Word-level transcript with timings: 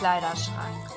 Kleiderschrank. 0.00 0.88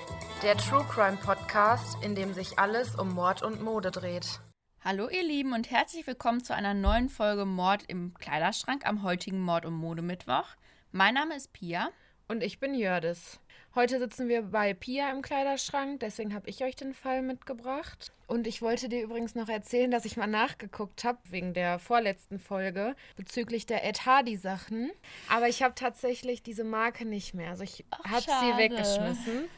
Der 0.43 0.55
True 0.55 0.85
Crime 0.89 1.17
Podcast, 1.17 2.01
in 2.01 2.15
dem 2.15 2.33
sich 2.33 2.57
alles 2.57 2.95
um 2.95 3.13
Mord 3.13 3.43
und 3.43 3.61
Mode 3.61 3.91
dreht. 3.91 4.39
Hallo 4.79 5.09
ihr 5.09 5.23
Lieben 5.23 5.51
und 5.51 5.69
herzlich 5.69 6.07
willkommen 6.07 6.41
zu 6.41 6.55
einer 6.55 6.73
neuen 6.73 7.09
Folge 7.09 7.43
Mord 7.43 7.83
im 7.89 8.13
Kleiderschrank 8.13 8.87
am 8.87 9.03
heutigen 9.03 9.41
Mord- 9.41 9.65
und 9.65 9.73
Modemittwoch. 9.73 10.45
Mein 10.93 11.15
Name 11.15 11.35
ist 11.35 11.51
Pia. 11.51 11.89
Und 12.29 12.43
ich 12.43 12.61
bin 12.61 12.73
Jördis. 12.73 13.41
Heute 13.75 13.97
sitzen 13.97 14.29
wir 14.29 14.43
bei 14.43 14.75
Pia 14.75 15.11
im 15.11 15.23
Kleiderschrank, 15.23 15.99
deswegen 16.01 16.35
habe 16.35 16.47
ich 16.47 16.63
euch 16.63 16.75
den 16.75 16.93
Fall 16.93 17.23
mitgebracht. 17.23 18.11
Und 18.27 18.45
ich 18.45 18.61
wollte 18.61 18.87
dir 18.87 19.01
übrigens 19.01 19.33
noch 19.33 19.49
erzählen, 19.49 19.89
dass 19.89 20.05
ich 20.05 20.15
mal 20.15 20.27
nachgeguckt 20.27 21.03
habe, 21.03 21.17
wegen 21.31 21.55
der 21.55 21.79
vorletzten 21.79 22.37
Folge, 22.37 22.95
bezüglich 23.15 23.65
der 23.65 23.83
Ed 23.83 24.05
Hardy 24.05 24.37
Sachen. 24.37 24.91
Aber 25.27 25.49
ich 25.49 25.63
habe 25.63 25.73
tatsächlich 25.73 26.43
diese 26.43 26.63
Marke 26.63 27.03
nicht 27.05 27.33
mehr. 27.33 27.49
Also 27.49 27.63
ich 27.63 27.83
habe 28.03 28.21
sie 28.21 28.57
weggeschmissen. 28.57 29.49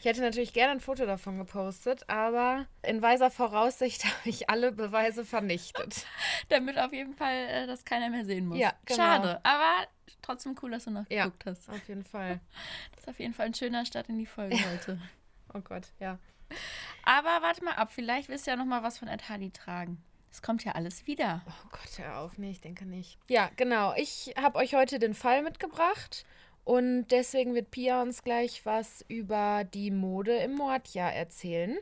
Ich 0.00 0.06
hätte 0.06 0.22
natürlich 0.22 0.54
gerne 0.54 0.72
ein 0.72 0.80
Foto 0.80 1.04
davon 1.04 1.36
gepostet, 1.36 2.08
aber 2.08 2.66
in 2.82 3.02
weiser 3.02 3.30
Voraussicht 3.30 4.04
habe 4.06 4.30
ich 4.30 4.48
alle 4.48 4.72
Beweise 4.72 5.26
vernichtet. 5.26 6.06
Damit 6.48 6.78
auf 6.78 6.92
jeden 6.94 7.14
Fall 7.14 7.34
äh, 7.34 7.66
das 7.66 7.84
keiner 7.84 8.08
mehr 8.08 8.24
sehen 8.24 8.46
muss. 8.46 8.58
Ja, 8.58 8.72
genau. 8.86 8.96
Schade, 8.96 9.40
aber 9.44 9.86
trotzdem 10.22 10.56
cool, 10.62 10.70
dass 10.70 10.84
du 10.84 10.90
noch 10.90 11.04
Ja. 11.10 11.30
hast. 11.44 11.68
Auf 11.68 11.86
jeden 11.86 12.04
Fall. 12.04 12.40
Das 12.92 13.04
ist 13.04 13.08
auf 13.08 13.18
jeden 13.20 13.32
Fall 13.34 13.46
ein 13.46 13.54
schöner 13.54 13.84
Start 13.86 14.08
in 14.10 14.18
die 14.18 14.26
Folge 14.26 14.56
heute. 14.72 14.98
Oh 15.54 15.60
Gott, 15.60 15.88
ja. 16.00 16.18
Aber 17.04 17.42
warte 17.42 17.64
mal 17.64 17.74
ab, 17.74 17.90
vielleicht 17.92 18.28
willst 18.28 18.46
du 18.46 18.50
ja 18.50 18.56
noch 18.56 18.66
mal 18.66 18.82
was 18.82 18.98
von 18.98 19.08
Ed 19.08 19.28
Hardy 19.28 19.50
tragen. 19.50 20.02
Es 20.30 20.42
kommt 20.42 20.64
ja 20.64 20.72
alles 20.72 21.06
wieder. 21.06 21.42
Oh 21.46 21.68
Gott, 21.72 21.98
hör 21.98 22.18
auf, 22.18 22.38
nee, 22.38 22.50
ich 22.50 22.60
denke 22.60 22.84
nicht. 22.86 23.18
Ja, 23.28 23.50
genau. 23.56 23.94
Ich 23.96 24.34
habe 24.40 24.58
euch 24.58 24.74
heute 24.74 24.98
den 24.98 25.14
Fall 25.14 25.42
mitgebracht 25.42 26.24
und 26.64 27.08
deswegen 27.08 27.54
wird 27.54 27.70
Pia 27.70 28.02
uns 28.02 28.22
gleich 28.22 28.64
was 28.66 29.04
über 29.08 29.64
die 29.64 29.90
Mode 29.90 30.36
im 30.36 30.54
Mordjahr 30.54 31.12
erzählen. 31.12 31.76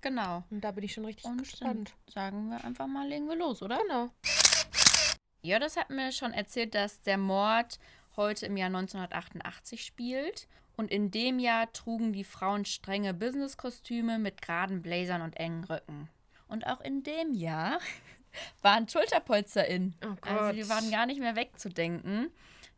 Genau. 0.00 0.44
Und 0.50 0.62
da 0.62 0.70
bin 0.72 0.84
ich 0.84 0.92
schon 0.94 1.04
richtig 1.04 1.26
Und 1.26 1.38
gespannt. 1.42 1.92
sagen 2.08 2.48
wir 2.48 2.64
einfach 2.64 2.86
mal, 2.86 3.06
legen 3.08 3.28
wir 3.28 3.36
los, 3.36 3.62
oder? 3.62 3.78
Genau. 3.78 4.08
Ja, 5.42 5.58
das 5.58 5.76
hat 5.76 5.90
mir 5.90 6.12
schon 6.12 6.32
erzählt, 6.32 6.74
dass 6.74 7.02
der 7.02 7.18
Mord 7.18 7.78
heute 8.16 8.46
im 8.46 8.56
Jahr 8.56 8.66
1988 8.68 9.84
spielt. 9.84 10.48
Und 10.76 10.90
in 10.90 11.10
dem 11.10 11.38
Jahr 11.38 11.70
trugen 11.72 12.12
die 12.14 12.24
Frauen 12.24 12.64
strenge 12.64 13.12
Businesskostüme 13.12 14.18
mit 14.18 14.40
geraden 14.40 14.80
Blazern 14.80 15.20
und 15.20 15.36
engen 15.36 15.64
Röcken. 15.64 16.08
Und 16.48 16.66
auch 16.66 16.80
in 16.80 17.02
dem 17.02 17.34
Jahr 17.34 17.78
waren 18.62 18.88
Schulterpolster 18.88 19.66
in. 19.66 19.94
Oh 20.02 20.14
Also 20.22 20.52
die 20.54 20.60
Gott. 20.60 20.70
waren 20.70 20.90
gar 20.90 21.04
nicht 21.06 21.20
mehr 21.20 21.36
wegzudenken. 21.36 22.30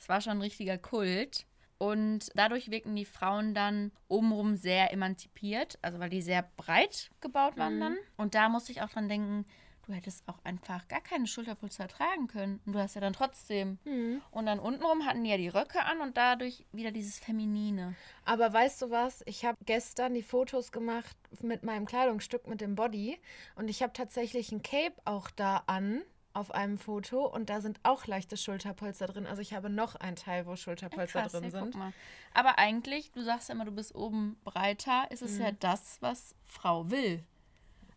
Es 0.02 0.08
war 0.08 0.20
schon 0.20 0.32
ein 0.32 0.40
richtiger 0.42 0.78
Kult. 0.78 1.46
Und 1.78 2.30
dadurch 2.34 2.72
wirkten 2.72 2.96
die 2.96 3.04
Frauen 3.04 3.54
dann 3.54 3.92
obenrum 4.08 4.56
sehr 4.56 4.92
emanzipiert, 4.92 5.78
also 5.80 6.00
weil 6.00 6.10
die 6.10 6.22
sehr 6.22 6.48
breit 6.56 7.10
gebaut 7.20 7.56
waren 7.56 7.76
Mhm. 7.76 7.80
dann. 7.80 7.96
Und 8.16 8.34
da 8.34 8.48
musste 8.48 8.72
ich 8.72 8.82
auch 8.82 8.88
dran 8.88 9.08
denken, 9.08 9.46
du 9.86 9.92
hättest 9.92 10.28
auch 10.28 10.38
einfach 10.44 10.88
gar 10.88 11.00
keine 11.00 11.28
Schulterpolster 11.28 11.86
tragen 11.86 12.26
können. 12.26 12.60
Und 12.66 12.72
du 12.72 12.80
hast 12.80 12.94
ja 12.94 13.00
dann 13.00 13.12
trotzdem. 13.12 13.78
Hm. 13.84 14.22
Und 14.32 14.46
dann 14.46 14.58
untenrum 14.58 15.06
hatten 15.06 15.22
die 15.22 15.30
ja 15.30 15.36
die 15.36 15.48
Röcke 15.48 15.84
an 15.84 16.00
und 16.00 16.16
dadurch 16.16 16.64
wieder 16.72 16.90
dieses 16.90 17.20
Feminine. 17.20 17.94
Aber 18.24 18.52
weißt 18.52 18.82
du 18.82 18.90
was? 18.90 19.22
Ich 19.26 19.44
habe 19.44 19.58
gestern 19.66 20.14
die 20.14 20.22
Fotos 20.22 20.72
gemacht 20.72 21.16
mit 21.42 21.62
meinem 21.62 21.86
Kleidungsstück, 21.86 22.48
mit 22.48 22.60
dem 22.60 22.74
Body. 22.74 23.20
Und 23.54 23.68
ich 23.68 23.82
habe 23.84 23.92
tatsächlich 23.92 24.50
ein 24.50 24.62
Cape 24.62 24.94
auch 25.04 25.30
da 25.30 25.62
an 25.66 26.02
auf 26.34 26.50
einem 26.52 26.78
Foto 26.78 27.26
und 27.26 27.50
da 27.50 27.60
sind 27.60 27.80
auch 27.82 28.06
leichte 28.06 28.36
Schulterpolster 28.36 29.06
drin. 29.06 29.26
Also 29.26 29.42
ich 29.42 29.52
habe 29.54 29.68
noch 29.70 29.94
ein 29.96 30.16
Teil, 30.16 30.46
wo 30.46 30.56
Schulterpolster 30.56 31.22
Krass, 31.22 31.32
drin 31.32 31.44
ja, 31.44 31.50
sind. 31.50 31.76
Aber 32.34 32.58
eigentlich, 32.58 33.10
du 33.12 33.22
sagst 33.22 33.48
ja 33.48 33.54
immer, 33.54 33.64
du 33.64 33.72
bist 33.72 33.94
oben 33.94 34.36
breiter, 34.44 35.10
ist 35.10 35.22
es 35.22 35.38
Mhm. 35.38 35.42
ja 35.42 35.52
das, 35.52 36.00
was 36.00 36.34
Frau 36.44 36.90
will. 36.90 37.24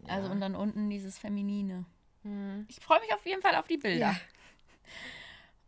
Also 0.07 0.27
Ja. 0.27 0.33
und 0.33 0.41
dann 0.41 0.55
unten 0.55 0.89
dieses 0.89 1.17
Feminine. 1.17 1.85
Hm. 2.23 2.65
Ich 2.69 2.79
freue 2.79 2.99
mich 3.01 3.13
auf 3.13 3.25
jeden 3.25 3.41
Fall 3.41 3.55
auf 3.55 3.67
die 3.67 3.77
Bilder. 3.77 4.11
Ja. 4.11 4.15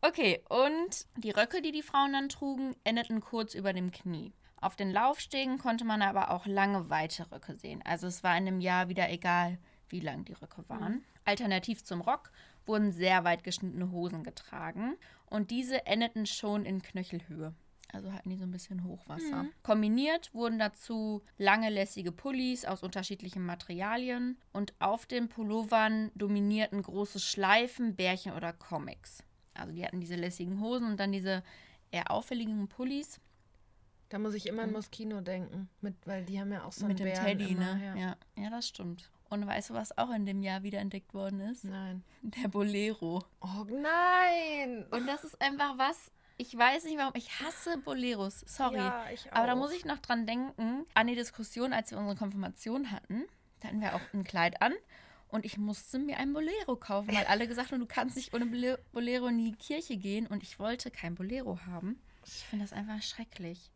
Okay, 0.01 0.43
und 0.49 1.07
die 1.17 1.31
Röcke, 1.31 1.61
die 1.61 1.71
die 1.71 1.81
Frauen 1.81 2.13
dann 2.13 2.29
trugen, 2.29 2.75
endeten 2.83 3.19
kurz 3.19 3.55
über 3.55 3.73
dem 3.73 3.91
Knie. 3.91 4.31
Auf 4.61 4.75
den 4.75 4.91
Laufstegen 4.91 5.57
konnte 5.57 5.85
man 5.85 6.01
aber 6.03 6.29
auch 6.31 6.45
lange 6.45 6.89
weite 6.89 7.29
Röcke 7.31 7.55
sehen. 7.55 7.81
Also 7.83 8.05
es 8.07 8.23
war 8.23 8.37
in 8.37 8.45
dem 8.45 8.59
Jahr 8.61 8.89
wieder 8.89 9.09
egal, 9.09 9.57
wie 9.89 9.99
lang 9.99 10.23
die 10.25 10.33
Röcke 10.33 10.63
waren. 10.69 11.03
Alternativ 11.25 11.83
zum 11.83 12.01
Rock 12.01 12.31
wurden 12.67 12.91
sehr 12.91 13.23
weit 13.23 13.43
geschnittene 13.43 13.91
Hosen 13.91 14.23
getragen 14.23 14.95
und 15.25 15.51
diese 15.51 15.85
endeten 15.85 16.25
schon 16.25 16.65
in 16.65 16.81
Knöchelhöhe. 16.81 17.53
Also 17.93 18.11
hatten 18.11 18.29
die 18.29 18.35
so 18.35 18.43
ein 18.43 18.51
bisschen 18.51 18.83
Hochwasser. 18.83 19.45
Kombiniert 19.63 20.33
wurden 20.33 20.59
dazu 20.59 21.23
lange 21.37 21.69
lässige 21.69 22.11
Pullis 22.11 22.65
aus 22.65 22.83
unterschiedlichen 22.83 23.45
Materialien 23.45 24.37
und 24.51 24.73
auf 24.79 25.05
den 25.05 25.29
Pullovern 25.29 26.11
dominierten 26.13 26.81
große 26.81 27.19
Schleifen, 27.19 27.95
Bärchen 27.95 28.33
oder 28.33 28.51
Comics. 28.51 29.23
Also 29.53 29.71
die 29.73 29.85
hatten 29.85 30.01
diese 30.01 30.15
lässigen 30.15 30.59
Hosen 30.59 30.87
und 30.87 30.99
dann 30.99 31.13
diese 31.13 31.43
eher 31.91 32.11
auffälligen 32.11 32.67
Pullis 32.67 33.21
Da 34.09 34.19
muss 34.19 34.33
ich 34.33 34.47
immer 34.47 34.63
an 34.63 34.73
Moschino 34.73 35.21
denken, 35.21 35.69
mit, 35.81 35.95
weil 36.05 36.25
die 36.25 36.39
haben 36.39 36.51
ja 36.51 36.63
auch 36.65 36.73
so 36.73 36.85
einen 36.85 36.89
mit 36.89 36.99
dem 36.99 37.05
Bären 37.05 37.25
Teddy, 37.25 37.51
immer, 37.53 37.75
ne? 37.75 37.85
Ja. 37.85 37.95
Ja. 37.95 38.17
ja, 38.37 38.49
das 38.49 38.67
stimmt. 38.67 39.09
Und 39.29 39.45
weißt 39.45 39.69
du, 39.71 39.73
was 39.73 39.97
auch 39.97 40.09
in 40.11 40.25
dem 40.25 40.41
Jahr 40.41 40.63
wieder 40.63 40.79
entdeckt 40.79 41.13
worden 41.13 41.41
ist? 41.41 41.63
Nein. 41.65 42.03
Der 42.21 42.47
Bolero. 42.47 43.23
Oh 43.41 43.65
nein! 43.69 44.85
Und 44.91 45.07
das 45.07 45.23
ist 45.23 45.41
einfach 45.41 45.77
was, 45.77 46.11
ich 46.37 46.55
weiß 46.57 46.85
nicht 46.85 46.97
warum, 46.97 47.13
ich 47.15 47.39
hasse 47.41 47.77
Boleros, 47.79 48.41
sorry. 48.47 48.77
Ja, 48.77 49.05
ich 49.13 49.31
Aber 49.33 49.47
da 49.47 49.53
auch. 49.53 49.57
muss 49.57 49.71
ich 49.73 49.85
noch 49.85 49.99
dran 49.99 50.25
denken, 50.25 50.85
an 50.93 51.07
die 51.07 51.15
Diskussion, 51.15 51.73
als 51.73 51.91
wir 51.91 51.97
unsere 51.97 52.15
Konfirmation 52.17 52.91
hatten. 52.91 53.23
Da 53.59 53.69
hatten 53.69 53.81
wir 53.81 53.95
auch 53.95 54.01
ein 54.13 54.23
Kleid 54.23 54.61
an 54.61 54.73
und 55.29 55.43
ich 55.45 55.57
musste 55.57 55.99
mir 55.99 56.17
ein 56.17 56.31
Bolero 56.31 56.75
kaufen, 56.75 57.13
weil 57.15 57.25
alle 57.25 57.47
gesagt 57.47 57.71
haben, 57.71 57.79
du 57.79 57.85
kannst 57.87 58.15
nicht 58.15 58.33
ohne 58.33 58.45
Bole- 58.45 58.79
Bolero 58.93 59.27
in 59.27 59.37
die 59.39 59.53
Kirche 59.55 59.97
gehen 59.97 60.27
und 60.27 60.43
ich 60.43 60.59
wollte 60.59 60.91
kein 60.91 61.15
Bolero 61.15 61.59
haben. 61.65 61.99
Ich 62.25 62.45
finde 62.45 62.65
das 62.65 62.73
einfach 62.73 63.01
schrecklich. 63.01 63.71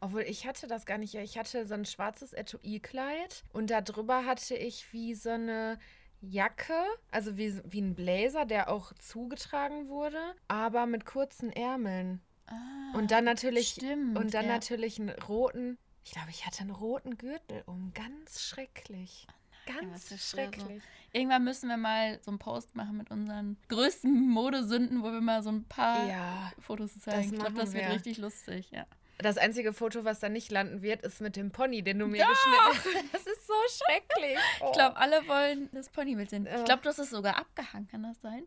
Obwohl, 0.00 0.22
ich 0.22 0.46
hatte 0.46 0.66
das 0.66 0.86
gar 0.86 0.98
nicht. 0.98 1.12
Ja, 1.14 1.22
Ich 1.22 1.38
hatte 1.38 1.66
so 1.66 1.74
ein 1.74 1.84
schwarzes 1.84 2.32
Etui-Kleid 2.32 3.44
und 3.52 3.70
darüber 3.70 4.24
hatte 4.24 4.54
ich 4.56 4.92
wie 4.92 5.14
so 5.14 5.30
eine 5.30 5.78
Jacke, 6.20 6.74
also 7.10 7.36
wie, 7.36 7.60
wie 7.64 7.80
ein 7.80 7.94
Blazer, 7.94 8.44
der 8.44 8.70
auch 8.70 8.92
zugetragen 8.94 9.88
wurde, 9.88 10.20
aber 10.48 10.86
mit 10.86 11.04
kurzen 11.04 11.50
Ärmeln. 11.52 12.20
Ah, 12.46 12.96
Und 12.96 13.10
dann 13.10 13.24
natürlich 13.24 13.70
stimmt, 13.70 14.16
und 14.18 14.32
dann 14.34 14.46
ja. 14.46 14.52
natürlich 14.52 15.00
einen 15.00 15.10
roten, 15.10 15.78
ich 16.04 16.12
glaube, 16.12 16.30
ich 16.30 16.46
hatte 16.46 16.60
einen 16.62 16.70
roten 16.70 17.16
Gürtel 17.18 17.62
um. 17.66 17.92
Ganz 17.94 18.40
schrecklich. 18.42 19.26
was 19.66 19.76
Ganz 19.76 19.96
ist 19.96 20.10
da 20.12 20.16
so? 20.16 20.22
schrecklich. 20.36 20.82
Irgendwann 21.12 21.44
müssen 21.44 21.68
wir 21.68 21.76
mal 21.76 22.18
so 22.22 22.30
einen 22.30 22.38
Post 22.38 22.74
machen 22.74 22.96
mit 22.96 23.10
unseren 23.10 23.56
größten 23.68 24.28
Modesünden, 24.28 25.02
wo 25.02 25.12
wir 25.12 25.20
mal 25.20 25.42
so 25.42 25.50
ein 25.50 25.64
paar 25.64 26.06
Ja. 26.08 26.52
Fotos 26.58 26.98
zeigen. 27.00 27.32
Ich 27.34 27.38
glaube, 27.38 27.54
das 27.54 27.72
wird 27.72 27.84
wir. 27.84 27.92
richtig 27.94 28.18
lustig, 28.18 28.70
ja. 28.70 28.86
Das 29.18 29.36
einzige 29.38 29.72
Foto, 29.72 30.04
was 30.04 30.20
da 30.20 30.28
nicht 30.28 30.50
landen 30.50 30.82
wird, 30.82 31.02
ist 31.02 31.20
mit 31.20 31.36
dem 31.36 31.50
Pony, 31.52 31.82
den 31.82 31.98
du 31.98 32.06
mir 32.06 32.24
geschnitten 32.26 32.58
hast. 32.60 32.86
Das 33.12 33.26
ist 33.26 33.46
so 33.46 33.54
schrecklich. 33.84 34.38
Ich 34.66 34.72
glaube, 34.72 34.96
alle 34.96 35.26
wollen 35.28 35.68
das 35.72 35.88
Ponybild 35.90 36.30
sehen. 36.30 36.46
Ja. 36.46 36.56
Ich 36.58 36.64
glaube, 36.64 36.82
du 36.82 36.88
hast 36.88 36.98
es 36.98 37.10
sogar 37.10 37.36
abgehangen, 37.36 37.86
kann 37.88 38.02
das 38.02 38.20
sein? 38.20 38.44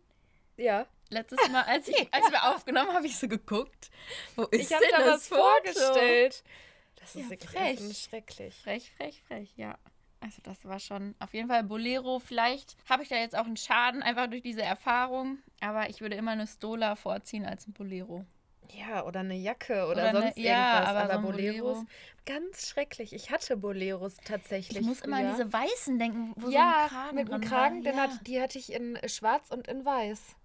ja. 0.57 0.85
Letztes 1.09 1.37
Mal, 1.51 1.61
als, 1.65 1.87
ich, 1.87 1.95
als 2.11 2.31
wir 2.31 2.43
aufgenommen 2.55 2.87
haben, 2.87 2.95
habe 2.97 3.05
ich 3.05 3.15
so 3.15 3.27
geguckt. 3.27 3.91
Wo 4.35 4.43
ist 4.45 4.59
Ich 4.71 4.73
habe 4.75 4.85
da 4.89 4.97
das 4.97 5.07
was 5.07 5.27
Foto? 5.27 5.41
vorgestellt. 5.43 6.43
Das 6.95 7.15
ist 7.15 7.23
Ja, 7.25 7.29
wirklich 7.29 7.97
schrecklich. 8.09 8.55
Frech, 8.63 8.91
frech, 8.97 9.21
frech, 9.27 9.53
ja. 9.55 9.77
Also 10.19 10.41
das 10.41 10.65
war 10.65 10.79
schon 10.79 11.13
auf 11.19 11.35
jeden 11.35 11.47
Fall 11.47 11.63
Bolero. 11.63 12.17
Vielleicht 12.17 12.75
habe 12.89 13.03
ich 13.03 13.09
da 13.09 13.17
jetzt 13.17 13.37
auch 13.37 13.45
einen 13.45 13.55
Schaden 13.57 14.01
einfach 14.01 14.25
durch 14.27 14.41
diese 14.41 14.63
Erfahrung. 14.63 15.37
Aber 15.61 15.87
ich 15.91 16.01
würde 16.01 16.15
immer 16.15 16.31
eine 16.31 16.47
Stola 16.47 16.95
vorziehen 16.95 17.45
als 17.45 17.67
ein 17.67 17.73
Bolero. 17.73 18.25
Ja, 18.71 19.05
oder 19.05 19.21
eine 19.21 19.35
Jacke 19.35 19.83
oder, 19.85 19.91
Oder 19.91 20.03
eine- 20.09 20.21
sonst 20.21 20.37
ja, 20.37 20.73
irgendwas. 20.73 20.89
aber 20.89 21.13
Aber, 21.13 21.13
so 21.15 21.31
Boleros, 21.31 21.77
Bolero. 21.77 21.85
ganz 22.25 22.67
schrecklich. 22.67 23.13
Ich 23.13 23.31
hatte 23.31 23.57
Boleros 23.57 24.17
tatsächlich. 24.23 24.81
Ich 24.81 24.85
muss 24.87 25.01
immer 25.01 25.17
an 25.17 25.23
früher. 25.23 25.31
diese 25.45 25.53
weißen 25.53 25.99
denken, 25.99 26.33
wo 26.35 26.47
so 26.47 26.51
ja, 26.51 26.83
ein 26.83 26.89
Kragen 26.89 27.15
mit 27.15 27.31
einem 27.31 27.41
Kragen, 27.41 27.81
ja. 27.83 27.93
hat, 27.95 28.27
die 28.27 28.41
hatte 28.41 28.57
ich 28.57 28.71
in 28.73 28.97
schwarz 29.07 29.49
und 29.51 29.67
in 29.67 29.85
weiß. 29.85 30.35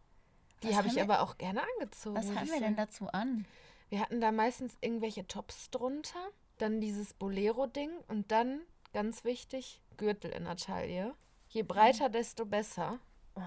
Die 0.62 0.76
habe 0.76 0.88
ich 0.88 0.96
wir- 0.96 1.02
aber 1.04 1.22
auch 1.22 1.38
gerne 1.38 1.62
angezogen. 1.76 2.16
Was 2.16 2.34
haben 2.34 2.48
wir 2.50 2.60
denn 2.60 2.76
dazu 2.76 3.08
an? 3.08 3.46
Wir 3.88 4.00
hatten 4.00 4.20
da 4.20 4.30
meistens 4.30 4.76
irgendwelche 4.80 5.26
Tops 5.26 5.70
drunter, 5.70 6.18
dann 6.58 6.80
dieses 6.80 7.14
Bolero-Ding 7.14 7.90
und 8.08 8.30
dann, 8.30 8.60
ganz 8.92 9.24
wichtig, 9.24 9.80
Gürtel 9.96 10.30
in 10.30 10.44
der 10.44 10.56
Taille. 10.56 11.14
Je 11.48 11.62
breiter, 11.62 12.08
desto 12.08 12.44
besser. 12.46 12.98
Oh, 13.34 13.40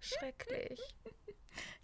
schrecklich. 0.00 0.80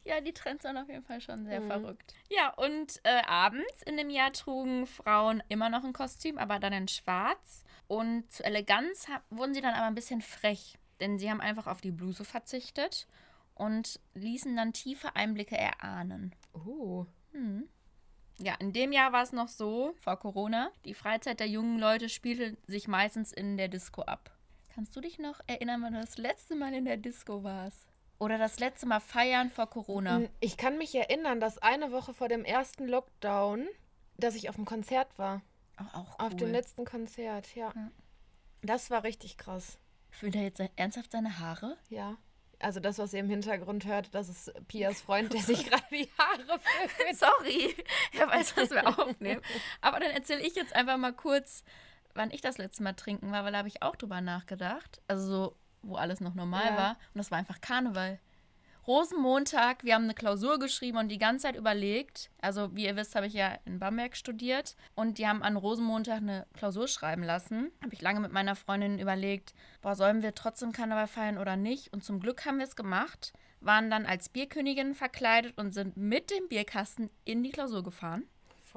Ja, 0.08 0.22
die 0.22 0.32
Trends 0.32 0.64
waren 0.64 0.78
auf 0.78 0.88
jeden 0.88 1.04
Fall 1.04 1.20
schon 1.20 1.44
sehr 1.44 1.60
Mhm. 1.60 1.66
verrückt. 1.66 2.14
Ja, 2.30 2.50
und 2.54 2.98
äh, 3.04 3.20
abends 3.26 3.82
in 3.82 3.96
dem 3.98 4.08
Jahr 4.08 4.32
trugen 4.32 4.86
Frauen 4.86 5.42
immer 5.48 5.68
noch 5.68 5.84
ein 5.84 5.92
Kostüm, 5.92 6.38
aber 6.38 6.58
dann 6.58 6.72
in 6.72 6.88
schwarz. 6.88 7.64
Und 7.88 8.30
zu 8.32 8.42
Eleganz 8.44 9.06
wurden 9.30 9.52
sie 9.54 9.60
dann 9.60 9.74
aber 9.74 9.86
ein 9.86 9.94
bisschen 9.94 10.22
frech, 10.22 10.78
denn 11.00 11.18
sie 11.18 11.30
haben 11.30 11.40
einfach 11.42 11.66
auf 11.66 11.80
die 11.82 11.90
Bluse 11.90 12.24
verzichtet 12.24 13.06
und 13.54 14.00
ließen 14.14 14.56
dann 14.56 14.72
tiefe 14.72 15.14
Einblicke 15.14 15.56
erahnen. 15.58 16.34
Uh, 16.54 17.04
Hm. 17.32 17.68
Ja, 18.38 18.54
in 18.60 18.72
dem 18.72 18.92
Jahr 18.92 19.12
war 19.12 19.22
es 19.22 19.32
noch 19.32 19.48
so, 19.48 19.94
vor 20.00 20.16
Corona, 20.18 20.70
die 20.84 20.94
Freizeit 20.94 21.40
der 21.40 21.48
jungen 21.48 21.78
Leute 21.78 22.08
spielte 22.08 22.56
sich 22.66 22.88
meistens 22.88 23.32
in 23.32 23.56
der 23.56 23.68
Disco 23.68 24.02
ab. 24.02 24.30
Kannst 24.74 24.94
du 24.94 25.00
dich 25.00 25.18
noch 25.18 25.40
erinnern, 25.48 25.82
wann 25.82 25.94
du 25.94 26.00
das 26.00 26.18
letzte 26.18 26.54
Mal 26.54 26.72
in 26.72 26.84
der 26.84 26.96
Disco 26.98 27.42
warst? 27.42 27.87
Oder 28.18 28.36
das 28.36 28.58
letzte 28.58 28.86
Mal 28.86 29.00
feiern 29.00 29.50
vor 29.50 29.70
Corona? 29.70 30.22
Ich 30.40 30.56
kann 30.56 30.76
mich 30.76 30.94
erinnern, 30.94 31.38
dass 31.40 31.58
eine 31.58 31.92
Woche 31.92 32.14
vor 32.14 32.28
dem 32.28 32.44
ersten 32.44 32.88
Lockdown, 32.88 33.68
dass 34.16 34.34
ich 34.34 34.48
auf 34.48 34.56
dem 34.56 34.64
Konzert 34.64 35.18
war. 35.18 35.42
Auch, 35.76 35.94
auch 35.94 36.18
cool. 36.18 36.26
Auf 36.26 36.36
dem 36.36 36.50
letzten 36.50 36.84
Konzert, 36.84 37.54
ja. 37.54 37.72
Ja. 37.74 37.90
Das 38.62 38.90
war 38.90 39.04
richtig 39.04 39.38
krass. 39.38 39.78
Fühlt 40.10 40.34
er 40.34 40.42
jetzt 40.42 40.60
ernsthaft 40.76 41.12
seine 41.12 41.38
Haare? 41.38 41.76
Ja. 41.88 42.16
Also 42.60 42.80
das, 42.80 42.98
was 42.98 43.12
ihr 43.12 43.20
im 43.20 43.28
Hintergrund 43.28 43.86
hört, 43.86 44.12
das 44.14 44.28
ist 44.28 44.52
Pias 44.66 45.00
Freund, 45.00 45.32
der 45.32 45.40
sich 45.42 45.64
gerade 45.64 45.84
die 45.92 46.08
Haare 46.18 46.58
föhnt. 46.58 47.16
Sorry, 47.16 47.76
er 48.18 48.28
weiß, 48.28 48.56
was 48.56 48.70
wir 48.70 48.86
aufnehmen. 48.86 49.42
Aber 49.80 50.00
dann 50.00 50.10
erzähle 50.10 50.40
ich 50.40 50.56
jetzt 50.56 50.74
einfach 50.74 50.96
mal 50.96 51.12
kurz, 51.12 51.62
wann 52.14 52.32
ich 52.32 52.40
das 52.40 52.58
letzte 52.58 52.82
Mal 52.82 52.94
trinken 52.94 53.30
war, 53.30 53.44
weil 53.44 53.52
da 53.52 53.58
habe 53.58 53.68
ich 53.68 53.82
auch 53.82 53.94
drüber 53.94 54.20
nachgedacht. 54.20 55.00
Also 55.06 55.26
so, 55.26 55.56
wo 55.82 55.96
alles 55.96 56.20
noch 56.20 56.34
normal 56.34 56.66
Ja. 56.66 56.76
war. 56.76 56.90
Und 57.14 57.18
das 57.18 57.30
war 57.30 57.38
einfach 57.38 57.60
Karneval. 57.60 58.18
Rosenmontag, 58.86 59.84
wir 59.84 59.94
haben 59.94 60.04
eine 60.04 60.14
Klausur 60.14 60.58
geschrieben 60.58 60.96
und 60.96 61.08
die 61.08 61.18
ganze 61.18 61.42
Zeit 61.42 61.56
überlegt. 61.56 62.30
Also, 62.40 62.74
wie 62.74 62.86
ihr 62.86 62.96
wisst, 62.96 63.14
habe 63.14 63.26
ich 63.26 63.34
ja 63.34 63.58
in 63.66 63.78
Bamberg 63.78 64.16
studiert. 64.16 64.76
Und 64.94 65.18
die 65.18 65.28
haben 65.28 65.42
an 65.42 65.56
Rosenmontag 65.58 66.16
eine 66.16 66.46
Klausur 66.54 66.88
schreiben 66.88 67.22
lassen. 67.22 67.70
Habe 67.82 67.92
ich 67.92 68.00
lange 68.00 68.20
mit 68.20 68.32
meiner 68.32 68.56
Freundin 68.56 68.98
überlegt, 68.98 69.52
boah, 69.82 69.94
sollen 69.94 70.22
wir 70.22 70.34
trotzdem 70.34 70.72
Karneval 70.72 71.06
feiern 71.06 71.36
oder 71.36 71.56
nicht? 71.56 71.92
Und 71.92 72.02
zum 72.02 72.18
Glück 72.18 72.46
haben 72.46 72.56
wir 72.56 72.64
es 72.64 72.76
gemacht. 72.76 73.34
Waren 73.60 73.90
dann 73.90 74.06
als 74.06 74.30
Bierkönigin 74.30 74.94
verkleidet 74.94 75.58
und 75.58 75.74
sind 75.74 75.98
mit 75.98 76.30
dem 76.30 76.48
Bierkasten 76.48 77.10
in 77.26 77.42
die 77.42 77.50
Klausur 77.50 77.82
gefahren. 77.82 78.24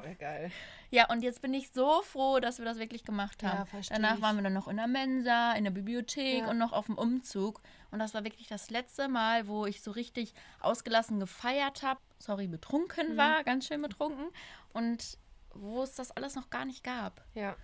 Voll 0.01 0.15
geil. 0.15 0.51
Ja, 0.89 1.09
und 1.09 1.21
jetzt 1.24 1.42
bin 1.42 1.53
ich 1.53 1.71
so 1.71 2.01
froh, 2.01 2.39
dass 2.39 2.57
wir 2.59 2.65
das 2.65 2.77
wirklich 2.80 3.03
gemacht 3.06 3.44
haben. 3.44 3.68
Ja, 3.71 3.80
Danach 3.89 4.15
ich. 4.18 4.21
waren 4.21 4.36
wir 4.36 4.44
dann 4.44 4.53
noch 4.53 4.68
in 4.68 4.77
der 4.77 4.88
Mensa, 4.88 5.53
in 5.53 5.63
der 5.63 5.71
Bibliothek 5.71 6.42
Ja. 6.42 6.50
und 6.50 6.57
noch 6.57 6.74
auf 6.74 6.88
dem 6.88 6.98
Umzug. 6.98 7.62
Und 7.92 8.00
das 8.00 8.13
war 8.13 8.24
wirklich 8.24 8.48
das 8.48 8.69
letzte 8.69 9.07
Mal, 9.07 9.48
wo 9.48 9.65
ich 9.65 9.81
so 9.81 9.92
richtig 9.92 10.33
ausgelassen 10.59 11.19
gefeiert 11.19 11.83
habe. 11.83 12.00
Sorry, 12.19 12.48
betrunken 12.48 13.13
Mhm. 13.13 13.18
war, 13.18 13.44
ganz 13.44 13.68
schön 13.68 13.81
betrunken. 13.81 14.27
Und 14.74 15.18
wo 15.53 15.83
es 15.83 15.95
das 15.95 16.12
alles 16.12 16.36
noch 16.36 16.50
gar 16.50 16.65
nicht 16.65 16.83
gab. 16.83 17.21
Ja. 17.33 17.56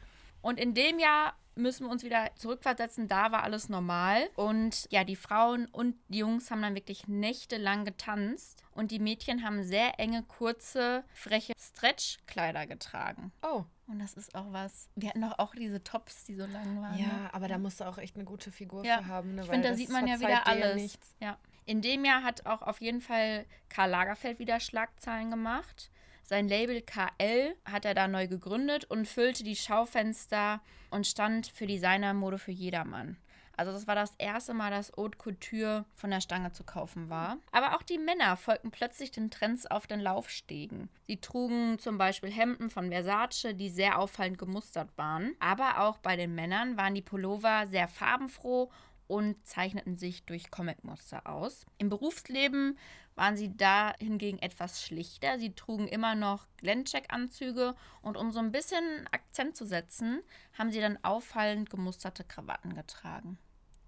Und 0.41 0.59
in 0.59 0.73
dem 0.73 0.99
Jahr 0.99 1.35
müssen 1.57 1.85
wir 1.85 1.91
uns 1.91 2.03
wieder 2.03 2.29
zurückversetzen. 2.35 3.07
Da 3.07 3.31
war 3.31 3.43
alles 3.43 3.69
normal. 3.69 4.29
Und 4.35 4.87
ja, 4.91 5.03
die 5.03 5.15
Frauen 5.15 5.65
und 5.67 5.95
die 6.07 6.19
Jungs 6.19 6.49
haben 6.51 6.61
dann 6.61 6.75
wirklich 6.75 7.07
nächtelang 7.07 7.85
getanzt. 7.85 8.63
Und 8.73 8.91
die 8.91 8.99
Mädchen 8.99 9.43
haben 9.43 9.63
sehr 9.63 9.99
enge, 9.99 10.23
kurze, 10.23 11.03
freche 11.13 11.53
Stretch-Kleider 11.59 12.67
getragen. 12.67 13.31
Oh. 13.41 13.63
Und 13.87 13.99
das 13.99 14.13
ist 14.15 14.35
auch 14.35 14.51
was. 14.51 14.89
Wir 14.95 15.09
hatten 15.09 15.21
doch 15.21 15.39
auch 15.39 15.55
diese 15.55 15.81
Tops, 15.81 16.25
die 16.25 16.35
so 16.35 16.45
lang 16.45 16.81
waren. 16.81 16.97
ne? 16.97 17.03
Ja, 17.03 17.29
aber 17.31 17.47
da 17.47 17.57
musst 17.57 17.79
du 17.79 17.85
auch 17.85 17.97
echt 17.97 18.15
eine 18.15 18.25
gute 18.25 18.51
Figur 18.51 18.83
Ja, 18.85 18.97
für 18.97 19.07
haben. 19.07 19.35
Ne? 19.35 19.43
Ich 19.43 19.49
finde, 19.49 19.69
da 19.69 19.75
sieht 19.75 19.89
man 19.89 20.05
ja 20.07 20.19
wieder 20.19 20.45
alles. 20.45 20.75
nichts. 20.75 21.15
Ja. 21.21 21.37
In 21.65 21.81
dem 21.81 22.03
Jahr 22.05 22.23
hat 22.23 22.45
auch 22.45 22.61
auf 22.61 22.81
jeden 22.81 23.01
Fall 23.01 23.45
Karl 23.69 23.89
Lagerfeld 23.89 24.39
wieder 24.39 24.59
Schlagzeilen 24.59 25.31
gemacht. 25.31 25.89
Sein 26.29 26.49
Label 26.49 26.81
KL 26.81 27.55
hat 27.63 27.85
er 27.85 27.93
da 27.93 28.09
neu 28.09 28.27
gegründet 28.27 28.83
und 28.83 29.07
füllte 29.07 29.45
die 29.45 29.55
Schaufenster 29.55 30.59
und 30.89 31.07
stand 31.07 31.47
für 31.47 31.67
Designermode 31.67 32.37
für 32.37 32.51
jedermann. 32.51 33.15
Also 33.55 33.71
das 33.71 33.87
war 33.87 33.95
das 33.95 34.13
erste 34.17 34.53
Mal, 34.53 34.69
dass 34.69 34.91
Haute 34.97 35.17
Couture 35.17 35.85
von 35.95 36.11
der 36.11 36.19
Stange 36.19 36.51
zu 36.51 36.65
kaufen 36.65 37.09
war. 37.09 37.37
Aber 37.53 37.77
auch 37.77 37.81
die 37.81 37.97
Männer 37.97 38.35
folgten 38.35 38.71
plötzlich 38.71 39.11
den 39.11 39.31
Trends 39.31 39.65
auf 39.65 39.87
den 39.87 40.01
Laufstegen. 40.01 40.89
Sie 41.07 41.15
trugen 41.15 41.79
zum 41.79 41.97
Beispiel 41.97 42.29
Hemden 42.29 42.69
von 42.69 42.91
Versace, 42.91 43.55
die 43.55 43.69
sehr 43.69 43.97
auffallend 43.97 44.37
gemustert 44.37 44.89
waren. 44.97 45.33
Aber 45.39 45.79
auch 45.79 45.97
bei 45.97 46.17
den 46.17 46.35
Männern 46.35 46.75
waren 46.75 46.93
die 46.93 47.01
Pullover 47.01 47.67
sehr 47.67 47.87
farbenfroh 47.87 48.69
und 49.07 49.45
zeichneten 49.45 49.97
sich 49.97 50.23
durch 50.25 50.51
Comicmuster 50.51 51.27
aus. 51.27 51.65
Im 51.77 51.89
Berufsleben 51.89 52.77
waren 53.15 53.35
sie 53.35 53.55
da 53.55 53.93
hingegen 53.99 54.37
etwas 54.39 54.81
schlichter. 54.83 55.39
Sie 55.39 55.53
trugen 55.53 55.87
immer 55.87 56.13
noch 56.13 56.47
Glencheck-Anzüge 56.57 57.75
und 58.01 58.15
um 58.17 58.31
so 58.31 58.39
ein 58.39 58.51
bisschen 58.51 59.07
Akzent 59.11 59.55
zu 59.57 59.65
setzen, 59.65 60.21
haben 60.57 60.71
sie 60.71 60.81
dann 60.81 60.99
auffallend 61.03 61.69
gemusterte 61.69 62.23
Krawatten 62.23 62.75
getragen. 62.75 63.39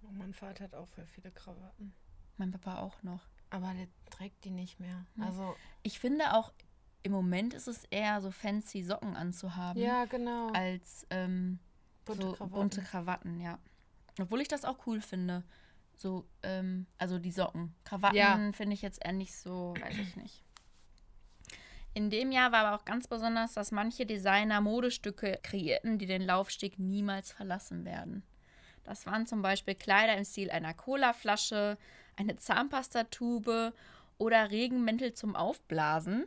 Oh, 0.03 0.11
mein 0.11 0.33
Vater 0.33 0.63
hat 0.63 0.73
auch 0.73 0.87
voll 0.87 1.05
viele 1.05 1.31
Krawatten. 1.31 1.93
Mein 2.37 2.51
Papa 2.51 2.79
auch 2.79 3.03
noch. 3.03 3.21
Aber 3.51 3.73
der 3.73 3.87
trägt 4.09 4.43
die 4.45 4.51
nicht 4.51 4.79
mehr. 4.79 5.05
Nee. 5.15 5.25
Also, 5.25 5.55
Ich 5.83 5.99
finde 5.99 6.33
auch, 6.33 6.51
im 7.03 7.11
Moment 7.11 7.53
ist 7.53 7.67
es 7.67 7.83
eher 7.85 8.21
so 8.21 8.31
fancy 8.31 8.83
Socken 8.83 9.15
anzuhaben, 9.15 9.81
ja, 9.81 10.05
genau. 10.05 10.51
als 10.53 11.05
ähm, 11.09 11.59
Bunte 12.05 12.21
so 12.27 12.33
Krawatten. 12.33 12.53
bunte 12.53 12.81
Krawatten, 12.81 13.39
ja. 13.39 13.59
Obwohl 14.21 14.41
ich 14.41 14.47
das 14.47 14.65
auch 14.65 14.87
cool 14.87 15.01
finde. 15.01 15.43
So, 15.95 16.25
ähm, 16.43 16.85
also 16.97 17.19
die 17.19 17.31
Socken. 17.31 17.75
Krawatten 17.83 18.15
Ja. 18.15 18.51
finde 18.53 18.73
ich 18.73 18.81
jetzt 18.81 19.03
eher 19.03 19.11
nicht 19.11 19.35
so, 19.35 19.75
weiß 19.79 19.97
ich 19.99 20.15
nicht. 20.15 20.43
In 21.93 22.09
dem 22.09 22.31
Jahr 22.31 22.51
war 22.51 22.65
aber 22.65 22.77
auch 22.77 22.85
ganz 22.85 23.07
besonders, 23.07 23.53
dass 23.53 23.71
manche 23.71 24.05
Designer 24.05 24.61
Modestücke 24.61 25.39
kreierten, 25.43 25.97
die 25.97 26.05
den 26.05 26.21
Laufsteg 26.21 26.79
niemals 26.79 27.31
verlassen 27.31 27.83
werden. 27.83 28.23
Das 28.83 29.05
waren 29.05 29.27
zum 29.27 29.41
Beispiel 29.41 29.75
Kleider 29.75 30.15
im 30.15 30.23
Stil 30.23 30.51
einer 30.51 30.73
Colaflasche, 30.73 31.77
eine 32.15 32.37
Zahnpastatube 32.37 33.73
oder 34.17 34.51
Regenmäntel 34.51 35.13
zum 35.13 35.35
Aufblasen. 35.35 36.25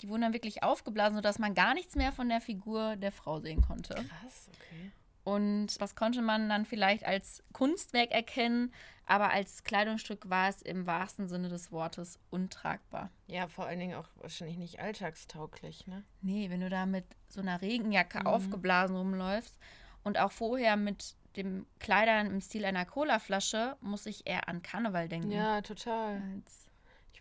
Die 0.00 0.08
wurden 0.08 0.22
dann 0.22 0.32
wirklich 0.32 0.62
aufgeblasen, 0.62 1.16
sodass 1.16 1.38
man 1.38 1.54
gar 1.54 1.74
nichts 1.74 1.94
mehr 1.94 2.12
von 2.12 2.28
der 2.28 2.40
Figur 2.40 2.96
der 2.96 3.12
Frau 3.12 3.40
sehen 3.40 3.62
konnte. 3.62 3.94
Krass, 3.94 4.50
okay. 4.54 4.92
Und 5.26 5.80
das 5.80 5.96
konnte 5.96 6.22
man 6.22 6.48
dann 6.48 6.64
vielleicht 6.66 7.04
als 7.04 7.42
Kunstwerk 7.52 8.12
erkennen, 8.12 8.72
aber 9.06 9.30
als 9.30 9.64
Kleidungsstück 9.64 10.30
war 10.30 10.48
es 10.48 10.62
im 10.62 10.86
wahrsten 10.86 11.26
Sinne 11.26 11.48
des 11.48 11.72
Wortes 11.72 12.20
untragbar. 12.30 13.10
Ja, 13.26 13.48
vor 13.48 13.66
allen 13.66 13.80
Dingen 13.80 13.96
auch 13.96 14.06
wahrscheinlich 14.20 14.56
nicht 14.56 14.78
alltagstauglich, 14.78 15.88
ne? 15.88 16.04
Nee, 16.22 16.48
wenn 16.48 16.60
du 16.60 16.70
da 16.70 16.86
mit 16.86 17.04
so 17.28 17.40
einer 17.40 17.60
Regenjacke 17.60 18.20
Mhm. 18.20 18.26
aufgeblasen 18.26 18.94
rumläufst 18.94 19.58
und 20.04 20.16
auch 20.16 20.30
vorher 20.30 20.76
mit 20.76 21.16
dem 21.34 21.66
Kleidern 21.80 22.26
im 22.28 22.40
Stil 22.40 22.64
einer 22.64 22.84
Colaflasche, 22.86 23.76
muss 23.80 24.06
ich 24.06 24.28
eher 24.28 24.48
an 24.48 24.62
Karneval 24.62 25.08
denken. 25.08 25.32
Ja, 25.32 25.60
total. 25.60 26.22
Als 26.36 26.65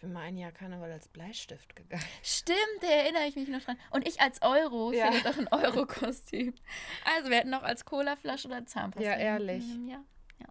bin 0.06 0.14
mal 0.14 0.22
ein 0.22 0.38
Jahr 0.38 0.52
Karneval 0.52 0.92
als 0.92 1.08
Bleistift 1.08 1.76
gegangen. 1.76 2.04
Stimmt, 2.24 2.58
da 2.82 2.88
erinnere 2.88 3.26
ich 3.26 3.36
mich 3.36 3.50
noch 3.50 3.62
dran. 3.62 3.78
Und 3.90 4.08
ich 4.08 4.22
als 4.22 4.40
Euro, 4.44 4.92
ich 4.92 5.00
Ja. 5.00 5.06
hatte 5.08 5.24
doch 5.24 5.38
ein 5.38 5.48
Euro-Kostüm. 5.52 6.54
Also 7.16 7.30
wir 7.32 7.38
hätten 7.38 7.50
noch 7.50 7.64
als 7.64 7.86
Colaflasche 7.86 8.48
oder 8.48 8.64
Zahnpasta. 8.68 9.10
Ja, 9.10 9.18
ehrlich. 9.18 9.64
Jahr. 9.88 10.04
Ja. 10.40 10.48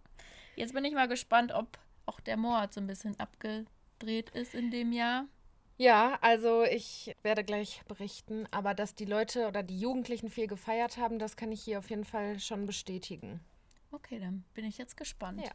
Jetzt 0.56 0.74
bin 0.74 0.84
ich 0.84 0.92
mal 0.92 1.06
gespannt, 1.06 1.52
ob 1.52 1.78
auch 2.06 2.18
der 2.18 2.36
Mord 2.36 2.72
so 2.74 2.80
ein 2.80 2.88
bisschen 2.88 3.18
abgedreht 3.20 4.30
ist 4.30 4.54
in 4.54 4.72
dem 4.72 4.92
Jahr. 4.92 5.26
Ja, 5.76 6.18
also 6.20 6.64
ich 6.64 7.14
werde 7.22 7.44
gleich 7.44 7.82
berichten, 7.86 8.46
aber 8.50 8.74
dass 8.74 8.94
die 8.96 9.04
Leute 9.06 9.46
oder 9.46 9.62
die 9.62 9.78
Jugendlichen 9.78 10.30
viel 10.30 10.48
gefeiert 10.48 10.96
haben, 10.98 11.18
das 11.20 11.36
kann 11.36 11.52
ich 11.52 11.62
hier 11.62 11.78
auf 11.78 11.90
jeden 11.90 12.04
Fall 12.04 12.40
schon 12.40 12.66
bestätigen. 12.66 13.40
Okay, 13.92 14.18
dann 14.18 14.44
bin 14.54 14.64
ich 14.64 14.78
jetzt 14.78 14.96
gespannt. 14.96 15.42
Ja. 15.44 15.50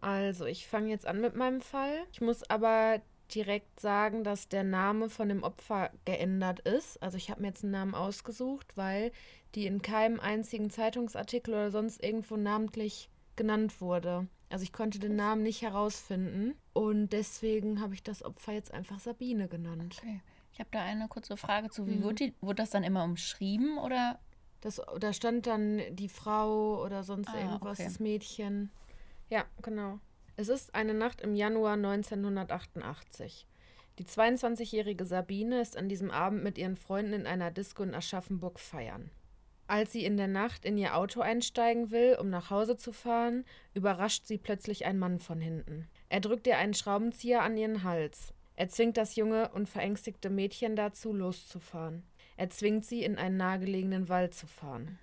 Also, 0.00 0.46
ich 0.46 0.66
fange 0.66 0.90
jetzt 0.90 1.06
an 1.06 1.20
mit 1.20 1.34
meinem 1.34 1.60
Fall. 1.60 2.04
Ich 2.12 2.20
muss 2.20 2.48
aber 2.48 3.00
direkt 3.34 3.78
sagen, 3.80 4.24
dass 4.24 4.48
der 4.48 4.64
Name 4.64 5.10
von 5.10 5.28
dem 5.28 5.42
Opfer 5.42 5.90
geändert 6.04 6.60
ist. 6.60 7.02
Also, 7.02 7.16
ich 7.16 7.30
habe 7.30 7.42
mir 7.42 7.48
jetzt 7.48 7.62
einen 7.62 7.72
Namen 7.72 7.94
ausgesucht, 7.94 8.76
weil 8.76 9.12
die 9.54 9.66
in 9.66 9.82
keinem 9.82 10.20
einzigen 10.20 10.70
Zeitungsartikel 10.70 11.54
oder 11.54 11.70
sonst 11.70 12.02
irgendwo 12.02 12.36
namentlich 12.36 13.08
genannt 13.36 13.80
wurde. 13.80 14.26
Also, 14.50 14.62
ich 14.62 14.72
konnte 14.72 14.98
den 14.98 15.16
Namen 15.16 15.42
nicht 15.42 15.62
herausfinden 15.62 16.54
und 16.72 17.10
deswegen 17.12 17.80
habe 17.80 17.94
ich 17.94 18.02
das 18.02 18.22
Opfer 18.22 18.52
jetzt 18.52 18.72
einfach 18.72 18.98
Sabine 18.98 19.48
genannt. 19.48 19.96
Okay. 20.00 20.20
Ich 20.52 20.58
habe 20.60 20.70
da 20.72 20.82
eine 20.82 21.06
kurze 21.08 21.36
Frage 21.36 21.70
zu. 21.70 21.86
Wie 21.86 21.96
Mhm. 21.96 22.02
wurde, 22.02 22.14
die, 22.16 22.34
wurde 22.40 22.56
das 22.62 22.70
dann 22.70 22.82
immer 22.82 23.04
umschrieben 23.04 23.78
oder? 23.78 24.18
Das, 24.60 24.80
da 24.98 25.12
stand 25.12 25.46
dann 25.46 25.80
die 25.92 26.08
Frau 26.08 26.82
oder 26.82 27.04
sonst 27.04 27.28
Ah, 27.28 27.38
irgendwas, 27.38 27.78
okay. 27.78 27.84
das 27.88 28.00
Mädchen. 28.00 28.70
Ja, 29.28 29.44
genau. 29.62 30.00
Es 30.36 30.48
ist 30.48 30.74
eine 30.74 30.94
Nacht 30.94 31.20
im 31.20 31.34
Januar 31.34 31.74
1988. 31.74 33.46
Die 33.98 34.04
22-jährige 34.04 35.04
Sabine 35.04 35.60
ist 35.60 35.76
an 35.76 35.88
diesem 35.88 36.10
Abend 36.10 36.44
mit 36.44 36.56
ihren 36.56 36.76
Freunden 36.76 37.12
in 37.12 37.26
einer 37.26 37.50
Disco 37.50 37.82
in 37.82 37.94
Aschaffenburg 37.94 38.60
feiern. 38.60 39.10
Als 39.66 39.92
sie 39.92 40.04
in 40.04 40.16
der 40.16 40.28
Nacht 40.28 40.64
in 40.64 40.78
ihr 40.78 40.96
Auto 40.96 41.20
einsteigen 41.20 41.90
will, 41.90 42.16
um 42.18 42.30
nach 42.30 42.48
Hause 42.48 42.78
zu 42.78 42.92
fahren, 42.92 43.44
überrascht 43.74 44.26
sie 44.26 44.38
plötzlich 44.38 44.86
ein 44.86 44.98
Mann 44.98 45.18
von 45.18 45.40
hinten. 45.40 45.88
Er 46.08 46.20
drückt 46.20 46.46
ihr 46.46 46.56
einen 46.56 46.72
Schraubenzieher 46.72 47.42
an 47.42 47.56
ihren 47.58 47.82
Hals. 47.82 48.32
Er 48.56 48.68
zwingt 48.68 48.96
das 48.96 49.14
junge 49.14 49.50
und 49.50 49.68
verängstigte 49.68 50.30
Mädchen 50.30 50.74
dazu, 50.74 51.12
loszufahren. 51.12 52.02
Er 52.38 52.48
zwingt 52.48 52.86
sie, 52.86 53.04
in 53.04 53.18
einen 53.18 53.36
nahegelegenen 53.36 54.08
Wald 54.08 54.32
zu 54.32 54.46
fahren. 54.46 54.98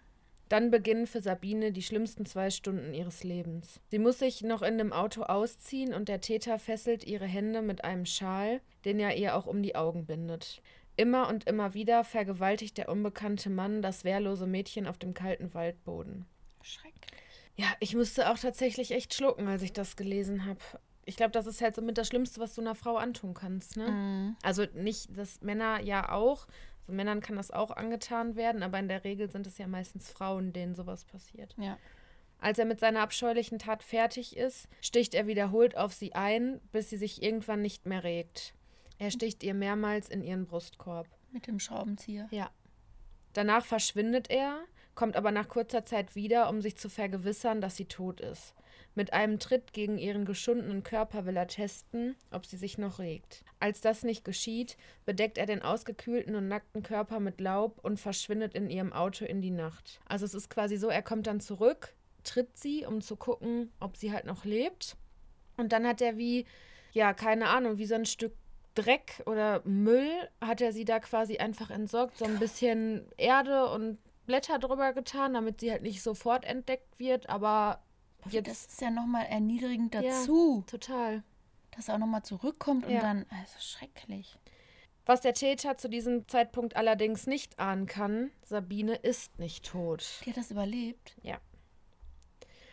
Dann 0.50 0.70
beginnen 0.70 1.08
für 1.08 1.22
Sabine 1.22 1.72
die 1.72 1.82
schlimmsten 1.82 2.26
zwei 2.26 2.52
Stunden 2.52 2.94
ihres 2.94 3.24
Lebens. 3.24 3.80
Sie 3.88 4.00
muss 4.00 4.20
sich 4.20 4.44
noch 4.44 4.62
in 4.62 4.78
dem 4.78 4.94
Auto 4.94 5.24
ausziehen 5.24 5.94
und 5.94 6.08
der 6.08 6.22
Täter 6.22 6.60
fesselt 6.60 7.04
ihre 7.04 7.26
Hände 7.26 7.62
mit 7.62 7.84
einem 7.84 8.06
Schal, 8.06 8.62
den 8.86 9.00
er 9.00 9.16
ihr 9.18 9.36
auch 9.36 9.48
um 9.48 9.64
die 9.64 9.76
Augen 9.76 10.06
bindet. 10.06 10.62
Immer 10.98 11.28
und 11.28 11.46
immer 11.46 11.74
wieder 11.74 12.04
vergewaltigt 12.04 12.78
der 12.78 12.90
unbekannte 12.90 13.50
Mann 13.50 13.82
das 13.82 14.04
wehrlose 14.04 14.48
Mädchen 14.48 14.88
auf 14.88 14.98
dem 14.98 15.14
kalten 15.14 15.54
Waldboden. 15.54 16.26
Schrecklich. 16.62 17.22
Ja, 17.58 17.68
ich 17.80 17.96
musste 17.96 18.30
auch 18.30 18.38
tatsächlich 18.38 18.92
echt 18.92 19.14
schlucken, 19.14 19.48
als 19.48 19.62
ich 19.62 19.74
das 19.74 19.96
gelesen 19.96 20.46
habe. 20.46 20.60
Ich 21.06 21.16
glaube, 21.16 21.32
das 21.32 21.48
ist 21.48 21.62
halt 21.62 21.76
so 21.76 21.82
mit 21.82 21.98
das 21.98 22.08
Schlimmste, 22.08 22.40
was 22.40 22.56
du 22.56 22.62
einer 22.62 22.76
Frau 22.76 22.98
antun 22.98 23.34
kannst. 23.34 23.78
Ne? 23.78 23.88
Mhm. 23.88 24.36
Also 24.42 24.66
nicht, 24.74 25.16
dass 25.18 25.42
Männer 25.42 25.82
ja 25.82 26.12
auch, 26.12 26.48
also 26.86 26.94
Männern 26.94 27.20
kann 27.20 27.36
das 27.36 27.50
auch 27.50 27.72
angetan 27.72 28.36
werden, 28.36 28.62
aber 28.62 28.78
in 28.78 28.88
der 28.88 29.04
Regel 29.04 29.30
sind 29.30 29.48
es 29.48 29.58
ja 29.58 29.66
meistens 29.66 30.12
Frauen, 30.12 30.54
denen 30.54 30.76
sowas 30.76 31.04
passiert. 31.06 31.56
Ja. 31.58 31.78
Als 32.40 32.60
er 32.60 32.66
mit 32.66 32.80
seiner 32.80 33.02
abscheulichen 33.02 33.58
Tat 33.58 33.82
fertig 33.82 34.38
ist, 34.38 34.68
sticht 34.82 35.16
er 35.16 35.26
wiederholt 35.26 35.76
auf 35.76 35.94
sie 35.94 36.14
ein, 36.14 36.62
bis 36.72 36.92
sie 36.92 36.98
sich 36.98 37.24
irgendwann 37.24 37.62
nicht 37.64 37.88
mehr 37.88 38.04
regt. 38.04 38.54
Er 39.00 39.10
sticht 39.10 39.44
ihr 39.44 39.56
mehrmals 39.56 40.10
in 40.10 40.22
ihren 40.22 40.46
Brustkorb. 40.46 41.08
Mit 41.32 41.48
dem 41.48 41.60
Schraubenzieher. 41.60 42.28
Ja. 42.30 42.52
Danach 43.34 43.66
verschwindet 43.66 44.30
er, 44.30 44.60
kommt 44.94 45.16
aber 45.16 45.32
nach 45.32 45.50
kurzer 45.50 45.86
Zeit 45.86 46.16
wieder, 46.16 46.50
um 46.50 46.62
sich 46.62 46.78
zu 46.78 46.88
vergewissern, 46.88 47.62
dass 47.62 47.78
sie 47.78 47.86
tot 47.86 48.22
ist. 48.22 48.54
Mit 48.96 49.12
einem 49.12 49.40
Tritt 49.40 49.74
gegen 49.74 49.98
ihren 49.98 50.24
geschundenen 50.24 50.82
Körper 50.82 51.26
will 51.26 51.36
er 51.36 51.48
testen, 51.48 52.16
ob 52.32 52.46
sie 52.46 52.56
sich 52.56 52.78
noch 52.78 53.00
regt. 53.00 53.44
Als 53.60 53.82
das 53.82 54.04
nicht 54.04 54.24
geschieht, 54.24 54.78
bedeckt 55.06 55.38
er 55.38 55.46
den 55.46 55.62
ausgekühlten 55.62 56.36
und 56.36 56.48
nackten 56.48 56.82
Körper 56.82 57.20
mit 57.20 57.42
Laub 57.42 57.84
und 57.84 58.00
verschwindet 58.00 58.54
in 58.54 58.70
ihrem 58.70 58.94
Auto 58.94 59.26
in 59.26 59.42
die 59.42 59.52
Nacht. 59.52 60.00
Also 60.06 60.24
es 60.24 60.34
ist 60.34 60.50
quasi 60.50 60.78
so, 60.78 60.88
er 60.88 61.02
kommt 61.02 61.28
dann 61.28 61.42
zurück, 61.42 61.94
tritt 62.24 62.58
sie, 62.58 62.86
um 62.86 63.02
zu 63.02 63.18
gucken, 63.18 63.70
ob 63.82 63.98
sie 63.98 64.14
halt 64.14 64.26
noch 64.26 64.46
lebt. 64.46 64.96
Und 65.58 65.74
dann 65.74 65.86
hat 65.86 66.02
er 66.02 66.18
wie, 66.18 66.46
ja, 66.94 67.14
keine 67.14 67.50
Ahnung, 67.50 67.78
wie 67.78 67.86
so 67.86 67.96
ein 67.96 68.06
Stück 68.06 68.34
Dreck 68.76 69.24
oder 69.26 69.62
Müll 69.64 70.12
hat 70.42 70.62
er 70.62 70.74
sie 70.74 70.86
da 70.86 71.00
quasi 71.00 71.38
einfach 71.38 71.70
entsorgt, 71.70 72.18
so 72.18 72.26
ein 72.26 72.40
bisschen 72.40 73.06
Erde 73.18 73.70
und 73.70 73.98
Blätter 74.26 74.60
drüber 74.60 74.94
getan, 74.94 75.34
damit 75.34 75.62
sie 75.62 75.72
halt 75.72 75.82
nicht 75.82 76.04
sofort 76.04 76.46
entdeckt 76.46 77.00
wird, 77.00 77.30
aber 77.30 77.80
Jetzt, 78.30 78.48
das 78.50 78.66
ist 78.66 78.82
ja 78.82 78.90
nochmal 78.92 79.26
erniedrigend 79.26 79.94
Ja. 79.96 80.02
dazu, 80.02 80.64
total. 80.68 81.24
dass 81.72 81.90
er 81.90 81.96
auch 81.96 82.00
nochmal 82.00 82.24
zurückkommt 82.24 82.86
und 82.86 82.94
Ja. 82.94 83.02
dann, 83.02 83.26
also 83.30 83.60
schrecklich. 83.60 84.38
Was 85.06 85.22
der 85.22 85.34
Täter 85.34 85.78
zu 85.78 85.90
diesem 85.90 86.28
Zeitpunkt 86.28 86.76
allerdings 86.78 87.28
nicht 87.28 87.60
ahnen 87.60 87.86
kann, 87.86 88.32
Sabine 88.44 88.96
ist 88.96 89.38
nicht 89.40 89.66
tot. 89.66 90.22
Die 90.26 90.30
hat 90.30 90.38
das 90.38 90.52
überlebt. 90.52 91.16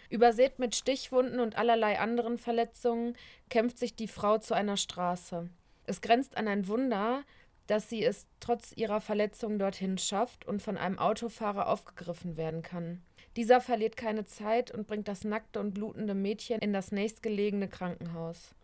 Übersät 0.08 0.58
mit 0.58 0.74
Stichwunden 0.76 1.40
und 1.40 1.56
allerlei 1.56 1.98
anderen 1.98 2.36
Verletzungen 2.38 3.16
kämpft 3.48 3.78
sich 3.78 3.96
die 3.96 4.08
Frau 4.08 4.38
zu 4.38 4.52
einer 4.54 4.76
Straße. 4.76 5.48
Es 5.84 6.00
grenzt 6.02 6.36
an 6.36 6.48
ein 6.48 6.68
Wunder, 6.68 7.24
dass 7.66 7.88
sie 7.88 8.04
es 8.04 8.26
trotz 8.38 8.72
ihrer 8.76 9.00
Verletzungen 9.00 9.58
dorthin 9.58 9.96
schafft 9.98 10.44
und 10.44 10.60
von 10.62 10.76
einem 10.76 10.98
Autofahrer 10.98 11.66
aufgegriffen 11.68 12.36
werden 12.36 12.62
kann. 12.62 13.02
Dieser 13.36 13.60
verliert 13.60 13.96
keine 13.96 14.26
Zeit 14.26 14.70
und 14.70 14.86
bringt 14.86 15.08
das 15.08 15.24
nackte 15.24 15.60
und 15.60 15.72
blutende 15.72 16.14
Mädchen 16.14 16.60
in 16.60 16.72
das 16.72 16.92
nächstgelegene 16.92 17.68
Krankenhaus. 17.68 18.54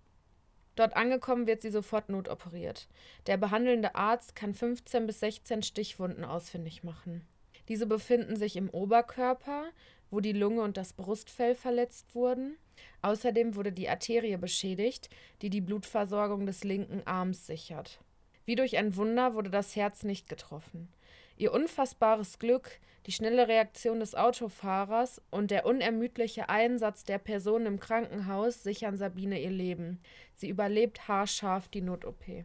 Dort 0.76 0.94
angekommen 0.94 1.46
wird 1.46 1.62
sie 1.62 1.70
sofort 1.70 2.08
notoperiert. 2.08 2.86
Der 3.26 3.36
behandelnde 3.36 3.94
Arzt 3.94 4.36
kann 4.36 4.54
15 4.54 5.06
bis 5.06 5.20
16 5.20 5.62
Stichwunden 5.62 6.24
ausfindig 6.24 6.84
machen. 6.84 7.26
Diese 7.68 7.86
befinden 7.86 8.36
sich 8.36 8.56
im 8.56 8.70
Oberkörper, 8.70 9.64
wo 10.10 10.20
die 10.20 10.32
Lunge 10.32 10.62
und 10.62 10.76
das 10.76 10.92
Brustfell 10.92 11.54
verletzt 11.54 12.14
wurden. 12.14 12.56
Außerdem 13.02 13.56
wurde 13.56 13.72
die 13.72 13.88
Arterie 13.88 14.36
beschädigt, 14.36 15.10
die 15.42 15.50
die 15.50 15.60
Blutversorgung 15.60 16.46
des 16.46 16.62
linken 16.62 17.02
Arms 17.06 17.46
sichert. 17.46 17.98
Wie 18.44 18.54
durch 18.54 18.78
ein 18.78 18.96
Wunder 18.96 19.34
wurde 19.34 19.50
das 19.50 19.76
Herz 19.76 20.04
nicht 20.04 20.28
getroffen. 20.28 20.88
Ihr 21.38 21.52
unfassbares 21.52 22.38
Glück, 22.38 22.80
die 23.06 23.12
schnelle 23.12 23.48
Reaktion 23.48 24.00
des 24.00 24.14
Autofahrers 24.14 25.22
und 25.30 25.50
der 25.50 25.66
unermüdliche 25.66 26.48
Einsatz 26.48 27.04
der 27.04 27.18
Personen 27.18 27.66
im 27.66 27.80
Krankenhaus 27.80 28.62
sichern 28.62 28.96
Sabine 28.96 29.40
ihr 29.40 29.50
Leben. 29.50 30.00
Sie 30.34 30.48
überlebt 30.48 31.08
haarscharf 31.08 31.68
die 31.68 31.80
Not-OP. 31.80 32.44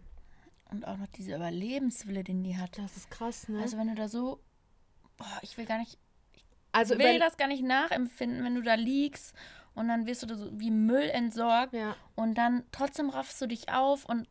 Und 0.72 0.88
auch 0.88 0.98
noch 0.98 1.08
dieser 1.08 1.36
Überlebenswille, 1.36 2.24
den 2.24 2.44
die 2.44 2.58
hat. 2.58 2.78
Das 2.78 2.96
ist 2.96 3.12
krass, 3.12 3.50
ne? 3.50 3.62
Also 3.62 3.78
wenn 3.78 3.88
du 3.88 3.96
da 3.96 4.08
so, 4.08 4.40
boah, 5.18 5.40
ich 5.42 5.58
will 5.58 5.66
gar 5.66 5.80
nicht, 5.80 5.98
Also 6.72 6.94
ich 6.94 7.00
will 7.00 7.16
über 7.16 7.26
das 7.26 7.38
gar 7.38 7.48
nicht 7.48 7.64
nachempfinden, 7.64 8.44
wenn 8.44 8.56
du 8.56 8.62
da 8.62 8.76
liegst 8.76 9.36
und 9.76 9.88
dann 9.88 10.06
wirst 10.06 10.24
du 10.24 10.28
da 10.28 10.36
so 10.36 10.50
wie 10.60 10.72
Müll 10.72 11.10
entsorgt 11.10 11.74
ja. 11.74 11.96
und 12.16 12.36
dann 12.36 12.64
trotzdem 12.72 13.10
raffst 13.10 13.42
du 13.42 13.48
dich 13.48 13.70
auf 13.70 14.06
und 14.06 14.28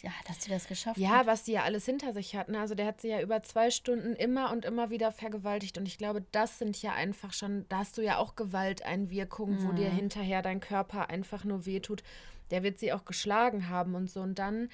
ja, 0.00 0.10
dass 0.26 0.42
sie 0.42 0.50
das 0.50 0.66
geschafft 0.68 0.96
Ja, 0.98 1.10
hat. 1.10 1.26
was 1.26 1.44
sie 1.44 1.52
ja 1.52 1.62
alles 1.64 1.84
hinter 1.84 2.12
sich 2.14 2.34
hat. 2.36 2.48
Ne? 2.48 2.58
Also 2.60 2.74
der 2.74 2.86
hat 2.86 3.00
sie 3.00 3.08
ja 3.08 3.20
über 3.20 3.42
zwei 3.42 3.70
Stunden 3.70 4.14
immer 4.14 4.50
und 4.52 4.64
immer 4.64 4.90
wieder 4.90 5.12
vergewaltigt. 5.12 5.76
Und 5.78 5.86
ich 5.86 5.98
glaube, 5.98 6.24
das 6.32 6.58
sind 6.58 6.80
ja 6.80 6.92
einfach 6.94 7.32
schon, 7.32 7.66
da 7.68 7.78
hast 7.78 7.98
du 7.98 8.02
ja 8.02 8.16
auch 8.18 8.36
Gewalteinwirkungen, 8.36 9.62
wo 9.64 9.72
dir 9.72 9.90
Mhm. 9.90 9.94
hinterher 9.96 10.42
dein 10.42 10.60
Körper 10.60 11.10
einfach 11.10 11.44
nur 11.44 11.66
wehtut. 11.66 12.02
Der 12.50 12.62
wird 12.62 12.78
sie 12.78 12.92
auch 12.92 13.04
geschlagen 13.04 13.68
haben 13.68 13.94
und 13.94 14.10
so. 14.10 14.20
Und 14.20 14.38
dann 14.38 14.68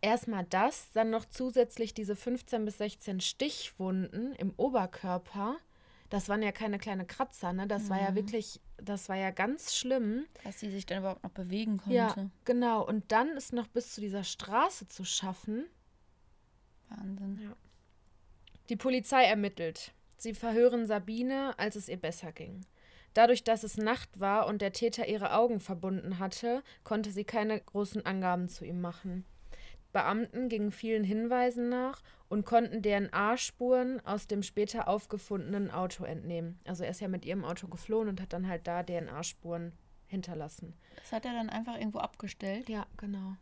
erstmal 0.00 0.44
das, 0.44 0.90
dann 0.92 1.10
noch 1.10 1.24
zusätzlich 1.24 1.94
diese 1.94 2.14
15 2.16 2.64
bis 2.64 2.78
16 2.78 3.20
Stichwunden 3.20 4.34
im 4.34 4.52
Oberkörper. 4.56 5.56
Das 6.14 6.28
waren 6.28 6.44
ja 6.44 6.52
keine 6.52 6.78
kleine 6.78 7.04
Kratzer, 7.04 7.52
ne? 7.52 7.66
Das 7.66 7.90
war 7.90 8.00
ja 8.00 8.12
Mhm. 8.12 8.14
wirklich, 8.14 8.60
das 8.76 9.08
war 9.08 9.16
ja 9.16 9.32
ganz 9.32 9.74
schlimm. 9.74 10.26
Dass 10.44 10.60
sie 10.60 10.70
sich 10.70 10.86
dann 10.86 10.98
überhaupt 10.98 11.24
noch 11.24 11.32
bewegen 11.32 11.78
konnte. 11.78 11.92
Ja, 11.96 12.14
genau. 12.44 12.86
Und 12.86 13.10
dann 13.10 13.30
ist 13.30 13.52
noch 13.52 13.66
bis 13.66 13.94
zu 13.94 14.00
dieser 14.00 14.22
Straße 14.22 14.86
zu 14.86 15.04
schaffen. 15.04 15.64
Wahnsinn. 16.88 17.52
Die 18.68 18.76
Polizei 18.76 19.24
ermittelt. 19.24 19.92
Sie 20.16 20.34
verhören 20.34 20.86
Sabine, 20.86 21.58
als 21.58 21.74
es 21.74 21.88
ihr 21.88 21.96
besser 21.96 22.30
ging. 22.30 22.64
Dadurch, 23.12 23.42
dass 23.42 23.64
es 23.64 23.76
Nacht 23.76 24.20
war 24.20 24.46
und 24.46 24.62
der 24.62 24.72
Täter 24.72 25.08
ihre 25.08 25.32
Augen 25.34 25.58
verbunden 25.58 26.20
hatte, 26.20 26.62
konnte 26.84 27.10
sie 27.10 27.24
keine 27.24 27.60
großen 27.60 28.06
Angaben 28.06 28.48
zu 28.48 28.64
ihm 28.64 28.80
machen. 28.80 29.24
Beamten 29.94 30.50
gingen 30.50 30.72
vielen 30.72 31.04
Hinweisen 31.04 31.70
nach 31.70 32.02
und 32.28 32.44
konnten 32.44 32.82
DNA-Spuren 32.82 34.04
aus 34.04 34.26
dem 34.26 34.42
später 34.42 34.88
aufgefundenen 34.88 35.70
Auto 35.70 36.04
entnehmen. 36.04 36.58
Also 36.66 36.84
er 36.84 36.90
ist 36.90 37.00
ja 37.00 37.08
mit 37.08 37.24
ihrem 37.24 37.44
Auto 37.44 37.68
geflohen 37.68 38.08
und 38.08 38.20
hat 38.20 38.34
dann 38.34 38.46
halt 38.46 38.66
da 38.66 38.82
DNA-Spuren 38.82 39.72
hinterlassen. 40.06 40.74
Das 40.96 41.12
hat 41.12 41.24
er 41.24 41.32
dann 41.32 41.48
einfach 41.48 41.78
irgendwo 41.78 42.00
abgestellt. 42.00 42.68
Ja, 42.68 42.86
genau. 42.98 43.36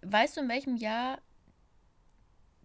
Weißt 0.03 0.37
du, 0.37 0.41
in 0.41 0.49
welchem 0.49 0.75
Jahr 0.77 1.19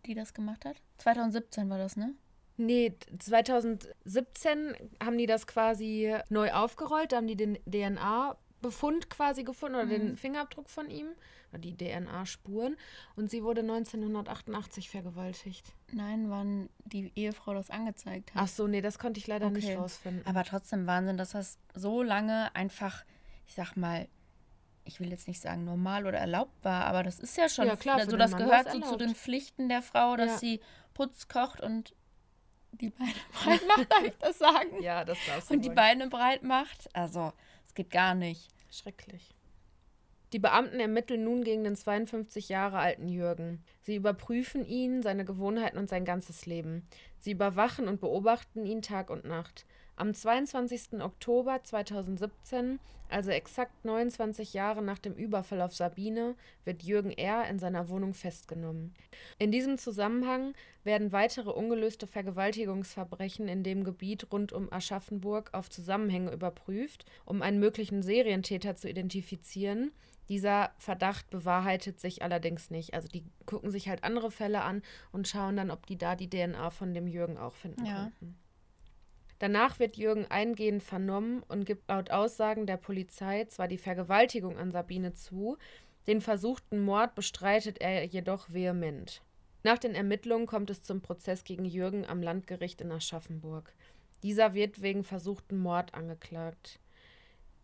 die 0.06 0.14
das 0.14 0.34
gemacht 0.34 0.64
hat? 0.64 0.76
2017 0.98 1.68
war 1.68 1.78
das, 1.78 1.96
ne? 1.96 2.14
Nee, 2.56 2.96
2017 3.18 4.74
haben 5.02 5.18
die 5.18 5.26
das 5.26 5.46
quasi 5.46 6.14
neu 6.30 6.52
aufgerollt, 6.52 7.12
da 7.12 7.16
haben 7.16 7.26
die 7.26 7.36
den 7.36 7.58
DNA 7.66 8.36
Befund 8.62 9.10
quasi 9.10 9.44
gefunden 9.44 9.76
oder 9.76 9.86
den 9.86 10.16
Fingerabdruck 10.16 10.70
von 10.70 10.88
ihm, 10.88 11.08
oder 11.50 11.58
die 11.58 11.76
DNA-Spuren. 11.76 12.76
Und 13.14 13.30
sie 13.30 13.42
wurde 13.44 13.60
1988 13.60 14.90
vergewaltigt. 14.90 15.72
Nein, 15.92 16.30
wann 16.30 16.68
die 16.84 17.12
Ehefrau 17.14 17.54
das 17.54 17.70
angezeigt 17.70 18.34
hat. 18.34 18.42
Ach 18.42 18.48
so, 18.48 18.66
nee, 18.66 18.80
das 18.80 18.98
konnte 18.98 19.20
ich 19.20 19.26
leider 19.26 19.50
nicht 19.50 19.76
rausfinden. 19.76 20.26
Aber 20.26 20.42
trotzdem 20.44 20.86
Wahnsinn, 20.86 21.18
dass 21.18 21.30
das 21.30 21.58
so 21.74 22.02
lange 22.02 22.54
einfach, 22.54 23.04
ich 23.46 23.54
sag 23.54 23.76
mal, 23.76 24.08
ich 24.86 25.00
will 25.00 25.10
jetzt 25.10 25.28
nicht 25.28 25.40
sagen 25.40 25.64
normal 25.64 26.06
oder 26.06 26.18
erlaubt 26.18 26.64
war, 26.64 26.84
aber 26.86 27.02
das 27.02 27.18
ist 27.18 27.36
ja 27.36 27.48
schon, 27.48 27.66
Ja, 27.66 27.76
klar, 27.76 27.96
also 27.98 28.16
das 28.16 28.30
Mann 28.32 28.44
gehört 28.44 28.70
so 28.72 28.80
zu 28.80 28.96
den 28.96 29.14
Pflichten 29.14 29.68
der 29.68 29.82
Frau, 29.82 30.16
dass 30.16 30.32
Ja. 30.32 30.38
sie 30.38 30.60
Putz 30.94 31.28
kocht 31.28 31.60
und 31.60 31.94
die 32.72 32.90
Beine 32.90 33.12
breit 33.32 33.60
macht, 33.68 33.90
darf 33.92 34.02
ich 34.04 34.16
das 34.18 34.38
sagen? 34.38 34.82
ja, 34.82 35.04
das 35.04 35.18
darfst 35.26 35.50
du 35.50 35.54
Und 35.54 35.64
die 35.64 35.68
wohl. 35.68 35.74
Beine 35.74 36.08
breit 36.08 36.42
macht. 36.42 36.88
Also, 36.94 37.32
es 37.66 37.74
geht 37.74 37.90
gar 37.90 38.14
nicht. 38.14 38.48
Schrecklich. 38.70 39.34
Die 40.32 40.38
Beamten 40.40 40.80
ermitteln 40.80 41.22
nun 41.24 41.44
gegen 41.44 41.62
den 41.64 41.76
52 41.76 42.48
Jahre 42.48 42.78
alten 42.78 43.08
Jürgen. 43.08 43.64
Sie 43.82 43.94
überprüfen 43.94 44.64
ihn, 44.66 45.00
seine 45.02 45.24
Gewohnheiten 45.24 45.78
und 45.78 45.88
sein 45.88 46.04
ganzes 46.04 46.46
Leben. 46.46 46.86
Sie 47.18 47.30
überwachen 47.30 47.86
und 47.88 48.00
beobachten 48.00 48.66
ihn 48.66 48.82
Tag 48.82 49.08
und 49.08 49.24
Nacht. 49.24 49.64
Am 49.98 50.12
22. 50.12 51.00
Oktober 51.00 51.64
2017, 51.64 52.78
also 53.08 53.30
exakt 53.30 53.82
29 53.86 54.52
Jahre 54.52 54.82
nach 54.82 54.98
dem 54.98 55.14
Überfall 55.14 55.62
auf 55.62 55.74
Sabine, 55.74 56.34
wird 56.66 56.82
Jürgen 56.82 57.12
R. 57.12 57.48
in 57.48 57.58
seiner 57.58 57.88
Wohnung 57.88 58.12
festgenommen. 58.12 58.92
In 59.38 59.50
diesem 59.50 59.78
Zusammenhang 59.78 60.52
werden 60.84 61.12
weitere 61.12 61.48
ungelöste 61.48 62.06
Vergewaltigungsverbrechen 62.06 63.48
in 63.48 63.62
dem 63.62 63.84
Gebiet 63.84 64.30
rund 64.30 64.52
um 64.52 64.70
Aschaffenburg 64.70 65.54
auf 65.54 65.70
Zusammenhänge 65.70 66.30
überprüft, 66.30 67.06
um 67.24 67.40
einen 67.40 67.58
möglichen 67.58 68.02
Serientäter 68.02 68.76
zu 68.76 68.90
identifizieren. 68.90 69.92
Dieser 70.28 70.72
Verdacht 70.76 71.30
bewahrheitet 71.30 72.00
sich 72.00 72.20
allerdings 72.20 72.70
nicht. 72.70 72.92
Also 72.92 73.08
die 73.08 73.24
gucken 73.46 73.70
sich 73.70 73.88
halt 73.88 74.04
andere 74.04 74.30
Fälle 74.30 74.60
an 74.60 74.82
und 75.10 75.26
schauen 75.26 75.56
dann, 75.56 75.70
ob 75.70 75.86
die 75.86 75.96
da 75.96 76.16
die 76.16 76.28
DNA 76.28 76.68
von 76.68 76.92
dem 76.92 77.06
Jürgen 77.06 77.38
auch 77.38 77.54
finden 77.54 77.86
Ja. 77.86 78.02
konnten. 78.02 78.36
Danach 79.38 79.78
wird 79.78 79.96
Jürgen 79.96 80.26
eingehend 80.26 80.82
vernommen 80.82 81.42
und 81.48 81.66
gibt 81.66 81.88
laut 81.88 82.10
Aussagen 82.10 82.66
der 82.66 82.78
Polizei 82.78 83.44
zwar 83.44 83.68
die 83.68 83.78
Vergewaltigung 83.78 84.56
an 84.56 84.72
Sabine 84.72 85.12
zu, 85.12 85.58
den 86.06 86.20
versuchten 86.20 86.80
Mord 86.80 87.14
bestreitet 87.14 87.80
er 87.80 88.04
jedoch 88.04 88.48
vehement. 88.50 89.22
Nach 89.62 89.78
den 89.78 89.94
Ermittlungen 89.94 90.46
kommt 90.46 90.70
es 90.70 90.82
zum 90.82 91.00
Prozess 91.00 91.42
gegen 91.44 91.64
Jürgen 91.64 92.06
am 92.06 92.22
Landgericht 92.22 92.80
in 92.80 92.92
Aschaffenburg. 92.92 93.74
Dieser 94.22 94.54
wird 94.54 94.80
wegen 94.80 95.04
versuchten 95.04 95.58
Mord 95.58 95.92
angeklagt. 95.92 96.78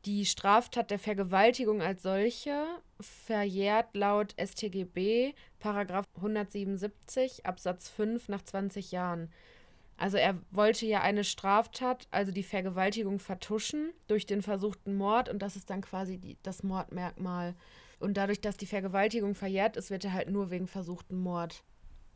Die 0.05 0.26
Straftat 0.26 0.91
der 0.91 0.99
Vergewaltigung 0.99 1.81
als 1.81 2.02
solche 2.02 2.67
verjährt 2.99 3.95
laut 3.95 4.35
StGB 4.37 5.33
Paragraph 5.61 6.07
177 6.17 7.47
Absatz 7.47 7.88
5 7.88 8.29
nach 8.29 8.43
20 8.43 8.91
Jahren. 8.91 9.33
Also 10.03 10.17
er 10.17 10.37
wollte 10.51 10.85
ja 10.85 11.01
eine 11.01 11.23
Straftat, 11.23 12.09
also 12.11 12.33
die 12.33 12.43
Vergewaltigung 12.43 13.21
vertuschen 13.21 13.93
durch 14.09 14.27
den 14.27 14.43
versuchten 14.43 14.97
Mord 14.97 15.29
und 15.29 15.41
das 15.41 15.55
ist 15.55 15.71
dann 15.71 15.81
quasi 15.81 16.19
die, 16.19 16.37
das 16.43 16.65
Mordmerkmal. 16.65 17.55
Und 18.01 18.17
dadurch, 18.17 18.41
dass 18.41 18.57
die 18.57 18.67
Vergewaltigung 18.67 19.37
verjährt 19.37 19.77
ist, 19.77 19.91
wird 19.91 20.05
er 20.05 20.13
halt 20.13 20.29
nur 20.29 20.51
wegen 20.51 20.67
versuchten 20.67 21.17
Mord 21.23 21.63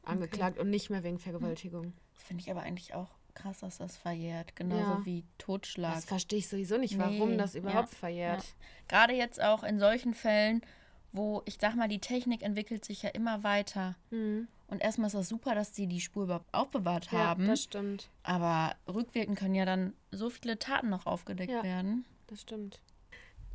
angeklagt 0.02 0.58
und 0.58 0.68
nicht 0.68 0.90
mehr 0.90 1.04
wegen 1.04 1.20
Vergewaltigung. 1.20 1.92
Das 2.14 2.24
finde 2.24 2.42
ich 2.42 2.50
aber 2.50 2.62
eigentlich 2.62 2.92
auch 2.94 3.10
krass, 3.34 3.60
dass 3.60 3.78
das 3.78 3.96
verjährt. 3.96 4.56
Genauso 4.56 4.82
Ja. 4.82 5.00
wie 5.04 5.22
Totschlag. 5.38 5.94
Das 5.94 6.06
verstehe 6.06 6.40
ich 6.40 6.48
sowieso 6.48 6.78
nicht, 6.78 6.98
warum 6.98 7.30
Nee, 7.30 7.36
das 7.36 7.54
überhaupt 7.54 7.92
ja, 7.92 7.98
verjährt. 7.98 8.42
Ja. 8.42 8.48
Gerade 8.88 9.12
jetzt 9.12 9.40
auch 9.40 9.62
in 9.62 9.78
solchen 9.78 10.12
Fällen, 10.12 10.60
wo 11.16 11.42
ich 11.46 11.58
sag 11.60 11.74
mal, 11.76 11.88
die 11.88 11.98
Technik 12.00 12.42
entwickelt 12.42 12.84
sich 12.84 13.02
ja 13.02 13.10
immer 13.10 13.42
weiter. 13.42 13.96
Mhm. 14.10 14.48
Und 14.68 14.82
erstmal 14.82 15.06
ist 15.06 15.14
das 15.14 15.28
super, 15.28 15.54
dass 15.54 15.74
sie 15.74 15.86
die 15.86 16.00
Spur 16.00 16.24
überhaupt 16.24 16.52
aufbewahrt 16.52 17.10
Ja, 17.12 17.18
haben. 17.18 17.46
das 17.46 17.62
stimmt. 17.62 18.10
aber 18.24 18.74
rückwirkend 18.88 19.38
können 19.38 19.54
ja 19.54 19.64
dann 19.64 19.92
so 20.10 20.28
viele 20.28 20.58
Taten 20.58 20.88
noch 20.90 21.06
aufgedeckt 21.06 21.52
Ja. 21.52 21.62
werden. 21.62 22.04
Das 22.26 22.40
stimmt. 22.42 22.80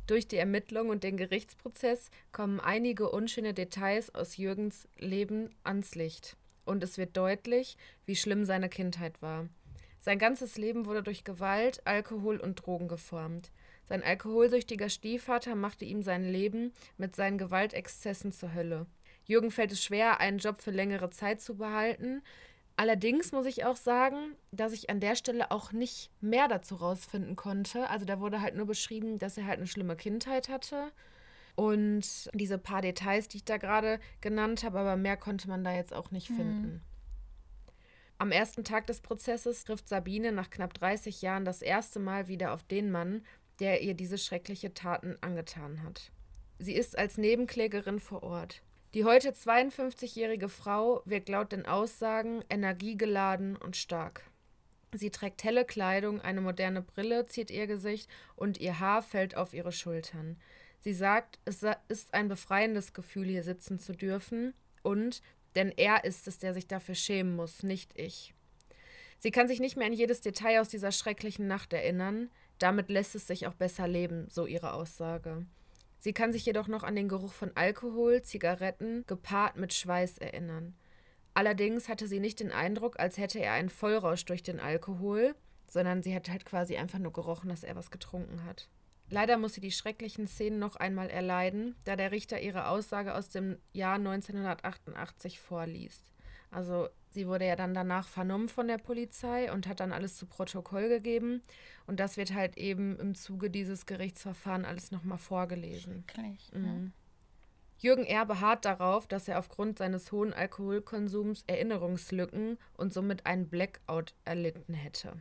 Durch 0.06 0.26
die 0.26 0.36
Ermittlung 0.38 0.88
und 0.88 1.04
den 1.04 1.16
Gerichtsprozess 1.16 2.10
kommen 2.32 2.58
einige 2.60 3.10
unschöne 3.10 3.54
Details 3.54 4.14
aus 4.14 4.36
Jürgens 4.36 4.88
Leben 4.98 5.50
ans 5.64 5.94
Licht. 5.94 6.36
Und 6.64 6.82
es 6.82 6.96
wird 6.98 7.16
deutlich, 7.16 7.76
wie 8.06 8.16
schlimm 8.16 8.44
seine 8.44 8.68
Kindheit 8.68 9.20
war. 9.22 9.48
Sein 10.00 10.18
ganzes 10.18 10.56
Leben 10.56 10.86
wurde 10.86 11.02
durch 11.02 11.22
Gewalt, 11.24 11.86
Alkohol 11.86 12.38
und 12.38 12.56
Drogen 12.56 12.88
geformt. 12.88 13.52
Sein 13.88 14.02
alkoholsüchtiger 14.02 14.88
Stiefvater 14.88 15.54
machte 15.54 15.84
ihm 15.84 16.02
sein 16.02 16.24
Leben 16.24 16.72
mit 16.96 17.16
seinen 17.16 17.38
Gewaltexzessen 17.38 18.32
zur 18.32 18.54
Hölle. 18.54 18.86
Jürgen 19.24 19.50
fällt 19.50 19.72
es 19.72 19.82
schwer, 19.82 20.20
einen 20.20 20.38
Job 20.38 20.62
für 20.62 20.70
längere 20.70 21.10
Zeit 21.10 21.40
zu 21.40 21.56
behalten. 21.56 22.22
Allerdings 22.76 23.32
muss 23.32 23.46
ich 23.46 23.64
auch 23.64 23.76
sagen, 23.76 24.34
dass 24.50 24.72
ich 24.72 24.88
an 24.88 25.00
der 25.00 25.14
Stelle 25.14 25.50
auch 25.50 25.72
nicht 25.72 26.10
mehr 26.20 26.48
dazu 26.48 26.76
rausfinden 26.76 27.36
konnte. 27.36 27.88
Also 27.90 28.06
da 28.06 28.18
wurde 28.18 28.40
halt 28.40 28.56
nur 28.56 28.66
beschrieben, 28.66 29.18
dass 29.18 29.36
er 29.36 29.46
halt 29.46 29.58
eine 29.58 29.66
schlimme 29.66 29.96
Kindheit 29.96 30.48
hatte. 30.48 30.90
Und 31.54 32.30
diese 32.34 32.56
paar 32.56 32.80
Details, 32.80 33.28
die 33.28 33.38
ich 33.38 33.44
da 33.44 33.58
gerade 33.58 34.00
genannt 34.20 34.64
habe, 34.64 34.78
aber 34.78 34.96
mehr 34.96 35.18
konnte 35.18 35.48
man 35.48 35.64
da 35.64 35.74
jetzt 35.74 35.92
auch 35.92 36.10
nicht 36.10 36.28
finden. 36.28 36.80
Am 38.16 38.30
ersten 38.30 38.64
Tag 38.64 38.86
des 38.86 39.00
Prozesses 39.00 39.64
trifft 39.64 39.88
Sabine 39.88 40.32
nach 40.32 40.48
knapp 40.48 40.72
30 40.74 41.22
Jahren 41.22 41.44
das 41.44 41.60
erste 41.60 41.98
Mal 41.98 42.28
wieder 42.28 42.54
auf 42.54 42.62
den 42.62 42.90
Mann, 42.90 43.22
der 43.62 43.80
ihr 43.80 43.94
diese 43.94 44.18
schreckliche 44.18 44.74
Taten 44.74 45.16
angetan 45.20 45.84
hat. 45.84 46.10
Sie 46.58 46.74
ist 46.74 46.98
als 46.98 47.16
Nebenklägerin 47.16 48.00
vor 48.00 48.24
Ort. 48.24 48.60
Die 48.92 49.04
heute 49.04 49.30
52-jährige 49.30 50.48
Frau 50.48 51.00
wirkt 51.04 51.28
laut 51.28 51.52
den 51.52 51.64
Aussagen 51.64 52.42
energiegeladen 52.50 53.56
und 53.56 53.76
stark. 53.76 54.28
Sie 54.92 55.10
trägt 55.10 55.44
helle 55.44 55.64
Kleidung, 55.64 56.20
eine 56.20 56.40
moderne 56.40 56.82
Brille 56.82 57.26
zieht 57.26 57.52
ihr 57.52 57.68
Gesicht 57.68 58.10
und 58.34 58.58
ihr 58.58 58.80
Haar 58.80 59.00
fällt 59.00 59.36
auf 59.36 59.54
ihre 59.54 59.72
Schultern. 59.72 60.36
Sie 60.80 60.92
sagt, 60.92 61.38
es 61.44 61.64
ist 61.86 62.12
ein 62.12 62.26
befreiendes 62.26 62.92
Gefühl, 62.92 63.28
hier 63.28 63.44
sitzen 63.44 63.78
zu 63.78 63.92
dürfen 63.92 64.54
und, 64.82 65.22
denn 65.54 65.70
er 65.70 66.04
ist 66.04 66.26
es, 66.26 66.40
der 66.40 66.52
sich 66.52 66.66
dafür 66.66 66.96
schämen 66.96 67.36
muss, 67.36 67.62
nicht 67.62 67.92
ich. 67.96 68.34
Sie 69.20 69.30
kann 69.30 69.46
sich 69.46 69.60
nicht 69.60 69.76
mehr 69.76 69.86
an 69.86 69.92
jedes 69.92 70.20
Detail 70.20 70.60
aus 70.60 70.68
dieser 70.68 70.90
schrecklichen 70.90 71.46
Nacht 71.46 71.72
erinnern, 71.72 72.28
damit 72.62 72.88
lässt 72.88 73.14
es 73.14 73.26
sich 73.26 73.46
auch 73.46 73.54
besser 73.54 73.88
leben, 73.88 74.26
so 74.28 74.46
ihre 74.46 74.72
Aussage. 74.72 75.46
Sie 75.98 76.12
kann 76.12 76.32
sich 76.32 76.44
jedoch 76.44 76.68
noch 76.68 76.82
an 76.82 76.96
den 76.96 77.08
Geruch 77.08 77.32
von 77.32 77.52
Alkohol, 77.54 78.22
Zigaretten, 78.22 79.04
gepaart 79.06 79.56
mit 79.56 79.72
Schweiß 79.72 80.18
erinnern. 80.18 80.74
Allerdings 81.34 81.88
hatte 81.88 82.06
sie 82.06 82.20
nicht 82.20 82.40
den 82.40 82.52
Eindruck, 82.52 82.98
als 82.98 83.18
hätte 83.18 83.38
er 83.38 83.52
einen 83.52 83.70
Vollrausch 83.70 84.24
durch 84.24 84.42
den 84.42 84.60
Alkohol, 84.60 85.34
sondern 85.66 86.02
sie 86.02 86.14
hat 86.14 86.28
halt 86.28 86.44
quasi 86.44 86.76
einfach 86.76 86.98
nur 86.98 87.12
gerochen, 87.12 87.48
dass 87.48 87.64
er 87.64 87.76
was 87.76 87.90
getrunken 87.90 88.44
hat. 88.44 88.68
Leider 89.08 89.38
muss 89.38 89.54
sie 89.54 89.60
die 89.60 89.70
schrecklichen 89.70 90.26
Szenen 90.26 90.58
noch 90.58 90.76
einmal 90.76 91.08
erleiden, 91.08 91.76
da 91.84 91.96
der 91.96 92.12
Richter 92.12 92.40
ihre 92.40 92.68
Aussage 92.68 93.14
aus 93.14 93.28
dem 93.28 93.58
Jahr 93.72 93.96
1988 93.96 95.38
vorliest. 95.38 96.12
Also 96.50 96.88
sie 97.12 97.26
wurde 97.26 97.46
ja 97.46 97.56
dann 97.56 97.74
danach 97.74 98.08
vernommen 98.08 98.48
von 98.48 98.68
der 98.68 98.78
Polizei 98.78 99.52
und 99.52 99.66
hat 99.66 99.80
dann 99.80 99.92
alles 99.92 100.16
zu 100.16 100.26
Protokoll 100.26 100.88
gegeben. 100.88 101.42
Und 101.86 102.00
das 102.00 102.16
wird 102.16 102.34
halt 102.34 102.56
eben 102.56 102.98
im 102.98 103.14
Zuge 103.14 103.50
dieses 103.50 103.86
Gerichtsverfahrens 103.86 104.66
alles 104.66 104.90
nochmal 104.90 105.18
vorgelesen. 105.18 106.04
Schrecklich. 106.10 106.50
Mhm. 106.52 106.62
Ne? 106.62 106.92
Jürgen 107.78 108.04
R. 108.04 108.24
beharrt 108.24 108.64
darauf, 108.64 109.08
dass 109.08 109.26
er 109.26 109.40
aufgrund 109.40 109.78
seines 109.78 110.12
hohen 110.12 110.32
Alkoholkonsums 110.32 111.42
Erinnerungslücken 111.48 112.56
und 112.74 112.94
somit 112.94 113.26
einen 113.26 113.48
Blackout 113.48 114.14
erlitten 114.24 114.74
hätte. 114.74 115.14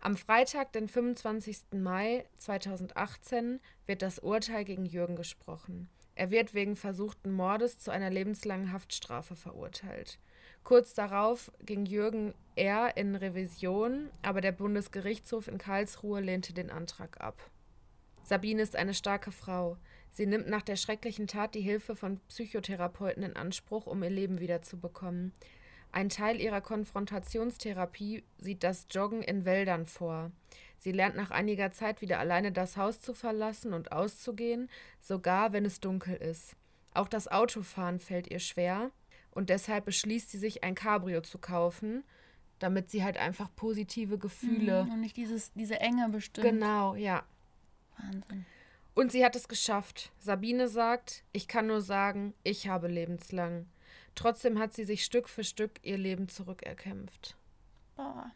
Am 0.00 0.16
Freitag, 0.16 0.72
den 0.72 0.88
25. 0.88 1.74
Mai 1.74 2.24
2018, 2.38 3.60
wird 3.86 4.00
das 4.00 4.18
Urteil 4.18 4.64
gegen 4.64 4.86
Jürgen 4.86 5.16
gesprochen. 5.16 5.90
Er 6.14 6.30
wird 6.30 6.54
wegen 6.54 6.76
versuchten 6.76 7.30
Mordes 7.30 7.78
zu 7.78 7.90
einer 7.90 8.10
lebenslangen 8.10 8.72
Haftstrafe 8.72 9.36
verurteilt. 9.36 10.18
Kurz 10.64 10.94
darauf 10.94 11.50
ging 11.64 11.86
Jürgen 11.86 12.34
R. 12.54 12.96
in 12.96 13.16
Revision, 13.16 14.10
aber 14.22 14.40
der 14.40 14.52
Bundesgerichtshof 14.52 15.48
in 15.48 15.58
Karlsruhe 15.58 16.20
lehnte 16.20 16.52
den 16.52 16.70
Antrag 16.70 17.20
ab. 17.20 17.50
Sabine 18.22 18.62
ist 18.62 18.76
eine 18.76 18.94
starke 18.94 19.32
Frau. 19.32 19.76
Sie 20.10 20.26
nimmt 20.26 20.48
nach 20.48 20.62
der 20.62 20.76
schrecklichen 20.76 21.26
Tat 21.26 21.54
die 21.54 21.60
Hilfe 21.60 21.96
von 21.96 22.20
Psychotherapeuten 22.28 23.22
in 23.22 23.34
Anspruch, 23.34 23.86
um 23.86 24.02
ihr 24.02 24.10
Leben 24.10 24.38
wiederzubekommen. 24.38 25.32
Ein 25.90 26.08
Teil 26.08 26.40
ihrer 26.40 26.60
Konfrontationstherapie 26.60 28.22
sieht 28.38 28.62
das 28.62 28.86
Joggen 28.90 29.22
in 29.22 29.44
Wäldern 29.44 29.86
vor. 29.86 30.30
Sie 30.78 30.92
lernt 30.92 31.16
nach 31.16 31.30
einiger 31.30 31.72
Zeit 31.72 32.00
wieder 32.00 32.18
alleine 32.18 32.52
das 32.52 32.76
Haus 32.76 33.00
zu 33.00 33.14
verlassen 33.14 33.74
und 33.74 33.92
auszugehen, 33.92 34.70
sogar 35.00 35.52
wenn 35.52 35.64
es 35.64 35.80
dunkel 35.80 36.14
ist. 36.14 36.56
Auch 36.94 37.08
das 37.08 37.28
Autofahren 37.28 37.98
fällt 37.98 38.30
ihr 38.30 38.40
schwer 38.40 38.90
und 39.32 39.50
deshalb 39.50 39.84
beschließt 39.84 40.30
sie 40.30 40.38
sich 40.38 40.62
ein 40.62 40.74
Cabrio 40.74 41.20
zu 41.20 41.38
kaufen, 41.38 42.04
damit 42.58 42.90
sie 42.90 43.02
halt 43.02 43.16
einfach 43.16 43.48
positive 43.56 44.18
Gefühle. 44.18 44.84
Mhm. 44.84 44.92
Und 44.92 45.00
nicht 45.00 45.16
dieses, 45.16 45.52
diese 45.54 45.80
Enge 45.80 46.08
bestimmt. 46.10 46.46
Genau, 46.46 46.94
ja. 46.94 47.24
Wahnsinn. 47.98 48.46
Und 48.94 49.10
sie 49.10 49.24
hat 49.24 49.36
es 49.36 49.48
geschafft. 49.48 50.12
Sabine 50.18 50.68
sagt, 50.68 51.24
ich 51.32 51.48
kann 51.48 51.66
nur 51.66 51.80
sagen, 51.80 52.34
ich 52.44 52.68
habe 52.68 52.88
lebenslang. 52.88 53.66
Trotzdem 54.14 54.58
hat 54.58 54.74
sie 54.74 54.84
sich 54.84 55.04
Stück 55.04 55.28
für 55.28 55.44
Stück 55.44 55.72
ihr 55.82 55.96
Leben 55.96 56.28
zurückerkämpft. 56.28 57.36
Boah. 57.96 58.30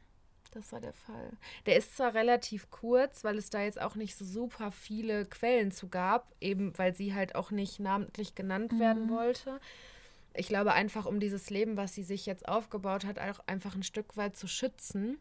Das 0.53 0.73
war 0.73 0.81
der 0.81 0.95
Fall. 0.95 1.33
Der 1.67 1.77
ist 1.77 1.99
zwar 1.99 2.15
relativ 2.15 2.71
kurz, 2.71 3.25
weil 3.25 3.37
es 3.37 3.51
da 3.51 3.61
jetzt 3.61 3.79
auch 3.79 3.95
nicht 3.95 4.17
so 4.17 4.25
super 4.25 4.73
viele 4.73 5.27
Quellen 5.27 5.71
zu 5.71 5.89
gab, 5.89 6.33
eben 6.41 6.77
weil 6.79 6.97
sie 6.97 7.13
halt 7.15 7.35
auch 7.35 7.51
nicht 7.51 7.79
namentlich 7.79 8.35
genannt 8.35 8.73
mhm. 8.73 8.81
werden 8.81 9.11
wollte. 9.11 9.61
Ich 10.37 10.49
glaube 10.49 10.73
einfach, 10.73 11.07
um 11.07 11.19
dieses 11.19 11.51
Leben, 11.51 11.77
was 11.77 11.95
sie 11.95 12.03
sich 12.03 12.27
jetzt 12.27 12.47
aufgebaut 12.47 13.05
hat, 13.05 13.19
auch 13.19 13.41
einfach 13.47 13.75
ein 13.75 13.83
Stück 13.83 14.17
weit 14.17 14.37
zu 14.37 14.47
schützen. 14.47 15.19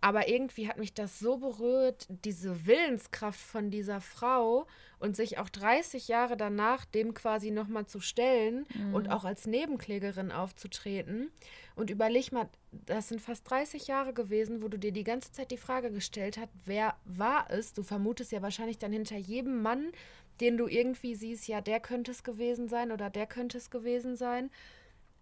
Aber 0.00 0.28
irgendwie 0.28 0.68
hat 0.68 0.78
mich 0.78 0.94
das 0.94 1.18
so 1.18 1.38
berührt, 1.38 2.06
diese 2.08 2.66
Willenskraft 2.66 3.40
von 3.40 3.70
dieser 3.70 4.00
Frau 4.00 4.66
und 5.00 5.16
sich 5.16 5.38
auch 5.38 5.48
30 5.48 6.06
Jahre 6.08 6.36
danach 6.36 6.84
dem 6.84 7.14
quasi 7.14 7.50
nochmal 7.50 7.86
zu 7.86 8.00
stellen 8.00 8.66
mhm. 8.74 8.94
und 8.94 9.10
auch 9.10 9.24
als 9.24 9.46
Nebenklägerin 9.46 10.30
aufzutreten. 10.30 11.30
Und 11.74 11.90
überleg 11.90 12.32
mal, 12.32 12.48
das 12.70 13.08
sind 13.08 13.20
fast 13.20 13.48
30 13.50 13.88
Jahre 13.88 14.12
gewesen, 14.12 14.62
wo 14.62 14.68
du 14.68 14.78
dir 14.78 14.92
die 14.92 15.04
ganze 15.04 15.32
Zeit 15.32 15.50
die 15.50 15.56
Frage 15.56 15.90
gestellt 15.90 16.38
hast, 16.38 16.50
wer 16.64 16.94
war 17.04 17.50
es? 17.50 17.72
Du 17.72 17.82
vermutest 17.82 18.30
ja 18.30 18.42
wahrscheinlich 18.42 18.78
dann 18.78 18.92
hinter 18.92 19.16
jedem 19.16 19.62
Mann, 19.62 19.92
den 20.40 20.56
du 20.56 20.68
irgendwie 20.68 21.14
siehst, 21.14 21.48
ja, 21.48 21.60
der 21.60 21.80
könnte 21.80 22.12
es 22.12 22.22
gewesen 22.22 22.68
sein 22.68 22.92
oder 22.92 23.10
der 23.10 23.26
könnte 23.26 23.58
es 23.58 23.70
gewesen 23.70 24.16
sein. 24.16 24.50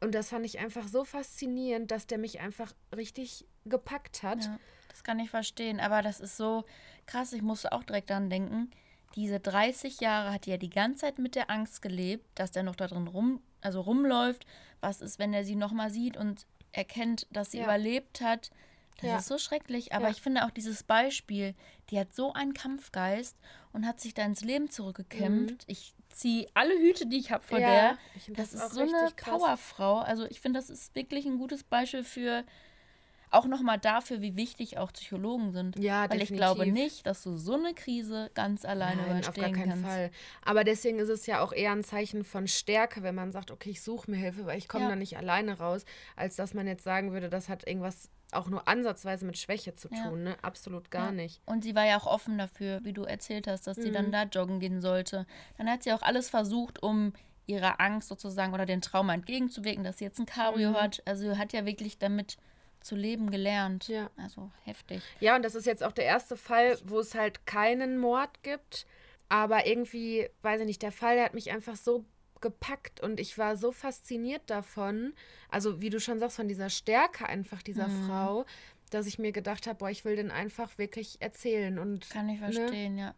Und 0.00 0.14
das 0.14 0.28
fand 0.28 0.44
ich 0.44 0.58
einfach 0.58 0.88
so 0.88 1.04
faszinierend, 1.04 1.90
dass 1.90 2.06
der 2.06 2.18
mich 2.18 2.40
einfach 2.40 2.72
richtig 2.94 3.46
gepackt 3.64 4.22
hat. 4.22 4.44
Ja, 4.44 4.58
das 4.88 5.04
kann 5.04 5.18
ich 5.18 5.30
verstehen. 5.30 5.80
Aber 5.80 6.02
das 6.02 6.20
ist 6.20 6.36
so 6.36 6.64
krass, 7.06 7.32
ich 7.32 7.42
musste 7.42 7.72
auch 7.72 7.82
direkt 7.82 8.10
daran 8.10 8.30
denken. 8.30 8.70
Diese 9.14 9.40
30 9.40 10.00
Jahre 10.00 10.32
hat 10.32 10.46
er 10.46 10.58
die 10.58 10.70
ganze 10.70 11.02
Zeit 11.02 11.18
mit 11.18 11.34
der 11.34 11.50
Angst 11.50 11.80
gelebt, 11.80 12.26
dass 12.34 12.52
der 12.52 12.62
noch 12.62 12.76
da 12.76 12.86
drin 12.86 13.06
rum, 13.06 13.40
also 13.62 13.80
rumläuft. 13.80 14.44
Was 14.80 15.00
ist, 15.00 15.18
wenn 15.18 15.32
er 15.32 15.44
sie 15.44 15.56
nochmal 15.56 15.90
sieht 15.90 16.18
und 16.18 16.46
erkennt, 16.72 17.26
dass 17.30 17.52
sie 17.52 17.58
ja. 17.58 17.64
überlebt 17.64 18.20
hat? 18.20 18.50
Das 18.98 19.10
ja. 19.10 19.16
ist 19.18 19.28
so 19.28 19.38
schrecklich. 19.38 19.94
Aber 19.94 20.06
ja. 20.06 20.10
ich 20.10 20.20
finde 20.20 20.44
auch 20.44 20.50
dieses 20.50 20.82
Beispiel, 20.82 21.54
die 21.90 21.98
hat 21.98 22.14
so 22.14 22.34
einen 22.34 22.52
Kampfgeist 22.52 23.36
und 23.72 23.86
hat 23.86 24.00
sich 24.00 24.12
da 24.12 24.24
ins 24.24 24.42
Leben 24.42 24.70
zurückgekämpft. 24.70 25.66
Mhm. 25.66 25.72
Ich 25.72 25.94
ziehe 26.16 26.48
alle 26.54 26.74
Hüte, 26.78 27.06
die 27.06 27.18
ich 27.18 27.30
habe 27.30 27.44
vor 27.44 27.58
der. 27.58 27.98
Das, 28.28 28.50
das 28.50 28.54
ist 28.54 28.72
so 28.72 28.80
eine 28.80 29.12
krass. 29.14 29.38
Powerfrau. 29.38 29.98
Also 29.98 30.24
ich 30.26 30.40
finde, 30.40 30.58
das 30.58 30.70
ist 30.70 30.94
wirklich 30.94 31.26
ein 31.26 31.38
gutes 31.38 31.62
Beispiel 31.62 32.04
für 32.04 32.44
auch 33.30 33.46
nochmal 33.46 33.78
dafür, 33.78 34.20
wie 34.20 34.36
wichtig 34.36 34.78
auch 34.78 34.92
Psychologen 34.92 35.52
sind. 35.52 35.78
Ja, 35.78 36.02
Weil 36.02 36.18
definitiv. 36.18 36.30
ich 36.30 36.36
glaube 36.36 36.66
nicht, 36.66 37.06
dass 37.06 37.22
du 37.22 37.36
so 37.36 37.54
eine 37.54 37.74
Krise 37.74 38.30
ganz 38.34 38.64
alleine 38.64 39.02
Nein, 39.02 39.10
überstehen 39.18 39.44
auf 39.44 39.50
gar 39.50 39.52
keinen 39.52 39.70
kannst. 39.70 39.86
Fall. 39.86 40.10
Aber 40.42 40.64
deswegen 40.64 40.98
ist 40.98 41.08
es 41.08 41.26
ja 41.26 41.40
auch 41.40 41.52
eher 41.52 41.72
ein 41.72 41.84
Zeichen 41.84 42.24
von 42.24 42.48
Stärke, 42.48 43.02
wenn 43.02 43.14
man 43.14 43.32
sagt, 43.32 43.50
okay, 43.50 43.70
ich 43.70 43.82
suche 43.82 44.10
mir 44.10 44.16
Hilfe, 44.16 44.46
weil 44.46 44.58
ich 44.58 44.68
komme 44.68 44.84
ja. 44.84 44.90
da 44.90 44.96
nicht 44.96 45.16
alleine 45.16 45.58
raus, 45.58 45.84
als 46.14 46.36
dass 46.36 46.54
man 46.54 46.66
jetzt 46.66 46.84
sagen 46.84 47.12
würde, 47.12 47.28
das 47.28 47.48
hat 47.48 47.66
irgendwas 47.66 48.10
auch 48.32 48.48
nur 48.48 48.66
ansatzweise 48.66 49.24
mit 49.24 49.38
Schwäche 49.38 49.76
zu 49.76 49.88
tun, 49.88 49.98
ja. 49.98 50.10
ne? 50.30 50.36
Absolut 50.42 50.90
gar 50.90 51.06
ja. 51.06 51.12
nicht. 51.12 51.40
Und 51.46 51.62
sie 51.62 51.74
war 51.74 51.86
ja 51.86 51.98
auch 51.98 52.06
offen 52.06 52.38
dafür, 52.38 52.80
wie 52.82 52.92
du 52.92 53.04
erzählt 53.04 53.46
hast, 53.46 53.66
dass 53.66 53.76
mhm. 53.76 53.82
sie 53.82 53.92
dann 53.92 54.06
mhm. 54.06 54.12
da 54.12 54.22
joggen 54.24 54.60
gehen 54.60 54.80
sollte. 54.80 55.26
Dann 55.58 55.70
hat 55.70 55.82
sie 55.82 55.92
auch 55.92 56.02
alles 56.02 56.28
versucht, 56.28 56.82
um 56.82 57.12
ihrer 57.46 57.80
Angst 57.80 58.08
sozusagen 58.08 58.52
oder 58.52 58.66
den 58.66 58.80
Trauma 58.80 59.14
entgegenzuwirken, 59.14 59.84
dass 59.84 59.98
sie 59.98 60.04
jetzt 60.04 60.18
ein 60.18 60.26
Cabrio 60.26 60.70
mhm. 60.70 60.76
hat. 60.76 61.02
Also 61.06 61.38
hat 61.38 61.52
ja 61.52 61.64
wirklich 61.64 61.98
damit 61.98 62.36
zu 62.86 62.96
leben 62.96 63.30
gelernt. 63.30 63.88
Ja. 63.88 64.10
Also 64.16 64.50
heftig. 64.64 65.02
Ja, 65.20 65.36
und 65.36 65.44
das 65.44 65.54
ist 65.54 65.66
jetzt 65.66 65.82
auch 65.82 65.92
der 65.92 66.04
erste 66.04 66.36
Fall, 66.36 66.78
wo 66.84 67.00
es 67.00 67.14
halt 67.14 67.46
keinen 67.46 67.98
Mord 67.98 68.42
gibt. 68.42 68.86
Aber 69.28 69.66
irgendwie, 69.66 70.28
weiß 70.42 70.60
ich 70.60 70.66
nicht, 70.66 70.82
der 70.82 70.92
Fall 70.92 71.16
der 71.16 71.24
hat 71.24 71.34
mich 71.34 71.50
einfach 71.50 71.76
so 71.76 72.04
gepackt 72.40 73.00
und 73.00 73.18
ich 73.18 73.38
war 73.38 73.56
so 73.56 73.72
fasziniert 73.72 74.42
davon, 74.46 75.14
also 75.48 75.80
wie 75.80 75.90
du 75.90 75.98
schon 75.98 76.18
sagst, 76.18 76.36
von 76.36 76.48
dieser 76.48 76.70
Stärke 76.70 77.26
einfach 77.26 77.62
dieser 77.62 77.88
mhm. 77.88 78.06
Frau, 78.06 78.46
dass 78.90 79.06
ich 79.06 79.18
mir 79.18 79.32
gedacht 79.32 79.66
habe, 79.66 79.78
boah, 79.78 79.90
ich 79.90 80.04
will 80.04 80.16
den 80.16 80.30
einfach 80.30 80.78
wirklich 80.78 81.20
erzählen. 81.20 81.78
Und, 81.78 82.08
Kann 82.10 82.28
ich 82.28 82.40
ne? 82.40 82.52
verstehen, 82.52 82.94
ne? 82.94 83.00
ja. 83.00 83.14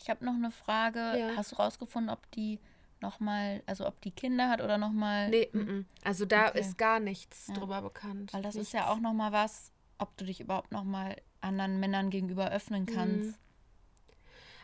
Ich 0.00 0.10
habe 0.10 0.24
noch 0.24 0.34
eine 0.34 0.50
Frage. 0.50 0.98
Ja. 0.98 1.36
Hast 1.36 1.52
du 1.52 1.56
rausgefunden, 1.56 2.10
ob 2.10 2.28
die 2.32 2.58
nochmal, 3.02 3.62
also 3.66 3.86
ob 3.86 4.00
die 4.00 4.10
Kinder 4.10 4.48
hat 4.48 4.60
oder 4.62 4.78
nochmal. 4.78 5.28
Nee, 5.28 5.48
m 5.52 5.68
-m. 5.68 5.84
also 6.04 6.24
da 6.24 6.48
okay. 6.48 6.60
ist 6.60 6.78
gar 6.78 7.00
nichts 7.00 7.48
ja. 7.48 7.54
drüber 7.54 7.82
bekannt. 7.82 8.32
Weil 8.32 8.42
das 8.42 8.54
nichts. 8.54 8.68
ist 8.68 8.74
ja 8.74 8.88
auch 8.88 9.00
nochmal 9.00 9.32
was, 9.32 9.72
ob 9.98 10.16
du 10.16 10.24
dich 10.24 10.40
überhaupt 10.40 10.72
nochmal 10.72 11.16
anderen 11.40 11.80
Männern 11.80 12.10
gegenüber 12.10 12.50
öffnen 12.50 12.86
kannst. 12.86 13.30
Mhm. 13.30 13.34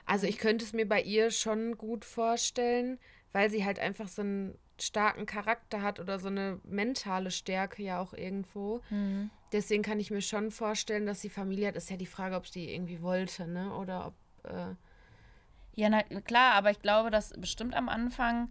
Also 0.07 0.27
ich 0.27 0.39
könnte 0.39 0.65
es 0.65 0.73
mir 0.73 0.89
bei 0.89 1.03
ihr 1.03 1.31
schon 1.31 1.77
gut 1.77 2.05
vorstellen, 2.05 2.99
weil 3.33 3.51
sie 3.51 3.65
halt 3.65 3.79
einfach 3.79 4.09
so 4.09 4.23
einen 4.23 4.57
starken 4.81 5.27
Charakter 5.27 5.83
hat 5.83 6.01
oder 6.01 6.19
so 6.19 6.29
eine 6.29 6.61
mentale 6.65 7.31
Stärke 7.31 7.83
ja 7.83 8.01
auch 8.01 8.15
irgendwo. 8.15 8.81
Mhm. 8.89 9.31
Deswegen 9.53 9.83
kann 9.83 10.01
ich 10.01 10.11
mir 10.11 10.23
schon 10.23 10.51
vorstellen, 10.51 11.05
dass 11.05 11.21
sie 11.21 11.29
Familie 11.29 11.69
hat. 11.69 11.77
Ist 11.77 11.91
ja 11.91 11.97
die 11.97 12.07
Frage, 12.07 12.37
ob 12.37 12.47
sie 12.47 12.73
irgendwie 12.73 13.03
wollte, 13.03 13.47
ne? 13.47 13.75
Oder 13.75 14.07
ob. 14.07 14.51
Äh 14.51 14.75
ja, 15.79 15.89
na, 15.89 16.03
klar, 16.03 16.55
aber 16.55 16.71
ich 16.71 16.81
glaube, 16.81 17.11
dass 17.11 17.31
bestimmt 17.31 17.75
am 17.75 17.89
Anfang 17.89 18.49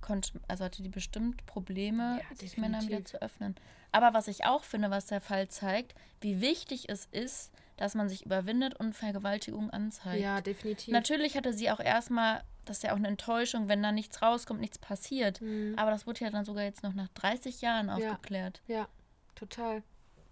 konnte, 0.00 0.40
also 0.46 0.64
hatte 0.64 0.82
die 0.82 0.88
bestimmt 0.88 1.44
Probleme, 1.46 2.20
ja, 2.30 2.36
sich 2.36 2.58
Männern 2.58 2.86
wieder 2.86 3.04
zu 3.04 3.20
öffnen. 3.20 3.56
Aber 3.90 4.14
was 4.14 4.28
ich 4.28 4.44
auch 4.44 4.62
finde, 4.62 4.90
was 4.90 5.06
der 5.06 5.20
Fall 5.20 5.48
zeigt, 5.48 5.94
wie 6.20 6.40
wichtig 6.40 6.88
es 6.88 7.06
ist, 7.06 7.50
dass 7.76 7.94
man 7.94 8.08
sich 8.08 8.24
überwindet 8.24 8.74
und 8.74 8.94
Vergewaltigung 8.94 9.70
anzeigt. 9.70 10.22
Ja, 10.22 10.40
definitiv. 10.40 10.92
Natürlich 10.92 11.36
hatte 11.36 11.52
sie 11.52 11.70
auch 11.70 11.80
erstmal 11.80 12.44
das 12.64 12.78
ist 12.78 12.82
ja 12.82 12.92
auch 12.92 12.96
eine 12.96 13.08
Enttäuschung, 13.08 13.68
wenn 13.68 13.82
da 13.82 13.92
nichts 13.92 14.22
rauskommt, 14.22 14.60
nichts 14.60 14.78
passiert. 14.78 15.40
Mhm. 15.40 15.74
Aber 15.76 15.90
das 15.90 16.06
wurde 16.06 16.20
ja 16.20 16.30
dann 16.30 16.44
sogar 16.44 16.64
jetzt 16.64 16.82
noch 16.82 16.94
nach 16.94 17.08
30 17.08 17.60
Jahren 17.60 17.90
aufgeklärt. 17.90 18.62
Ja, 18.66 18.76
ja 18.76 18.88
total. 19.34 19.82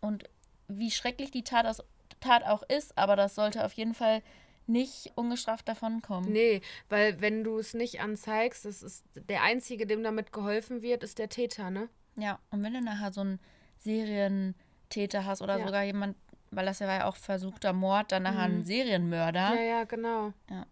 Und 0.01 0.25
wie 0.69 0.91
schrecklich 0.91 1.31
die 1.31 1.45
Tat, 1.45 1.67
aus, 1.67 1.83
Tat 2.21 2.45
auch 2.45 2.63
ist, 2.63 2.97
aber 2.97 3.17
das 3.17 3.35
sollte 3.35 3.65
auf 3.65 3.73
jeden 3.75 3.95
Fall 3.95 4.23
nicht 4.67 5.13
ungestraft 5.17 5.69
davonkommen. 5.69 6.33
Nee, 6.33 6.61
weil 6.89 7.21
wenn 7.21 7.45
du 7.45 7.59
es 7.59 7.75
nicht 7.75 8.01
anzeigst, 8.01 8.65
das 8.65 8.83
ist 8.83 9.05
der 9.15 9.43
Einzige, 9.43 9.87
dem 9.87 10.03
damit 10.03 10.33
geholfen 10.33 10.83
wird, 10.83 11.03
ist 11.03 11.19
der 11.19 11.29
Täter, 11.29 11.71
ne? 11.71 11.89
Ja, 12.17 12.39
und 12.51 12.63
wenn 12.63 12.75
du 12.75 12.81
nachher 12.81 13.13
so 13.13 13.23
einen 13.23 13.41
Serientäter 13.79 15.25
hast 15.25 15.43
oder 15.43 15.59
ja. 15.59 15.67
sogar 15.67 15.83
jemand, 15.83 16.17
weil 16.51 16.67
das 16.67 16.79
ja 16.79 16.87
war 16.87 16.99
ja 17.01 17.07
auch 17.07 17.17
versuchter 17.17 17.73
Mord, 17.73 18.13
dann 18.13 18.25
nachher 18.25 18.49
mhm. 18.49 18.57
ein 18.57 18.65
Serienmörder. 18.65 19.55
Ja, 19.55 19.63
ja, 19.63 19.85
genau. 19.85 20.33
Ja. 20.51 20.67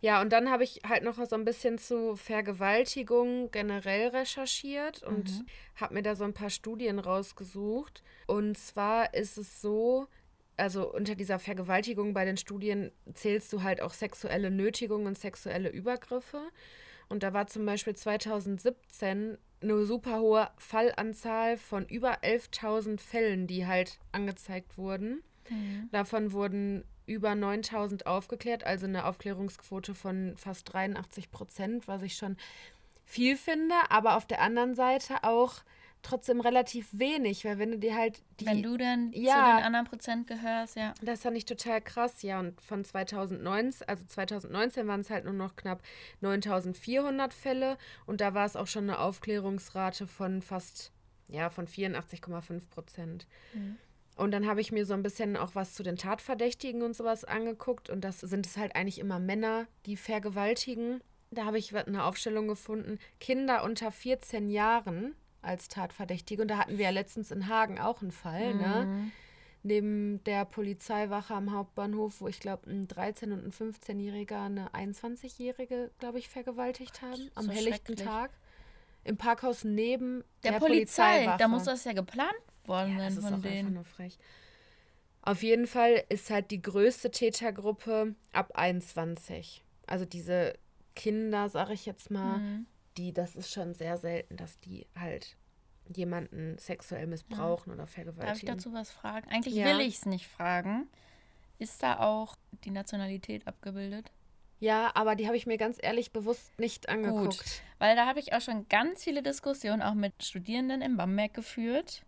Ja, 0.00 0.20
und 0.20 0.30
dann 0.30 0.50
habe 0.50 0.62
ich 0.62 0.82
halt 0.86 1.02
noch 1.04 1.16
so 1.24 1.34
ein 1.34 1.44
bisschen 1.44 1.78
zu 1.78 2.16
Vergewaltigung 2.16 3.50
generell 3.50 4.08
recherchiert 4.08 5.02
und 5.02 5.30
mhm. 5.30 5.46
habe 5.76 5.94
mir 5.94 6.02
da 6.02 6.14
so 6.14 6.24
ein 6.24 6.34
paar 6.34 6.50
Studien 6.50 6.98
rausgesucht. 6.98 8.02
Und 8.26 8.58
zwar 8.58 9.14
ist 9.14 9.38
es 9.38 9.60
so, 9.60 10.06
also 10.56 10.92
unter 10.92 11.14
dieser 11.14 11.38
Vergewaltigung 11.38 12.14
bei 12.14 12.24
den 12.24 12.36
Studien 12.36 12.90
zählst 13.14 13.52
du 13.52 13.62
halt 13.62 13.80
auch 13.80 13.92
sexuelle 13.92 14.50
Nötigung 14.50 15.06
und 15.06 15.18
sexuelle 15.18 15.68
Übergriffe. 15.68 16.40
Und 17.08 17.22
da 17.22 17.32
war 17.32 17.46
zum 17.46 17.64
Beispiel 17.66 17.94
2017 17.94 19.38
eine 19.62 19.86
super 19.86 20.20
hohe 20.20 20.50
Fallanzahl 20.58 21.56
von 21.56 21.86
über 21.86 22.22
11.000 22.22 23.00
Fällen, 23.00 23.46
die 23.46 23.66
halt 23.66 23.98
angezeigt 24.12 24.76
wurden. 24.76 25.22
Mhm. 25.48 25.88
Davon 25.92 26.32
wurden 26.32 26.84
über 27.06 27.34
9000 27.34 28.06
aufgeklärt, 28.06 28.64
also 28.64 28.86
eine 28.86 29.06
Aufklärungsquote 29.06 29.94
von 29.94 30.36
fast 30.36 30.72
83 30.72 31.30
Prozent, 31.30 31.86
was 31.86 32.02
ich 32.02 32.16
schon 32.16 32.36
viel 33.04 33.36
finde, 33.36 33.76
aber 33.88 34.16
auf 34.16 34.26
der 34.26 34.40
anderen 34.40 34.74
Seite 34.74 35.22
auch 35.22 35.62
trotzdem 36.06 36.40
relativ 36.40 36.88
wenig, 36.92 37.44
weil 37.44 37.58
wenn 37.58 37.72
du 37.72 37.78
dir 37.78 37.96
halt 37.96 38.22
die, 38.40 38.46
Wenn 38.46 38.62
du 38.62 38.76
dann 38.76 39.10
ja, 39.12 39.32
zu 39.32 39.56
den 39.56 39.64
anderen 39.64 39.86
Prozent 39.86 40.26
gehörst, 40.26 40.76
ja. 40.76 40.94
Das 41.02 41.22
fand 41.22 41.36
ich 41.36 41.44
total 41.44 41.80
krass, 41.80 42.22
ja. 42.22 42.38
Und 42.38 42.60
von 42.60 42.84
2019, 42.84 43.88
also 43.88 44.04
2019 44.04 44.86
waren 44.86 45.00
es 45.00 45.10
halt 45.10 45.24
nur 45.24 45.34
noch 45.34 45.56
knapp 45.56 45.82
9400 46.20 47.34
Fälle 47.34 47.76
und 48.06 48.20
da 48.20 48.34
war 48.34 48.46
es 48.46 48.56
auch 48.56 48.66
schon 48.66 48.84
eine 48.84 48.98
Aufklärungsrate 49.00 50.06
von 50.06 50.42
fast, 50.42 50.92
ja, 51.28 51.50
von 51.50 51.66
84,5 51.66 52.68
Prozent. 52.70 53.26
Mhm. 53.52 53.76
Und 54.16 54.30
dann 54.30 54.46
habe 54.46 54.60
ich 54.60 54.72
mir 54.72 54.86
so 54.86 54.94
ein 54.94 55.02
bisschen 55.02 55.36
auch 55.36 55.54
was 55.54 55.74
zu 55.74 55.82
den 55.82 55.96
Tatverdächtigen 55.96 56.82
und 56.82 56.96
sowas 56.96 57.24
angeguckt. 57.24 57.90
Und 57.90 58.02
das 58.02 58.20
sind 58.20 58.46
es 58.46 58.56
halt 58.56 58.74
eigentlich 58.74 58.98
immer 58.98 59.18
Männer, 59.18 59.66
die 59.84 59.96
vergewaltigen. 59.96 61.02
Da 61.30 61.44
habe 61.44 61.58
ich 61.58 61.76
eine 61.76 62.04
Aufstellung 62.04 62.48
gefunden, 62.48 62.98
Kinder 63.20 63.62
unter 63.62 63.90
14 63.90 64.48
Jahren 64.48 65.14
als 65.46 65.68
Tatverdächtige. 65.68 66.42
Und 66.42 66.48
da 66.48 66.58
hatten 66.58 66.78
wir 66.78 66.84
ja 66.84 66.90
letztens 66.90 67.30
in 67.30 67.48
Hagen 67.48 67.78
auch 67.78 68.02
einen 68.02 68.12
Fall, 68.12 68.54
ne? 68.54 68.84
mhm. 68.84 69.04
ne? 69.04 69.10
Neben 69.62 70.22
der 70.24 70.44
Polizeiwache 70.44 71.34
am 71.34 71.50
Hauptbahnhof, 71.52 72.20
wo 72.20 72.28
ich 72.28 72.38
glaube, 72.38 72.70
ein 72.70 72.86
13- 72.86 73.32
und 73.32 73.46
ein 73.46 73.52
15-Jähriger 73.52 74.44
eine 74.44 74.68
21-Jährige, 74.70 75.90
glaube 75.98 76.20
ich, 76.20 76.28
vergewaltigt 76.28 77.02
haben. 77.02 77.30
Am 77.34 77.46
so 77.46 77.50
helllichten 77.50 77.96
Tag. 77.96 78.30
Im 79.02 79.16
Parkhaus 79.16 79.64
neben 79.64 80.22
der, 80.44 80.52
der 80.52 80.58
Polizei. 80.60 81.02
Polizeiwache. 81.02 81.38
Da 81.38 81.48
muss 81.48 81.64
das 81.64 81.84
ja 81.84 81.94
geplant 81.94 82.32
worden 82.64 82.96
ja, 82.96 83.10
sein 83.10 83.32
von 83.32 83.42
denen. 83.42 83.84
Auf 85.22 85.42
jeden 85.42 85.66
Fall 85.66 86.04
ist 86.08 86.30
halt 86.30 86.52
die 86.52 86.62
größte 86.62 87.10
Tätergruppe 87.10 88.14
ab 88.32 88.52
21. 88.54 89.64
Also 89.86 90.04
diese 90.04 90.54
Kinder, 90.94 91.48
sag 91.48 91.70
ich 91.70 91.86
jetzt 91.86 92.10
mal, 92.10 92.38
mhm. 92.38 92.66
Die, 92.98 93.12
das 93.12 93.36
ist 93.36 93.52
schon 93.52 93.74
sehr 93.74 93.96
selten, 93.96 94.36
dass 94.36 94.58
die 94.60 94.86
halt 94.98 95.36
jemanden 95.94 96.58
sexuell 96.58 97.06
missbrauchen 97.06 97.70
ja. 97.70 97.74
oder 97.74 97.86
vergewaltigen. 97.86 98.26
Darf 98.26 98.38
ich 98.38 98.44
dazu 98.44 98.72
was 98.72 98.90
fragen? 98.90 99.28
Eigentlich 99.30 99.54
ja. 99.54 99.66
will 99.66 99.80
ich 99.80 99.96
es 99.96 100.06
nicht 100.06 100.26
fragen. 100.26 100.88
Ist 101.58 101.82
da 101.82 102.00
auch 102.00 102.36
die 102.64 102.70
Nationalität 102.70 103.46
abgebildet? 103.46 104.10
Ja, 104.58 104.90
aber 104.94 105.16
die 105.16 105.26
habe 105.26 105.36
ich 105.36 105.46
mir 105.46 105.58
ganz 105.58 105.78
ehrlich 105.80 106.12
bewusst 106.12 106.58
nicht 106.58 106.88
angeguckt. 106.88 107.38
Gut, 107.38 107.62
weil 107.78 107.94
da 107.94 108.06
habe 108.06 108.20
ich 108.20 108.32
auch 108.32 108.40
schon 108.40 108.68
ganz 108.68 109.04
viele 109.04 109.22
Diskussionen 109.22 109.82
auch 109.82 109.94
mit 109.94 110.24
Studierenden 110.24 110.80
in 110.80 110.96
Bamberg 110.96 111.34
geführt, 111.34 112.02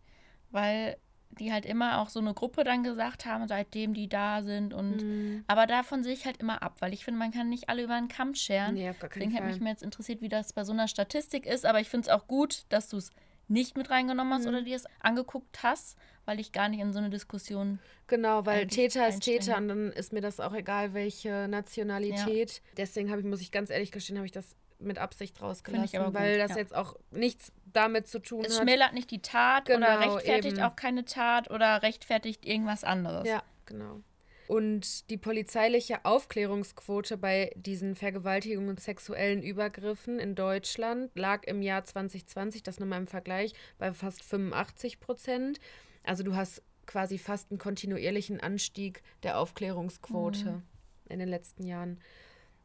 weil 0.51 0.97
die 1.31 1.53
halt 1.53 1.67
immer 1.67 2.01
auch 2.01 2.09
so 2.09 2.21
eine 2.21 2.35
Gruppe 2.35 2.65
dann 2.65 2.83
gesagt 2.83 3.27
haben, 3.27 3.47
seitdem 3.49 3.95
die 3.95 4.09
da 4.09 4.43
sind 4.43 4.75
und 4.75 5.03
mhm. 5.03 5.45
aber 5.47 5.67
davon 5.67 6.03
sehe 6.03 6.13
ich 6.13 6.25
halt 6.25 6.39
immer 6.39 6.63
ab, 6.63 6.77
weil 6.81 6.93
ich 6.93 7.05
finde, 7.05 7.19
man 7.19 7.31
kann 7.31 7.49
nicht 7.49 7.69
alle 7.69 7.85
über 7.85 7.95
einen 7.95 8.09
Kamm 8.09 8.35
scheren. 8.35 8.75
Nee, 8.75 8.91
auf 8.91 8.99
gar 8.99 9.09
keinen 9.09 9.21
Deswegen 9.21 9.37
hätte 9.37 9.47
mich 9.47 9.61
mir 9.61 9.71
jetzt 9.71 9.83
interessiert, 9.83 10.21
wie 10.21 10.29
das 10.29 10.53
bei 10.53 10.65
so 10.65 10.73
einer 10.73 10.89
Statistik 10.89 11.47
ist, 11.47 11.67
aber 11.67 11.81
ich 11.81 11.89
finde 11.89 12.09
es 12.09 12.15
auch 12.15 12.27
gut, 12.27 12.65
dass 12.71 12.89
du 12.89 12.97
es 12.97 13.11
nicht 13.49 13.77
mit 13.77 13.91
reingenommen 13.91 14.33
hast 14.33 14.43
mhm. 14.43 14.49
oder 14.49 14.63
dir 14.63 14.77
es 14.77 14.85
angeguckt 15.01 15.63
hast, 15.63 15.97
weil 16.27 16.39
ich 16.41 16.53
gar 16.53 16.69
nicht 16.69 16.81
in 16.81 16.93
so 16.93 16.99
eine 16.99 17.11
Diskussion. 17.11 17.79
Genau, 18.07 18.45
weil 18.45 18.67
Täter 18.67 19.09
ist 19.09 19.21
Täter 19.21 19.57
und 19.57 19.69
dann 19.69 19.93
ist 19.93 20.13
mir 20.13 20.21
das 20.21 20.41
auch 20.41 20.53
egal, 20.53 20.93
welche 20.93 21.49
Nationalität. 21.49 22.53
Ja. 22.53 22.61
Deswegen 22.77 23.11
habe 23.11 23.21
ich, 23.21 23.27
muss 23.27 23.41
ich 23.41 23.51
ganz 23.51 23.71
ehrlich 23.71 23.91
gestehen, 23.91 24.19
habe 24.19 24.27
ich 24.27 24.33
das 24.33 24.55
mit 24.79 24.99
Absicht 24.99 25.41
rausgelassen, 25.41 26.15
weil 26.15 26.35
gut, 26.35 26.43
das 26.43 26.51
ja. 26.53 26.59
jetzt 26.59 26.75
auch 26.75 26.97
nichts 27.11 27.53
damit 27.73 28.09
zu 28.09 28.19
tun 28.19 28.41
es 28.41 28.47
hat. 28.47 28.53
Es 28.53 28.59
schmälert 28.59 28.93
nicht 28.93 29.11
die 29.11 29.23
Tat 29.23 29.67
genau, 29.67 29.79
oder 29.79 30.01
rechtfertigt 30.01 30.57
eben. 30.57 30.65
auch 30.65 30.77
keine 30.77 31.05
Tat 31.05 31.51
oder 31.51 31.83
rechtfertigt 31.83 32.47
irgendwas 32.47 32.85
anderes. 32.85 33.27
Ja, 33.29 33.43
genau. 33.67 34.01
Und 34.49 35.11
die 35.11 35.19
polizeiliche 35.19 36.07
Aufklärungsquote 36.07 37.19
bei 37.19 37.53
diesen 37.55 37.95
Vergewaltigungen 37.95 38.71
und 38.71 38.81
sexuellen 38.81 39.43
Übergriffen 39.43 40.19
in 40.19 40.35
Deutschland 40.35 41.11
lag 41.15 41.45
im 41.45 41.61
Jahr 41.61 41.85
2020, 41.85 42.63
das 42.63 42.81
nochmal 42.81 43.01
im 43.01 43.07
Vergleich, 43.07 43.53
bei 43.77 43.93
fast 43.93 44.25
85 44.25 45.01
Prozent. 45.01 45.61
Also 46.03 46.23
du 46.23 46.35
hast 46.35 46.63
quasi 46.87 47.19
fast 47.19 47.51
einen 47.51 47.59
kontinuierlichen 47.59 48.41
Anstieg 48.41 49.03
der 49.23 49.39
Aufklärungsquote 49.39 50.51
mhm. 50.51 50.63
in 51.11 51.19
den 51.19 51.29
letzten 51.29 51.65
Jahren. 51.65 52.01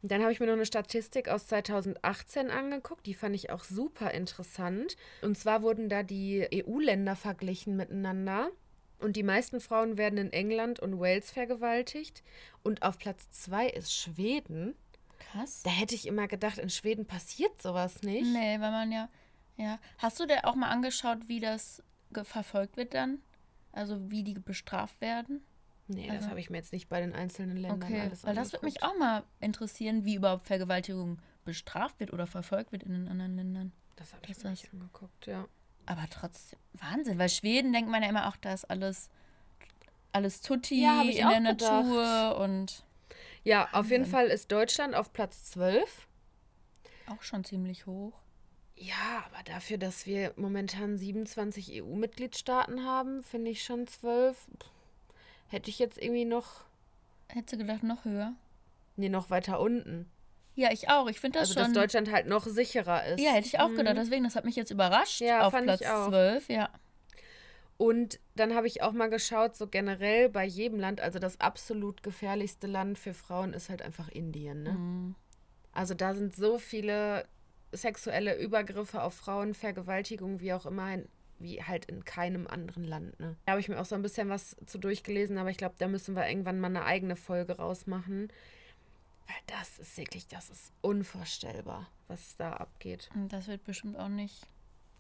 Und 0.04 0.12
dann 0.12 0.22
habe 0.22 0.34
ich 0.34 0.42
mir 0.42 0.48
noch 0.48 0.54
eine 0.54 0.66
Statistik 0.66 1.30
aus 1.30 1.48
2018 1.48 2.52
angeguckt, 2.52 3.06
die 3.06 3.14
fand 3.14 3.36
ich 3.36 3.52
auch 3.52 3.64
super 3.64 4.12
interessant. 4.12 4.98
Und 5.22 5.38
zwar 5.38 5.62
wurden 5.62 5.88
da 5.88 6.04
die 6.04 6.46
EU-Länder 6.54 7.16
verglichen 7.16 7.78
miteinander. 7.78 8.50
Und 9.00 9.16
die 9.16 9.24
meisten 9.24 9.62
Frauen 9.62 9.98
werden 9.98 10.18
in 10.18 10.34
England 10.34 10.82
und 10.82 11.00
Wales 11.00 11.32
vergewaltigt. 11.32 12.22
Und 12.64 12.84
auf 12.84 13.00
Platz 13.00 13.32
zwei 13.32 13.70
ist 13.70 13.96
Schweden. 13.96 14.76
Krass. 15.20 15.64
Da 15.64 15.70
hätte 15.70 15.96
ich 15.96 16.06
immer 16.06 16.28
gedacht, 16.28 16.58
in 16.58 16.70
Schweden 16.70 17.06
passiert 17.06 17.62
sowas 17.62 18.02
nicht. 18.02 18.28
Nee, 18.28 18.60
weil 18.60 18.72
man 18.72 18.92
ja. 18.92 19.08
Ja. 19.56 19.80
Hast 20.00 20.20
du 20.20 20.26
dir 20.26 20.46
auch 20.46 20.56
mal 20.56 20.70
angeschaut, 20.70 21.30
wie 21.30 21.40
das 21.40 21.82
verfolgt 22.24 22.76
wird 22.76 22.94
dann? 22.94 23.20
Also 23.72 24.12
wie 24.12 24.24
die 24.24 24.34
bestraft 24.34 25.00
werden? 25.00 25.46
Nee, 25.88 26.10
also, 26.10 26.22
das 26.22 26.30
habe 26.30 26.40
ich 26.40 26.50
mir 26.50 26.58
jetzt 26.58 26.72
nicht 26.72 26.88
bei 26.88 27.02
den 27.02 27.14
einzelnen 27.14 27.58
Ländern 27.58 27.84
okay, 27.84 28.02
alles 28.02 28.24
Weil 28.24 28.36
das 28.36 28.54
würde 28.54 28.66
mich 28.66 28.84
auch 28.84 28.98
mal 28.98 29.24
interessieren, 29.42 30.06
wie 30.06 30.16
überhaupt 30.16 30.48
Vergewaltigung 30.48 31.20
bestraft 31.44 32.00
wird 32.00 32.14
oder 32.14 32.26
verfolgt 32.26 32.72
wird 32.72 32.84
in 32.84 32.94
den 32.94 33.08
anderen 33.08 33.36
Ländern. 33.36 33.74
Das 33.98 34.14
habe 34.14 34.26
ich 34.26 34.34
das 34.34 34.44
mir 34.44 34.52
nicht 34.52 34.72
angeguckt, 34.72 35.28
ja. 35.28 35.46
Aber 35.86 36.06
trotzdem, 36.10 36.60
Wahnsinn, 36.74 37.20
weil 37.20 37.30
Schweden 37.30 37.74
denkt 37.74 37.92
man 37.92 38.02
ja 38.02 38.10
immer 38.10 38.30
auch, 38.30 38.38
da 38.38 38.54
ist 38.54 38.66
alles, 38.66 39.10
alles 40.14 40.42
Tutti 40.42 40.82
ja, 40.82 41.02
in 41.02 41.44
der 41.44 41.54
gedacht. 41.54 41.86
Natur 41.86 42.38
und. 42.40 42.86
Ja, 43.44 43.64
Wahnsinn. 43.64 43.80
auf 43.80 43.92
jeden 43.92 44.06
Fall 44.06 44.28
ist 44.28 44.52
Deutschland 44.52 44.96
auf 44.96 45.12
Platz 45.12 45.44
12. 45.52 46.08
Auch 47.08 47.22
schon 47.22 47.44
ziemlich 47.44 47.86
hoch. 47.86 48.14
Ja, 48.76 49.26
aber 49.28 49.44
dafür, 49.44 49.78
dass 49.78 50.06
wir 50.06 50.34
momentan 50.38 50.98
27 50.98 51.84
EU-Mitgliedstaaten 51.84 52.86
haben, 52.86 53.22
finde 53.24 53.52
ich 53.52 53.64
schon 53.64 53.86
12. 53.86 54.48
Hätte 55.54 55.70
ich 55.70 55.78
jetzt 55.78 56.02
irgendwie 56.02 56.26
noch. 56.26 56.66
Hättest 57.30 57.54
du 57.54 57.58
gedacht, 57.60 57.84
noch 57.84 58.06
höher? 58.06 58.34
Nee, 58.96 59.10
noch 59.10 59.30
weiter 59.30 59.60
unten. 59.60 60.10
Ja, 60.56 60.72
ich 60.72 60.90
auch. 60.90 61.08
Ich 61.08 61.20
finde 61.20 61.38
das 61.38 61.50
also, 61.50 61.60
schon. 61.60 61.74
dass 61.74 61.80
Deutschland 61.80 62.12
halt 62.12 62.26
noch 62.26 62.44
sicherer 62.44 63.06
ist. 63.06 63.22
Ja, 63.22 63.34
hätte 63.34 63.46
ich 63.46 63.60
auch 63.60 63.70
mhm. 63.70 63.76
gedacht. 63.76 63.98
Deswegen, 63.98 64.24
das 64.24 64.36
hat 64.36 64.46
mich 64.46 64.56
jetzt 64.56 64.72
überrascht. 64.72 65.22
Ja, 65.22 65.46
auf 65.46 65.54
Platz 65.54 65.82
ich 65.82 65.88
auch. 65.88 66.08
12, 66.08 66.50
ja. 66.50 66.70
Und 67.78 68.20
dann 68.36 68.56
habe 68.56 68.66
ich 68.66 68.82
auch 68.82 68.94
mal 68.94 69.12
geschaut, 69.12 69.56
so 69.56 69.68
generell 69.68 70.28
bei 70.28 70.44
jedem 70.44 70.80
Land, 70.80 71.02
also 71.02 71.20
das 71.20 71.40
absolut 71.40 72.02
gefährlichste 72.02 72.66
Land 72.66 72.98
für 72.98 73.14
Frauen 73.14 73.54
ist 73.54 73.70
halt 73.70 73.84
einfach 73.84 74.10
Indien. 74.10 74.64
Ne? 74.64 74.72
Mhm. 74.72 75.16
Also 75.72 75.94
da 75.94 76.16
sind 76.16 76.36
so 76.36 76.58
viele 76.58 77.28
sexuelle 77.72 78.40
Übergriffe 78.40 79.04
auf 79.04 79.14
Frauen, 79.14 79.54
Vergewaltigung, 79.54 80.40
wie 80.40 80.54
auch 80.54 80.66
immer, 80.66 80.98
wie 81.44 81.62
halt 81.62 81.86
in 81.86 82.04
keinem 82.04 82.48
anderen 82.48 82.84
Land. 82.84 83.20
Ne? 83.20 83.36
Da 83.46 83.52
habe 83.52 83.62
ich 83.62 83.70
mir 83.70 83.80
auch 83.80 83.86
so 83.86 83.94
ein 83.94 84.02
bisschen 84.02 84.30
was 84.30 84.56
zu 84.66 84.80
durchgelesen, 84.80 85.38
aber 85.38 85.52
ich 85.52 85.58
glaube, 85.58 85.76
da 85.78 85.88
müssen 85.88 86.16
wir 86.16 86.28
irgendwann 86.28 86.60
mal 86.60 86.68
eine 86.68 86.86
eigene 86.86 87.16
Folge 87.16 87.58
rausmachen. 87.58 88.30
Weil 89.28 89.36
das 89.48 89.80
ist 89.80 89.98
wirklich, 89.98 90.28
das 90.28 90.50
ist 90.50 90.72
unvorstellbar, 90.82 91.88
was 92.08 92.36
da 92.36 92.54
abgeht. 92.54 93.10
Und 93.14 93.32
das 93.32 93.48
wird 93.48 93.64
bestimmt 93.64 93.98
auch 93.98 94.10
nicht 94.10 94.48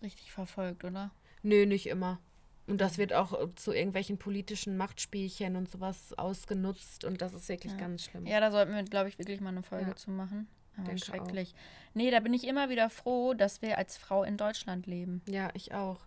richtig 0.01 0.31
verfolgt, 0.31 0.83
oder? 0.83 1.11
Nö, 1.41 1.65
nicht 1.65 1.87
immer. 1.87 2.19
Und 2.67 2.79
das 2.79 2.97
wird 2.97 3.13
auch 3.13 3.33
äh, 3.33 3.53
zu 3.55 3.73
irgendwelchen 3.73 4.17
politischen 4.17 4.77
Machtspielchen 4.77 5.55
und 5.55 5.69
sowas 5.69 6.17
ausgenutzt 6.17 7.03
und 7.03 7.21
das 7.21 7.33
ist 7.33 7.49
wirklich 7.49 7.73
ja. 7.73 7.79
ganz 7.79 8.05
schlimm. 8.05 8.25
Ja, 8.25 8.39
da 8.39 8.51
sollten 8.51 8.73
wir, 8.73 8.83
glaube 8.83 9.09
ich, 9.09 9.19
wirklich 9.19 9.41
mal 9.41 9.49
eine 9.49 9.63
Folge 9.63 9.89
ja. 9.89 9.95
zu 9.95 10.11
machen. 10.11 10.47
Aber 10.77 10.97
schrecklich. 10.97 11.53
Auch. 11.53 11.93
Nee, 11.93 12.09
da 12.09 12.19
bin 12.19 12.33
ich 12.33 12.47
immer 12.47 12.69
wieder 12.69 12.89
froh, 12.89 13.33
dass 13.33 13.61
wir 13.61 13.77
als 13.77 13.97
Frau 13.97 14.23
in 14.23 14.37
Deutschland 14.37 14.87
leben. 14.87 15.21
Ja, 15.27 15.49
ich 15.53 15.73
auch. 15.73 15.99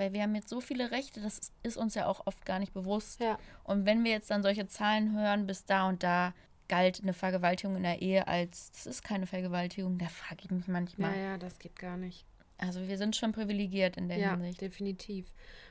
Weil 0.00 0.14
wir 0.14 0.22
haben 0.22 0.34
jetzt 0.34 0.48
so 0.48 0.62
viele 0.62 0.90
Rechte, 0.92 1.20
das 1.20 1.52
ist 1.62 1.76
uns 1.76 1.94
ja 1.94 2.06
auch 2.06 2.26
oft 2.26 2.46
gar 2.46 2.58
nicht 2.58 2.72
bewusst. 2.72 3.20
Ja. 3.20 3.38
Und 3.64 3.84
wenn 3.84 4.02
wir 4.02 4.10
jetzt 4.10 4.30
dann 4.30 4.42
solche 4.42 4.66
Zahlen 4.66 5.14
hören, 5.14 5.46
bis 5.46 5.66
da 5.66 5.86
und 5.90 6.02
da 6.02 6.32
galt 6.68 7.02
eine 7.02 7.12
Vergewaltigung 7.12 7.76
in 7.76 7.82
der 7.82 8.00
Ehe 8.00 8.26
als, 8.26 8.72
das 8.72 8.86
ist 8.86 9.04
keine 9.04 9.26
Vergewaltigung, 9.26 9.98
da 9.98 10.06
frage 10.06 10.44
ich 10.44 10.50
mich 10.50 10.68
manchmal. 10.68 11.14
Ja, 11.14 11.22
ja, 11.22 11.38
das 11.38 11.58
geht 11.58 11.78
gar 11.78 11.98
nicht. 11.98 12.24
Also 12.56 12.88
wir 12.88 12.96
sind 12.96 13.14
schon 13.14 13.32
privilegiert 13.32 13.98
in 13.98 14.08
der 14.08 14.16
ja, 14.16 14.30
Hinsicht. 14.30 14.62
Ja, 14.62 14.68
definitiv. 14.68 15.26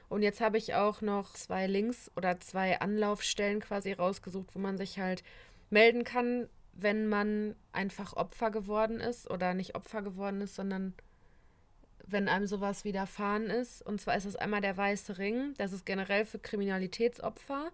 Und 0.10 0.22
jetzt 0.22 0.42
habe 0.42 0.60
ich 0.60 0.76
auch 0.76 1.02
noch 1.02 1.34
zwei 1.34 1.66
Links 1.66 2.12
oder 2.16 2.40
zwei 2.40 2.80
Anlaufstellen 2.82 3.62
quasi 3.62 3.94
rausgesucht, 3.94 4.54
wo 4.54 4.60
man 4.60 4.78
sich 4.78 5.00
halt 5.00 5.24
melden 5.72 6.04
kann, 6.04 6.48
wenn 6.74 7.08
man 7.08 7.56
einfach 7.72 8.14
Opfer 8.14 8.52
geworden 8.52 9.00
ist 9.00 9.28
oder 9.28 9.56
nicht 9.56 9.74
Opfer 9.74 10.04
geworden 10.04 10.42
ist, 10.42 10.54
sondern 10.54 10.94
wenn 12.12 12.28
einem 12.28 12.48
sowas 12.48 12.84
widerfahren 12.84 13.48
ist. 13.48 13.82
Und 13.86 14.02
zwar 14.02 14.16
ist 14.16 14.26
es 14.26 14.36
einmal 14.36 14.62
der 14.62 14.78
Weiße 14.78 15.18
Ring, 15.18 15.54
das 15.58 15.74
ist 15.74 15.86
generell 15.86 16.26
für 16.26 16.40
Kriminalitätsopfer. 16.40 17.72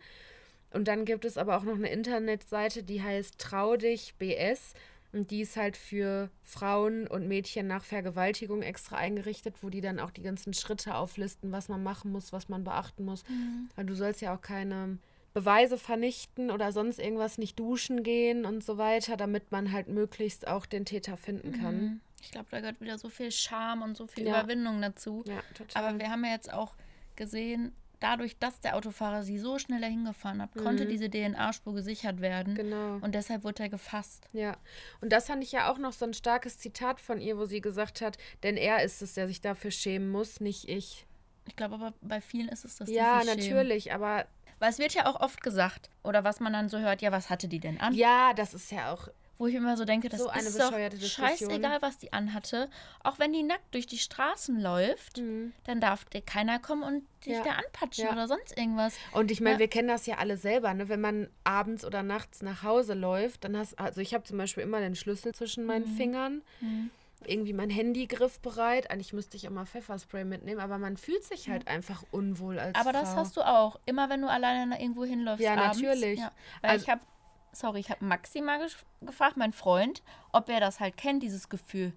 Und 0.72 0.88
dann 0.88 1.06
gibt 1.06 1.26
es 1.26 1.38
aber 1.38 1.58
auch 1.58 1.64
noch 1.64 1.76
eine 1.76 1.90
Internetseite, 1.90 2.84
die 2.84 3.02
heißt 3.02 3.40
Trau 3.40 3.78
dich 3.78 4.16
BS. 4.16 4.74
Und 5.14 5.32
die 5.32 5.42
ist 5.42 5.56
halt 5.56 5.78
für 5.78 6.30
Frauen 6.44 7.08
und 7.08 7.30
Mädchen 7.30 7.68
nach 7.68 7.86
Vergewaltigung 7.86 8.62
extra 8.62 8.98
eingerichtet, 8.98 9.56
wo 9.62 9.70
die 9.70 9.80
dann 9.80 10.02
auch 10.02 10.12
die 10.12 10.24
ganzen 10.24 10.54
Schritte 10.54 10.96
auflisten, 10.96 11.54
was 11.54 11.70
man 11.70 11.82
machen 11.82 12.12
muss, 12.12 12.34
was 12.34 12.50
man 12.50 12.66
beachten 12.66 13.06
muss. 13.06 13.24
Mhm. 13.30 13.70
Weil 13.76 13.86
du 13.86 13.96
sollst 13.96 14.22
ja 14.22 14.36
auch 14.36 14.42
keine 14.42 14.98
Beweise 15.34 15.78
vernichten 15.78 16.52
oder 16.52 16.74
sonst 16.74 17.00
irgendwas 17.00 17.38
nicht 17.38 17.58
duschen 17.58 18.04
gehen 18.04 18.46
und 18.46 18.64
so 18.64 18.78
weiter, 18.78 19.16
damit 19.16 19.52
man 19.52 19.72
halt 19.72 19.88
möglichst 19.88 20.48
auch 20.48 20.66
den 20.66 20.84
Täter 20.84 21.16
finden 21.16 21.54
kann. 21.54 21.82
Mhm. 21.82 22.00
Ich 22.26 22.32
glaube, 22.32 22.48
da 22.52 22.60
gehört 22.60 22.82
wieder 22.82 22.98
so 22.98 23.10
viel 23.10 23.32
Charme 23.32 23.84
und 23.84 23.96
so 23.96 24.08
viel 24.08 24.26
ja. 24.26 24.40
Überwindung 24.40 24.82
dazu. 24.82 25.24
Ja, 25.28 25.42
total. 25.54 25.84
Aber 25.84 26.00
wir 26.00 26.10
haben 26.10 26.26
ja 26.26 26.32
jetzt 26.32 26.52
auch 26.52 26.76
gesehen, 27.16 27.74
dadurch, 28.00 28.38
dass 28.40 28.60
der 28.62 28.76
Autofahrer 28.76 29.24
sie 29.24 29.38
so 29.38 29.60
schnell 29.60 29.80
dahin 29.80 30.06
gefahren 30.06 30.42
hat, 30.42 30.56
mhm. 30.56 30.64
konnte 30.64 30.86
diese 30.86 31.10
DNA-Spur 31.10 31.74
gesichert 31.76 32.22
werden. 32.22 32.56
Genau. 32.56 32.98
Und 33.02 33.16
deshalb 33.16 33.44
wurde 33.44 33.64
er 33.64 33.70
gefasst. 33.70 34.28
Ja. 34.34 34.58
Und 35.02 35.12
das 35.12 35.28
fand 35.28 35.44
ich 35.44 35.52
ja 35.52 35.72
auch 35.72 35.78
noch 35.78 35.94
so 35.94 36.06
ein 36.06 36.14
starkes 36.14 36.58
Zitat 36.58 37.00
von 37.00 37.22
ihr, 37.22 37.38
wo 37.38 37.46
sie 37.46 37.62
gesagt 37.62 38.02
hat, 38.02 38.18
denn 38.44 38.58
er 38.58 38.84
ist 38.84 39.02
es, 39.02 39.14
der 39.14 39.28
sich 39.28 39.42
dafür 39.42 39.72
schämen 39.72 40.10
muss, 40.10 40.42
nicht 40.42 40.68
ich. 40.68 41.06
Ich 41.48 41.56
glaube 41.56 41.76
aber 41.76 41.94
bei 42.02 42.22
vielen 42.22 42.50
ist 42.50 42.66
es 42.66 42.78
das. 42.78 42.90
Ja, 42.90 43.24
natürlich, 43.24 43.84
schämen. 43.84 44.02
aber 44.02 44.26
weil 44.60 44.70
es 44.70 44.80
wird 44.80 44.94
ja 44.94 45.06
auch 45.06 45.20
oft 45.20 45.44
gesagt, 45.44 45.90
oder 46.04 46.24
was 46.24 46.40
man 46.40 46.54
dann 46.54 46.70
so 46.70 46.80
hört, 46.80 47.02
ja, 47.02 47.12
was 47.12 47.30
hatte 47.30 47.48
die 47.48 47.60
denn 47.60 47.80
an? 47.80 47.94
Ja, 47.94 48.34
das 48.34 48.54
ist 48.54 48.72
ja 48.72 48.94
auch. 48.94 49.10
Wo 49.38 49.48
ich 49.48 49.56
immer 49.56 49.76
so 49.76 49.84
denke, 49.84 50.08
das 50.08 50.22
so 50.22 50.32
ist 50.32 50.60
doch 50.60 50.72
scheißegal, 50.72 51.82
was 51.82 51.98
die 51.98 52.14
anhatte. 52.14 52.70
Auch 53.04 53.20
wenn 53.20 53.34
die 53.34 53.44
nackt 53.44 53.74
durch 53.74 53.86
die 53.86 53.98
Straßen 53.98 54.62
läuft, 54.62 55.18
mhm. 55.18 55.52
dann 55.66 55.82
darf 55.82 56.06
dir 56.06 56.22
keiner 56.22 56.58
kommen 56.58 56.84
und 56.84 57.04
dich 57.26 57.34
ja. 57.34 57.44
da 57.44 57.52
anpatschen 57.52 58.06
ja. 58.06 58.14
oder 58.14 58.28
sonst 58.28 58.58
irgendwas. 58.58 58.96
Und 59.12 59.32
ich 59.32 59.42
meine, 59.42 59.56
ja. 59.56 59.60
wir 59.60 59.68
kennen 59.68 59.90
das 59.90 60.06
ja 60.06 60.18
alle 60.18 60.38
selber, 60.38 60.74
ne? 60.74 60.88
Wenn 60.88 61.02
man 61.02 61.28
abends 61.44 61.84
oder 61.84 62.02
nachts 62.02 62.42
nach 62.42 62.64
Hause 62.64 62.94
läuft, 62.94 63.44
dann 63.44 63.58
hast 63.58 63.78
also 63.78 64.00
ich 64.00 64.14
habe 64.14 64.24
zum 64.24 64.38
Beispiel 64.38 64.64
immer 64.64 64.80
den 64.80 64.96
Schlüssel 64.96 65.34
zwischen 65.34 65.66
meinen 65.66 65.92
mhm. 65.92 65.98
Fingern. 65.98 66.42
Mhm 66.62 66.92
irgendwie 67.28 67.54
mein 67.54 67.70
Handy 67.70 68.08
griffbereit. 68.08 68.92
Eigentlich 68.92 69.14
müsste 69.14 69.38
ich 69.38 69.46
immer 69.46 69.66
Pfefferspray 69.66 70.26
mitnehmen, 70.26 70.60
aber 70.60 70.78
man 70.78 70.98
fühlt 70.98 71.24
sich 71.24 71.50
halt 71.50 71.68
einfach 71.68 72.04
unwohl 72.12 72.60
als 72.60 72.76
Aber 72.76 72.92
Frau. 72.92 73.00
das 73.00 73.16
hast 73.16 73.38
du 73.38 73.42
auch. 73.42 73.80
Immer 73.86 74.10
wenn 74.10 74.22
du 74.22 74.30
alleine 74.30 74.80
irgendwo 74.80 75.06
hinläufst. 75.06 75.44
Ja, 75.44 75.56
abends. 75.56 75.82
natürlich. 75.82 76.20
Ja. 76.20 76.32
Weil 76.62 76.72
also, 76.72 76.84
ich 76.84 76.90
habe 76.90 77.02
sorry, 77.56 77.80
ich 77.80 77.90
habe 77.90 78.06
Maxi 78.06 78.42
mal 78.42 78.60
gefragt, 79.02 79.38
mein 79.38 79.54
Freund, 79.54 80.04
ob 80.32 80.50
er 80.50 80.60
das 80.60 80.80
halt 80.80 80.98
kennt, 80.98 81.24
dieses 81.24 81.50
Gefühl. 81.50 81.94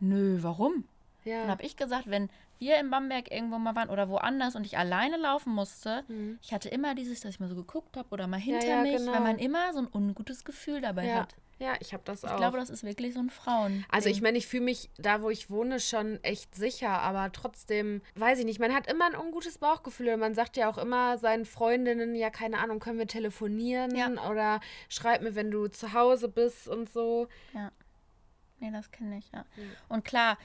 Nö, 0.00 0.38
warum? 0.42 0.84
Ja. 1.24 1.40
Dann 1.40 1.50
habe 1.50 1.62
ich 1.62 1.76
gesagt, 1.76 2.08
wenn 2.08 2.28
wir 2.58 2.78
in 2.78 2.90
Bamberg 2.90 3.30
irgendwo 3.30 3.58
mal 3.58 3.74
waren 3.74 3.90
oder 3.90 4.08
woanders 4.08 4.56
und 4.56 4.64
ich 4.64 4.78
alleine 4.78 5.16
laufen 5.16 5.52
musste, 5.52 6.04
mhm. 6.08 6.38
ich 6.42 6.52
hatte 6.52 6.68
immer 6.68 6.94
dieses, 6.94 7.20
dass 7.20 7.30
ich 7.30 7.40
mal 7.40 7.48
so 7.48 7.54
geguckt 7.54 7.96
habe 7.96 8.08
oder 8.10 8.26
mal 8.26 8.40
hinter 8.40 8.66
ja, 8.66 8.76
ja, 8.76 8.82
mich, 8.82 8.96
genau. 8.96 9.12
weil 9.12 9.20
man 9.20 9.38
immer 9.38 9.72
so 9.72 9.80
ein 9.80 9.88
ungutes 9.92 10.44
Gefühl 10.44 10.80
dabei 10.80 11.14
hat. 11.14 11.36
Ja, 11.58 11.74
ich 11.80 11.92
habe 11.92 12.02
das 12.04 12.22
ich 12.22 12.28
auch. 12.28 12.34
Ich 12.34 12.38
glaube, 12.38 12.58
das 12.58 12.70
ist 12.70 12.84
wirklich 12.84 13.14
so 13.14 13.20
ein 13.20 13.30
Frauen. 13.30 13.84
Also 13.88 14.08
ich 14.08 14.20
meine, 14.20 14.38
ich 14.38 14.46
fühle 14.46 14.64
mich 14.64 14.90
da, 14.98 15.22
wo 15.22 15.30
ich 15.30 15.50
wohne, 15.50 15.80
schon 15.80 16.22
echt 16.22 16.54
sicher, 16.54 16.90
aber 16.90 17.30
trotzdem, 17.32 18.02
weiß 18.16 18.40
ich 18.40 18.44
nicht, 18.44 18.58
man 18.58 18.74
hat 18.74 18.86
immer 18.86 19.06
ein 19.06 19.16
ungutes 19.16 19.58
Bauchgefühl. 19.58 20.16
Man 20.16 20.34
sagt 20.34 20.56
ja 20.56 20.68
auch 20.68 20.78
immer 20.78 21.18
seinen 21.18 21.44
Freundinnen, 21.44 22.14
ja, 22.14 22.30
keine 22.30 22.58
Ahnung, 22.58 22.80
können 22.80 22.98
wir 22.98 23.06
telefonieren 23.06 23.96
ja. 23.96 24.08
oder 24.28 24.60
schreib 24.88 25.22
mir, 25.22 25.34
wenn 25.34 25.50
du 25.50 25.68
zu 25.68 25.92
Hause 25.92 26.28
bist 26.28 26.68
und 26.68 26.90
so. 26.90 27.28
Ja. 27.52 27.70
Nee, 28.60 28.70
das 28.70 28.90
kenne 28.90 29.18
ich, 29.18 29.30
ja. 29.32 29.44
Mhm. 29.56 29.72
Und 29.88 30.04
klar, 30.04 30.38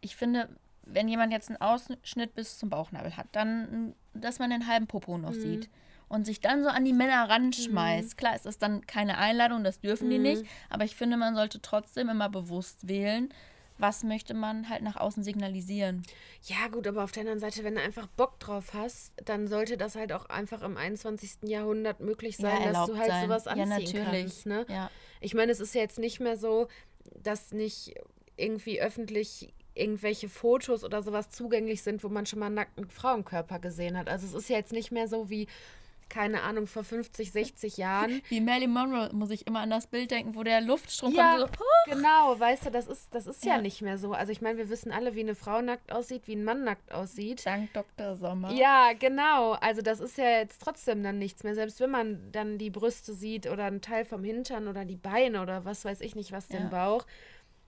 ich 0.00 0.16
finde, 0.16 0.48
wenn 0.82 1.08
jemand 1.08 1.32
jetzt 1.32 1.48
einen 1.48 1.60
Ausschnitt 1.60 2.34
bis 2.34 2.58
zum 2.58 2.70
Bauchnabel 2.70 3.16
hat, 3.16 3.26
dann, 3.32 3.94
dass 4.14 4.38
man 4.38 4.50
den 4.50 4.66
halben 4.66 4.86
Popo 4.86 5.18
noch 5.18 5.32
mhm. 5.32 5.40
sieht 5.40 5.70
und 6.08 6.24
sich 6.26 6.40
dann 6.40 6.62
so 6.62 6.68
an 6.68 6.84
die 6.84 6.92
Männer 6.92 7.28
ranschmeißt. 7.28 8.10
Mhm. 8.10 8.16
Klar 8.16 8.36
ist 8.36 8.46
das 8.46 8.58
dann 8.58 8.86
keine 8.86 9.18
Einladung, 9.18 9.64
das 9.64 9.80
dürfen 9.80 10.06
mhm. 10.08 10.10
die 10.10 10.18
nicht, 10.18 10.44
aber 10.70 10.84
ich 10.84 10.96
finde, 10.96 11.16
man 11.16 11.34
sollte 11.34 11.60
trotzdem 11.60 12.08
immer 12.08 12.28
bewusst 12.28 12.88
wählen, 12.88 13.32
was 13.78 14.04
möchte 14.04 14.32
man 14.34 14.68
halt 14.68 14.82
nach 14.82 14.96
außen 14.96 15.22
signalisieren. 15.22 16.02
Ja, 16.44 16.68
gut, 16.68 16.86
aber 16.86 17.04
auf 17.04 17.12
der 17.12 17.22
anderen 17.22 17.40
Seite, 17.40 17.62
wenn 17.62 17.74
du 17.74 17.82
einfach 17.82 18.06
Bock 18.06 18.38
drauf 18.40 18.72
hast, 18.72 19.12
dann 19.24 19.48
sollte 19.48 19.76
das 19.76 19.96
halt 19.96 20.12
auch 20.12 20.26
einfach 20.26 20.62
im 20.62 20.76
21. 20.76 21.42
Jahrhundert 21.42 22.00
möglich 22.00 22.36
sein, 22.36 22.62
ja, 22.62 22.72
dass 22.72 22.86
du 22.86 22.96
halt 22.96 23.10
sein. 23.10 23.24
sowas 23.24 23.46
anziehen 23.46 23.70
ja, 23.70 23.78
natürlich. 23.78 24.22
kannst. 24.22 24.46
Ne? 24.46 24.66
Ja. 24.68 24.90
Ich 25.20 25.34
meine, 25.34 25.52
es 25.52 25.60
ist 25.60 25.74
ja 25.74 25.82
jetzt 25.82 25.98
nicht 25.98 26.20
mehr 26.20 26.36
so, 26.36 26.68
dass 27.22 27.52
nicht 27.52 27.94
irgendwie 28.36 28.80
öffentlich 28.80 29.52
irgendwelche 29.74 30.28
Fotos 30.28 30.84
oder 30.84 31.02
sowas 31.02 31.30
zugänglich 31.30 31.82
sind, 31.82 32.02
wo 32.02 32.08
man 32.08 32.24
schon 32.24 32.38
mal 32.38 32.46
einen 32.46 32.54
nackten 32.54 32.88
Frauenkörper 32.88 33.58
gesehen 33.58 33.98
hat. 33.98 34.08
Also 34.08 34.26
es 34.26 34.32
ist 34.32 34.48
ja 34.48 34.56
jetzt 34.56 34.72
nicht 34.72 34.90
mehr 34.90 35.06
so 35.06 35.28
wie 35.28 35.48
keine 36.08 36.42
Ahnung, 36.42 36.66
vor 36.66 36.84
50, 36.84 37.32
60 37.32 37.76
Jahren. 37.76 38.22
Wie 38.28 38.40
Marilyn 38.40 38.72
Monroe 38.72 39.10
muss 39.12 39.30
ich 39.30 39.46
immer 39.46 39.60
an 39.60 39.70
das 39.70 39.86
Bild 39.86 40.10
denken, 40.10 40.34
wo 40.34 40.42
der 40.42 40.60
Luftstrom 40.60 41.14
ja, 41.14 41.38
kommt. 41.38 41.56
So, 41.56 41.94
genau, 41.94 42.38
weißt 42.38 42.66
du, 42.66 42.70
das 42.70 42.86
ist, 42.86 43.14
das 43.14 43.26
ist 43.26 43.44
ja. 43.44 43.56
ja 43.56 43.62
nicht 43.62 43.82
mehr 43.82 43.98
so. 43.98 44.12
Also 44.12 44.32
ich 44.32 44.40
meine, 44.40 44.58
wir 44.58 44.68
wissen 44.68 44.92
alle, 44.92 45.14
wie 45.14 45.20
eine 45.20 45.34
Frau 45.34 45.60
nackt 45.60 45.92
aussieht, 45.92 46.26
wie 46.26 46.36
ein 46.36 46.44
Mann 46.44 46.64
nackt 46.64 46.92
aussieht. 46.92 47.44
Dank 47.44 47.72
Dr. 47.72 48.16
Sommer. 48.16 48.52
Ja, 48.52 48.92
genau. 48.98 49.52
Also 49.52 49.82
das 49.82 50.00
ist 50.00 50.16
ja 50.18 50.38
jetzt 50.38 50.62
trotzdem 50.62 51.02
dann 51.02 51.18
nichts 51.18 51.42
mehr. 51.42 51.54
Selbst 51.54 51.80
wenn 51.80 51.90
man 51.90 52.32
dann 52.32 52.58
die 52.58 52.70
Brüste 52.70 53.12
sieht 53.12 53.46
oder 53.46 53.64
einen 53.64 53.80
Teil 53.80 54.04
vom 54.04 54.24
Hintern 54.24 54.68
oder 54.68 54.84
die 54.84 54.96
Beine 54.96 55.42
oder 55.42 55.64
was 55.64 55.84
weiß 55.84 56.00
ich 56.00 56.14
nicht, 56.14 56.32
was 56.32 56.48
ja. 56.48 56.58
den 56.58 56.70
Bauch. 56.70 57.06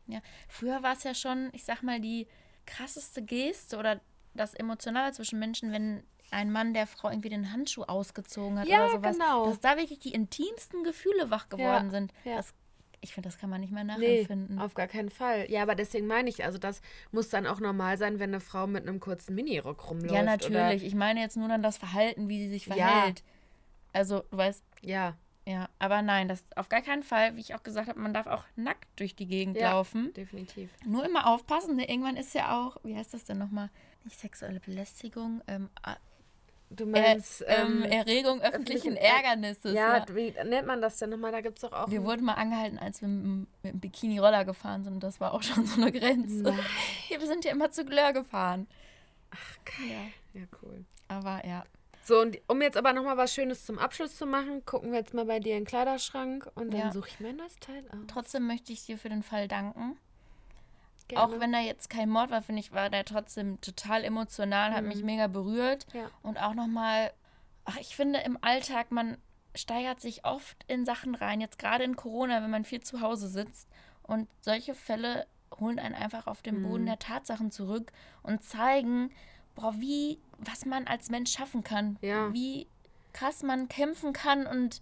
Ja, 0.06 0.20
früher 0.48 0.82
war 0.82 0.94
es 0.94 1.04
ja 1.04 1.14
schon, 1.14 1.50
ich 1.52 1.64
sag 1.64 1.82
mal, 1.82 2.00
die 2.00 2.26
krasseste 2.66 3.22
Geste 3.22 3.78
oder 3.78 4.00
das 4.34 4.54
Emotionale 4.54 5.12
zwischen 5.12 5.38
Menschen, 5.38 5.72
wenn 5.72 6.02
ein 6.30 6.50
Mann 6.50 6.74
der 6.74 6.86
Frau 6.86 7.10
irgendwie 7.10 7.28
den 7.28 7.52
Handschuh 7.52 7.82
ausgezogen 7.82 8.58
hat 8.58 8.68
ja, 8.68 8.84
oder 8.84 8.96
sowas. 8.96 9.18
Genau. 9.18 9.46
Dass 9.46 9.60
da 9.60 9.76
wirklich 9.76 9.98
die 9.98 10.12
intimsten 10.12 10.84
Gefühle 10.84 11.30
wach 11.30 11.48
geworden 11.48 11.86
ja, 11.86 11.90
sind. 11.90 12.12
Ja. 12.24 12.36
Das, 12.36 12.54
ich 13.00 13.14
finde, 13.14 13.28
das 13.28 13.38
kann 13.38 13.50
man 13.50 13.60
nicht 13.60 13.72
mehr 13.72 13.84
nachempfinden. 13.84 14.56
Nee, 14.56 14.62
auf 14.62 14.74
gar 14.74 14.88
keinen 14.88 15.10
Fall. 15.10 15.50
Ja, 15.50 15.62
aber 15.62 15.74
deswegen 15.74 16.06
meine 16.06 16.28
ich, 16.28 16.44
also 16.44 16.58
das 16.58 16.82
muss 17.12 17.28
dann 17.28 17.46
auch 17.46 17.60
normal 17.60 17.96
sein, 17.98 18.18
wenn 18.18 18.30
eine 18.30 18.40
Frau 18.40 18.66
mit 18.66 18.86
einem 18.86 19.00
kurzen 19.00 19.34
Minirock 19.34 19.90
rumläuft. 19.90 20.14
Ja, 20.14 20.22
natürlich. 20.22 20.56
Oder? 20.56 20.72
Ich 20.74 20.94
meine 20.94 21.20
jetzt 21.20 21.36
nur 21.36 21.48
dann 21.48 21.62
das 21.62 21.78
Verhalten, 21.78 22.28
wie 22.28 22.40
sie 22.40 22.50
sich 22.50 22.66
verhält. 22.66 23.20
Ja. 23.20 23.24
Also, 23.92 24.24
du 24.30 24.36
weißt. 24.36 24.64
Ja. 24.82 25.16
Ja, 25.46 25.70
aber 25.78 26.02
nein, 26.02 26.28
das 26.28 26.44
auf 26.56 26.68
gar 26.68 26.82
keinen 26.82 27.02
Fall, 27.02 27.34
wie 27.36 27.40
ich 27.40 27.54
auch 27.54 27.62
gesagt 27.62 27.88
habe, 27.88 27.98
man 27.98 28.12
darf 28.12 28.26
auch 28.26 28.44
nackt 28.54 28.86
durch 28.96 29.16
die 29.16 29.26
Gegend 29.26 29.56
ja, 29.56 29.70
laufen. 29.70 30.12
Definitiv. 30.12 30.68
Nur 30.84 31.06
immer 31.06 31.26
aufpassen, 31.26 31.76
ne? 31.76 31.88
irgendwann 31.88 32.18
ist 32.18 32.34
ja 32.34 32.60
auch, 32.60 32.76
wie 32.84 32.94
heißt 32.94 33.14
das 33.14 33.24
denn 33.24 33.38
nochmal? 33.38 33.70
Nicht 34.04 34.20
sexuelle 34.20 34.60
Belästigung, 34.60 35.40
ähm, 35.46 35.70
Du 36.70 36.84
meinst 36.86 37.42
er, 37.42 37.64
ähm, 37.64 37.82
ähm, 37.82 37.90
Erregung 37.90 38.40
öffentlichen, 38.40 38.92
öffentlichen 38.92 38.96
Ärgernisses. 38.96 39.72
Ja, 39.72 39.98
ja, 39.98 40.04
wie 40.14 40.34
nennt 40.44 40.66
man 40.66 40.82
das 40.82 40.98
denn 40.98 41.10
nochmal? 41.10 41.32
Da 41.32 41.40
gibt 41.40 41.58
es 41.58 41.62
doch 41.62 41.72
auch. 41.72 41.90
Wir 41.90 42.04
wurden 42.04 42.24
mal 42.24 42.34
angehalten, 42.34 42.78
als 42.78 43.00
wir 43.00 43.08
mit, 43.08 43.46
dem 43.64 43.80
Bikini-Roller 43.80 44.44
gefahren 44.44 44.84
sind. 44.84 44.94
Und 44.94 45.02
das 45.02 45.18
war 45.20 45.32
auch 45.32 45.42
schon 45.42 45.64
so 45.66 45.80
eine 45.80 45.92
Grenze. 45.92 46.42
Nein. 46.42 46.58
Wir 47.08 47.26
sind 47.26 47.44
ja 47.44 47.52
immer 47.52 47.70
zu 47.70 47.84
Glör 47.84 48.12
gefahren. 48.12 48.66
Ach, 49.30 49.58
geil. 49.64 50.12
Ja, 50.34 50.40
ja 50.40 50.46
cool. 50.62 50.84
Aber 51.08 51.46
ja. 51.46 51.64
So, 52.04 52.20
und 52.20 52.38
um 52.46 52.62
jetzt 52.62 52.76
aber 52.76 52.92
nochmal 52.92 53.16
was 53.16 53.34
Schönes 53.34 53.66
zum 53.66 53.78
Abschluss 53.78 54.16
zu 54.16 54.26
machen, 54.26 54.64
gucken 54.64 54.92
wir 54.92 54.98
jetzt 54.98 55.12
mal 55.12 55.26
bei 55.26 55.40
dir 55.40 55.56
in 55.56 55.64
den 55.64 55.66
Kleiderschrank 55.66 56.50
und 56.54 56.72
dann 56.72 56.80
ja. 56.80 56.92
suche 56.92 57.08
ich 57.08 57.20
mir 57.20 57.34
das 57.34 57.56
Teil 57.56 57.84
aus. 57.90 57.98
Trotzdem 58.08 58.46
möchte 58.46 58.72
ich 58.72 58.86
dir 58.86 58.96
für 58.96 59.10
den 59.10 59.22
Fall 59.22 59.46
danken. 59.46 59.98
Gerne. 61.08 61.24
Auch 61.24 61.40
wenn 61.40 61.52
da 61.52 61.60
jetzt 61.60 61.90
kein 61.90 62.10
Mord 62.10 62.30
war, 62.30 62.42
finde 62.42 62.60
ich, 62.60 62.72
war 62.72 62.90
der 62.90 63.04
trotzdem 63.04 63.60
total 63.60 64.04
emotional, 64.04 64.70
mhm. 64.70 64.74
hat 64.74 64.84
mich 64.84 65.00
mhm. 65.00 65.06
mega 65.06 65.26
berührt. 65.26 65.86
Ja. 65.94 66.10
Und 66.22 66.40
auch 66.40 66.54
nochmal, 66.54 67.12
ach, 67.64 67.78
ich 67.80 67.96
finde 67.96 68.20
im 68.20 68.38
Alltag, 68.42 68.92
man 68.92 69.16
steigert 69.54 70.00
sich 70.00 70.24
oft 70.24 70.64
in 70.68 70.84
Sachen 70.84 71.14
rein, 71.14 71.40
jetzt 71.40 71.58
gerade 71.58 71.84
in 71.84 71.96
Corona, 71.96 72.42
wenn 72.42 72.50
man 72.50 72.64
viel 72.64 72.82
zu 72.82 73.00
Hause 73.00 73.28
sitzt. 73.28 73.68
Und 74.02 74.28
solche 74.40 74.74
Fälle 74.74 75.26
holen 75.58 75.78
einen 75.78 75.94
einfach 75.94 76.26
auf 76.26 76.42
den 76.42 76.62
Boden 76.62 76.82
mhm. 76.82 76.88
der 76.88 76.98
Tatsachen 76.98 77.50
zurück 77.50 77.90
und 78.22 78.42
zeigen, 78.42 79.10
boah, 79.54 79.74
wie, 79.78 80.18
was 80.38 80.66
man 80.66 80.86
als 80.86 81.10
Mensch 81.10 81.32
schaffen 81.32 81.64
kann. 81.64 81.98
Ja. 82.00 82.32
Wie 82.32 82.68
krass 83.12 83.42
man 83.42 83.68
kämpfen 83.68 84.12
kann 84.12 84.46
und 84.46 84.80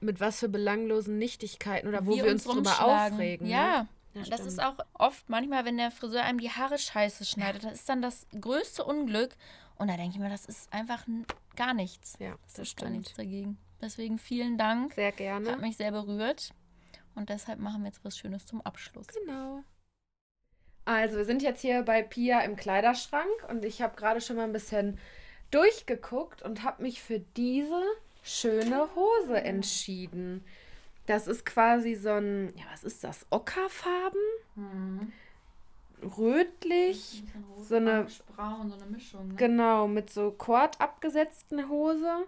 mit 0.00 0.20
was 0.20 0.40
für 0.40 0.48
belanglosen 0.48 1.18
Nichtigkeiten 1.18 1.88
oder 1.88 2.06
wo 2.06 2.14
wir, 2.14 2.24
wir 2.24 2.32
uns 2.32 2.44
drüber 2.44 2.84
aufregen. 2.84 3.46
Ja. 3.46 3.82
Ne? 3.82 3.88
Ja, 4.14 4.22
das 4.24 4.40
ist 4.40 4.62
auch 4.62 4.76
oft 4.94 5.28
manchmal, 5.28 5.64
wenn 5.64 5.78
der 5.78 5.90
Friseur 5.90 6.22
einem 6.22 6.38
die 6.38 6.50
Haare 6.50 6.78
scheiße 6.78 7.24
schneidet, 7.24 7.64
das 7.64 7.74
ist 7.74 7.88
dann 7.88 8.02
das 8.02 8.26
größte 8.38 8.84
Unglück. 8.84 9.30
Und 9.76 9.88
da 9.88 9.96
denke 9.96 10.14
ich 10.14 10.20
mir, 10.20 10.28
das 10.28 10.46
ist 10.46 10.72
einfach 10.72 11.06
gar 11.56 11.74
nichts. 11.74 12.16
Ja, 12.18 12.36
das, 12.44 12.54
das 12.54 12.68
stimmt. 12.68 12.92
nichts 12.92 13.14
dagegen. 13.14 13.58
Deswegen 13.80 14.18
vielen 14.18 14.58
Dank. 14.58 14.92
Sehr 14.94 15.12
gerne. 15.12 15.52
Hat 15.52 15.60
mich 15.60 15.76
sehr 15.76 15.90
berührt. 15.90 16.52
Und 17.14 17.30
deshalb 17.30 17.58
machen 17.58 17.82
wir 17.82 17.88
jetzt 17.88 18.04
was 18.04 18.16
Schönes 18.16 18.46
zum 18.46 18.60
Abschluss. 18.62 19.06
Genau. 19.08 19.64
Also, 20.84 21.16
wir 21.16 21.24
sind 21.24 21.42
jetzt 21.42 21.60
hier 21.60 21.82
bei 21.82 22.02
Pia 22.02 22.40
im 22.40 22.56
Kleiderschrank 22.56 23.48
und 23.48 23.64
ich 23.64 23.82
habe 23.82 23.96
gerade 23.96 24.20
schon 24.20 24.36
mal 24.36 24.44
ein 24.44 24.52
bisschen 24.52 24.98
durchgeguckt 25.50 26.42
und 26.42 26.62
habe 26.62 26.82
mich 26.82 27.02
für 27.02 27.20
diese 27.20 27.82
schöne 28.22 28.88
Hose 28.94 29.40
entschieden. 29.40 30.44
Das 31.06 31.26
ist 31.26 31.44
quasi 31.44 31.94
so 31.94 32.10
ein, 32.10 32.52
ja, 32.56 32.64
was 32.70 32.84
ist 32.84 33.02
das? 33.02 33.26
Ockerfarben? 33.30 34.20
Mhm. 34.54 35.12
Rötlich. 36.16 37.24
So, 37.58 37.64
so 37.64 37.76
eine 37.76 38.06
braun, 38.34 38.68
so 38.68 38.76
eine 38.76 38.86
Mischung. 38.86 39.28
Ne? 39.28 39.34
Genau, 39.34 39.88
mit 39.88 40.10
so 40.10 40.32
Kord 40.32 40.80
abgesetzten 40.80 41.68
Hose. 41.68 42.26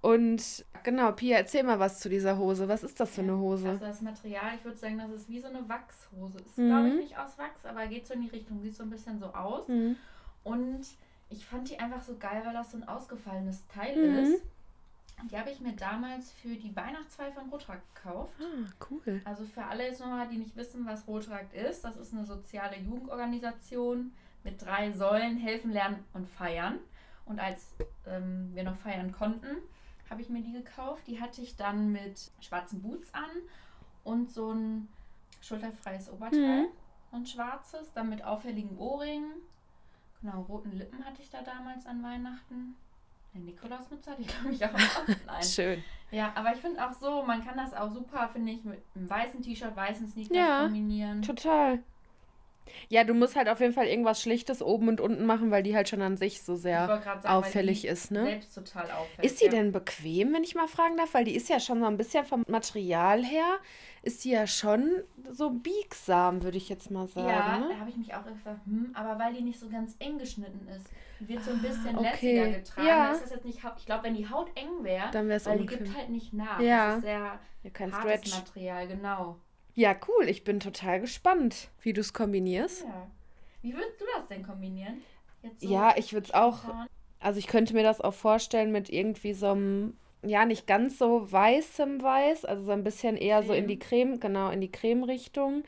Und 0.00 0.66
genau, 0.82 1.12
Pia, 1.12 1.38
erzähl 1.38 1.62
mal 1.62 1.78
was 1.78 2.00
zu 2.00 2.10
dieser 2.10 2.36
Hose. 2.36 2.68
Was 2.68 2.82
ist 2.82 3.00
das 3.00 3.14
für 3.14 3.22
eine 3.22 3.38
Hose? 3.38 3.70
Also 3.70 3.86
das 3.86 4.02
Material, 4.02 4.54
ich 4.54 4.64
würde 4.64 4.76
sagen, 4.76 4.98
das 4.98 5.10
ist 5.10 5.28
wie 5.30 5.40
so 5.40 5.48
eine 5.48 5.66
Wachshose. 5.66 6.38
Ist, 6.44 6.58
mhm. 6.58 6.66
glaube 6.68 6.88
ich, 6.88 6.94
nicht 6.96 7.18
aus 7.18 7.38
Wachs, 7.38 7.64
aber 7.64 7.86
geht 7.86 8.06
so 8.06 8.12
in 8.12 8.20
die 8.20 8.28
Richtung. 8.28 8.60
Sieht 8.60 8.76
so 8.76 8.82
ein 8.82 8.90
bisschen 8.90 9.18
so 9.18 9.26
aus. 9.26 9.66
Mhm. 9.68 9.96
Und 10.42 10.82
ich 11.30 11.46
fand 11.46 11.70
die 11.70 11.78
einfach 11.78 12.02
so 12.02 12.16
geil, 12.18 12.42
weil 12.44 12.52
das 12.52 12.72
so 12.72 12.76
ein 12.76 12.86
ausgefallenes 12.86 13.66
Teil 13.68 13.96
mhm. 13.96 14.18
ist. 14.18 14.42
Die 15.30 15.38
habe 15.38 15.50
ich 15.50 15.60
mir 15.60 15.72
damals 15.72 16.32
für 16.32 16.54
die 16.54 16.74
Weihnachtsfeier 16.76 17.32
von 17.32 17.48
Rotrakt 17.48 17.82
gekauft. 17.94 18.34
Ah, 18.40 18.70
cool. 18.90 19.22
Also 19.24 19.44
für 19.44 19.64
alle 19.64 19.86
jetzt 19.86 20.00
nochmal, 20.00 20.28
die 20.28 20.36
nicht 20.36 20.56
wissen, 20.56 20.84
was 20.86 21.06
Rotrakt 21.06 21.54
ist, 21.54 21.82
das 21.82 21.96
ist 21.96 22.12
eine 22.12 22.26
soziale 22.26 22.78
Jugendorganisation 22.78 24.12
mit 24.42 24.62
drei 24.62 24.92
Säulen, 24.92 25.38
helfen, 25.38 25.72
lernen 25.72 26.04
und 26.12 26.28
feiern. 26.28 26.78
Und 27.24 27.40
als 27.40 27.74
ähm, 28.06 28.50
wir 28.54 28.64
noch 28.64 28.76
feiern 28.76 29.12
konnten, 29.12 29.56
habe 30.10 30.20
ich 30.20 30.28
mir 30.28 30.42
die 30.42 30.52
gekauft. 30.52 31.06
Die 31.06 31.20
hatte 31.20 31.40
ich 31.40 31.56
dann 31.56 31.90
mit 31.90 32.30
schwarzen 32.40 32.82
Boots 32.82 33.12
an 33.14 33.30
und 34.04 34.30
so 34.30 34.52
ein 34.52 34.88
schulterfreies 35.40 36.10
Oberteil, 36.10 36.62
mhm. 36.62 36.68
ein 37.12 37.26
schwarzes, 37.26 37.92
dann 37.92 38.10
mit 38.10 38.22
auffälligen 38.22 38.76
Ohrringen. 38.78 39.32
Genau, 40.20 40.42
roten 40.42 40.72
Lippen 40.72 41.04
hatte 41.04 41.22
ich 41.22 41.30
da 41.30 41.42
damals 41.42 41.86
an 41.86 42.02
Weihnachten. 42.02 42.76
Eine 43.34 43.44
Nikolausmütze 43.44 44.10
hatte 44.12 44.22
ich, 44.22 44.28
glaube 44.28 44.52
ich, 44.52 44.62
auch. 44.70 45.08
Nein. 45.26 45.42
Schön. 45.42 45.84
Ja, 46.10 46.32
aber 46.36 46.54
ich 46.54 46.60
finde 46.60 46.86
auch 46.86 46.92
so, 46.92 47.22
man 47.22 47.44
kann 47.44 47.56
das 47.56 47.74
auch 47.74 47.90
super, 47.92 48.28
finde 48.32 48.52
ich, 48.52 48.64
mit 48.64 48.82
einem 48.94 49.10
weißen 49.10 49.42
T-Shirt, 49.42 49.74
weißen 49.74 50.06
Sneakers 50.08 50.36
ja, 50.36 50.62
kombinieren. 50.62 51.22
total. 51.22 51.82
Ja, 52.88 53.04
du 53.04 53.14
musst 53.14 53.36
halt 53.36 53.48
auf 53.48 53.60
jeden 53.60 53.72
Fall 53.72 53.86
irgendwas 53.86 54.20
Schlichtes 54.20 54.62
oben 54.62 54.88
und 54.88 55.00
unten 55.00 55.26
machen, 55.26 55.50
weil 55.50 55.62
die 55.62 55.74
halt 55.74 55.88
schon 55.88 56.02
an 56.02 56.16
sich 56.16 56.42
so 56.42 56.54
sehr 56.56 56.86
sagen, 56.86 57.26
auffällig 57.26 57.86
ist, 57.86 58.10
ne? 58.10 58.24
Selbst 58.24 58.54
total 58.54 58.90
auffällig. 58.90 59.30
Ist 59.30 59.38
sie 59.38 59.46
ja. 59.46 59.50
denn 59.50 59.72
bequem, 59.72 60.32
wenn 60.32 60.44
ich 60.44 60.54
mal 60.54 60.68
fragen 60.68 60.96
darf? 60.96 61.14
Weil 61.14 61.24
die 61.24 61.34
ist 61.34 61.48
ja 61.48 61.60
schon 61.60 61.80
so 61.80 61.86
ein 61.86 61.96
bisschen 61.96 62.24
vom 62.24 62.44
Material 62.48 63.24
her, 63.24 63.58
ist 64.02 64.22
sie 64.22 64.32
ja 64.32 64.46
schon 64.46 65.02
so 65.30 65.50
biegsam, 65.50 66.42
würde 66.42 66.56
ich 66.56 66.68
jetzt 66.68 66.90
mal 66.90 67.06
sagen. 67.06 67.28
Ja, 67.28 67.58
ne? 67.58 67.68
da 67.70 67.80
habe 67.80 67.90
ich 67.90 67.96
mich 67.96 68.14
auch 68.14 68.24
gefragt, 68.24 68.60
hm, 68.66 68.90
aber 68.94 69.18
weil 69.18 69.32
die 69.34 69.42
nicht 69.42 69.58
so 69.58 69.68
ganz 69.68 69.96
eng 69.98 70.18
geschnitten 70.18 70.66
ist. 70.68 70.86
Die 71.20 71.28
wird 71.28 71.42
so 71.42 71.52
ein 71.52 71.62
bisschen 71.62 71.96
ah, 71.96 72.00
okay. 72.00 72.10
lässiger 72.10 72.48
getragen. 72.50 72.88
Ja. 72.88 73.12
Ist 73.12 73.22
das 73.22 73.30
jetzt 73.30 73.44
nicht, 73.44 73.60
ich 73.78 73.86
glaube, 73.86 74.04
wenn 74.04 74.14
die 74.14 74.28
Haut 74.28 74.50
eng 74.56 74.82
wäre, 74.82 75.10
dann 75.12 75.28
wäre 75.28 75.36
es 75.36 75.46
Weil 75.46 75.60
unbequem. 75.60 75.78
die 75.78 75.84
gibt 75.84 75.96
halt 75.96 76.10
nicht 76.10 76.32
nach. 76.32 76.60
Ja. 76.60 76.86
Das 76.86 76.96
ist 76.96 77.02
sehr 77.04 77.40
ja, 77.62 77.70
kein 77.70 77.92
hartes 77.92 78.20
Stretch. 78.20 78.38
Material, 78.38 78.88
genau. 78.88 79.36
Ja, 79.74 79.94
cool. 80.08 80.28
Ich 80.28 80.44
bin 80.44 80.60
total 80.60 81.00
gespannt, 81.00 81.68
wie 81.82 81.92
du 81.92 82.00
es 82.00 82.12
kombinierst. 82.12 82.84
Ja. 82.84 83.08
Wie 83.62 83.72
würdest 83.74 84.00
du 84.00 84.04
das 84.16 84.26
denn 84.28 84.42
kombinieren? 84.42 85.02
So 85.58 85.68
ja, 85.68 85.94
ich 85.96 86.12
würde 86.12 86.26
es 86.26 86.34
auch. 86.34 86.60
Also 87.20 87.38
ich 87.38 87.46
könnte 87.46 87.74
mir 87.74 87.82
das 87.82 88.00
auch 88.00 88.14
vorstellen 88.14 88.72
mit 88.72 88.90
irgendwie 88.90 89.32
so 89.32 89.52
einem, 89.52 89.96
ja, 90.22 90.44
nicht 90.44 90.66
ganz 90.66 90.98
so 90.98 91.30
weißem 91.30 92.02
Weiß, 92.02 92.44
also 92.44 92.64
so 92.64 92.70
ein 92.72 92.84
bisschen 92.84 93.16
eher 93.16 93.38
Creme. 93.38 93.46
so 93.46 93.54
in 93.54 93.68
die 93.68 93.78
Creme, 93.78 94.20
genau, 94.20 94.50
in 94.50 94.60
die 94.60 94.70
Creme-Richtung. 94.70 95.64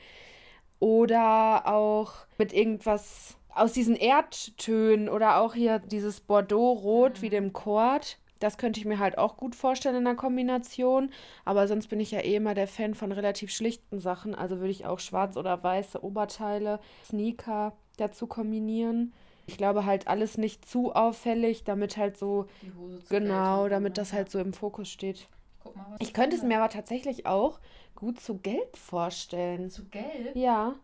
Oder 0.79 1.67
auch 1.67 2.13
mit 2.37 2.53
irgendwas 2.53 3.35
aus 3.49 3.73
diesen 3.73 3.95
Erdtönen 3.95 5.09
oder 5.09 5.37
auch 5.37 5.55
hier 5.55 5.79
dieses 5.79 6.19
Bordeaux-Rot 6.21 7.17
mhm. 7.17 7.21
wie 7.23 7.29
dem 7.29 7.53
Kord. 7.53 8.19
Das 8.39 8.57
könnte 8.57 8.79
ich 8.79 8.85
mir 8.85 8.99
halt 8.99 9.17
auch 9.17 9.37
gut 9.37 9.55
vorstellen 9.55 9.95
in 9.95 10.05
der 10.05 10.15
Kombination. 10.15 11.11
Aber 11.45 11.67
sonst 11.67 11.87
bin 11.87 11.99
ich 11.99 12.11
ja 12.11 12.19
eh 12.19 12.35
immer 12.35 12.53
der 12.53 12.67
Fan 12.67 12.95
von 12.95 13.11
relativ 13.11 13.51
schlichten 13.51 13.99
Sachen. 13.99 14.35
Also 14.35 14.57
würde 14.57 14.71
ich 14.71 14.85
auch 14.85 14.99
schwarz 14.99 15.37
oder 15.37 15.63
weiße 15.63 16.03
Oberteile, 16.03 16.79
Sneaker 17.05 17.73
dazu 17.97 18.27
kombinieren. 18.27 19.13
Ich 19.47 19.57
glaube 19.57 19.85
halt 19.85 20.07
alles 20.07 20.37
nicht 20.37 20.67
zu 20.67 20.93
auffällig, 20.93 21.63
damit 21.63 21.97
halt 21.97 22.17
so. 22.17 22.47
Die 22.61 22.73
Hose 22.73 23.03
zu 23.03 23.09
genau, 23.09 23.69
damit 23.69 23.91
ne? 23.91 23.93
das 23.95 24.13
halt 24.13 24.29
so 24.29 24.39
im 24.39 24.53
Fokus 24.53 24.89
steht. 24.89 25.29
Guck 25.63 25.75
mal, 25.75 25.85
was 25.89 25.97
ich 26.01 26.13
könnte 26.13 26.35
es 26.35 26.43
mir 26.43 26.57
aber 26.57 26.69
tatsächlich 26.69 27.25
auch 27.25 27.59
gut 27.95 28.19
zu 28.19 28.37
Gelb 28.37 28.75
vorstellen. 28.75 29.69
Zu 29.69 29.85
Gelb? 29.85 30.35
Ja. 30.35 30.75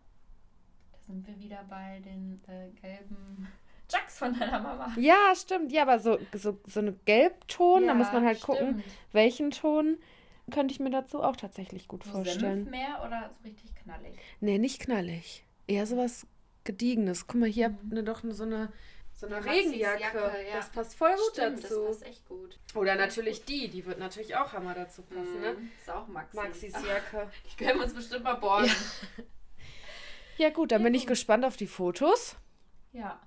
Da 0.92 0.98
sind 1.06 1.26
wir 1.26 1.38
wieder 1.38 1.64
bei 1.68 2.00
den 2.04 2.40
äh, 2.48 2.70
gelben 2.80 3.48
Chucks 3.94 4.18
von 4.18 4.38
deiner 4.38 4.60
Mama. 4.60 4.92
Ja, 4.96 5.34
stimmt. 5.34 5.72
Ja, 5.72 5.82
aber 5.82 5.98
so, 5.98 6.18
so, 6.34 6.58
so 6.66 6.80
eine 6.80 6.92
Gelbton, 7.04 7.82
ja, 7.82 7.88
da 7.88 7.94
muss 7.94 8.12
man 8.12 8.24
halt 8.24 8.38
stimmt. 8.38 8.58
gucken, 8.58 8.84
welchen 9.12 9.50
Ton 9.50 9.98
könnte 10.50 10.72
ich 10.72 10.80
mir 10.80 10.90
dazu 10.90 11.22
auch 11.22 11.36
tatsächlich 11.36 11.88
gut 11.88 12.04
so 12.04 12.10
vorstellen. 12.10 12.68
mehr 12.70 13.02
oder 13.06 13.30
so 13.30 13.48
richtig 13.48 13.74
knallig? 13.76 14.14
Nee, 14.40 14.58
nicht 14.58 14.80
knallig. 14.80 15.44
Eher 15.66 15.86
sowas 15.86 16.26
Gediegenes. 16.64 17.26
Guck 17.26 17.40
mal, 17.40 17.48
hier 17.48 17.70
mhm. 17.70 17.96
ihr 17.96 18.02
doch 18.02 18.22
so 18.22 18.42
eine, 18.42 18.72
so 19.14 19.26
eine 19.26 19.44
Regenjacke. 19.44 20.18
ja. 20.48 20.56
Das 20.56 20.70
passt 20.70 20.94
voll 20.96 21.12
gut 21.12 21.32
Stimmt, 21.32 21.62
dazu. 21.62 21.86
Das 21.86 21.86
passt 21.86 22.06
echt 22.06 22.28
gut. 22.28 22.58
Oder 22.74 22.96
natürlich 22.96 23.44
die, 23.44 23.68
die 23.68 23.86
wird 23.86 23.98
natürlich 23.98 24.36
auch 24.36 24.52
hammer 24.52 24.74
dazu 24.74 25.02
passen, 25.02 25.40
ne? 25.40 25.52
mhm. 25.52 25.62
ne? 25.62 25.70
Ist 25.80 25.90
auch 25.90 26.06
Maxis. 26.08 26.40
Maxis 26.40 26.72
Jacke. 26.86 27.28
Ach, 27.28 27.48
die 27.50 27.64
können 27.64 27.78
wir 27.78 27.84
uns 27.84 27.94
bestimmt 27.94 28.24
mal 28.24 28.34
borgen. 28.34 28.66
Ja, 28.66 29.24
ja 30.46 30.50
gut, 30.50 30.72
dann 30.72 30.82
bin 30.82 30.94
ich 30.94 31.06
gespannt 31.06 31.44
auf 31.44 31.56
die 31.56 31.66
Fotos. 31.66 32.36
Ja. 32.92 33.20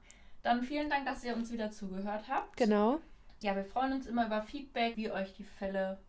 Dann 0.44 0.64
vielen 0.64 0.90
Dank, 0.90 1.06
dass 1.06 1.24
ihr 1.24 1.36
uns 1.36 1.52
wieder 1.52 1.72
zugehört 1.72 2.26
habt. 2.30 2.56
Genau. 2.58 3.00
Ja, 3.42 3.56
wir 3.56 3.66
freuen 3.66 3.94
uns 3.94 4.08
immer 4.08 4.26
über 4.26 4.42
Feedback, 4.42 4.98
wie 4.98 5.12
euch 5.12 5.34
die 5.34 5.44
Fälle 5.44 6.00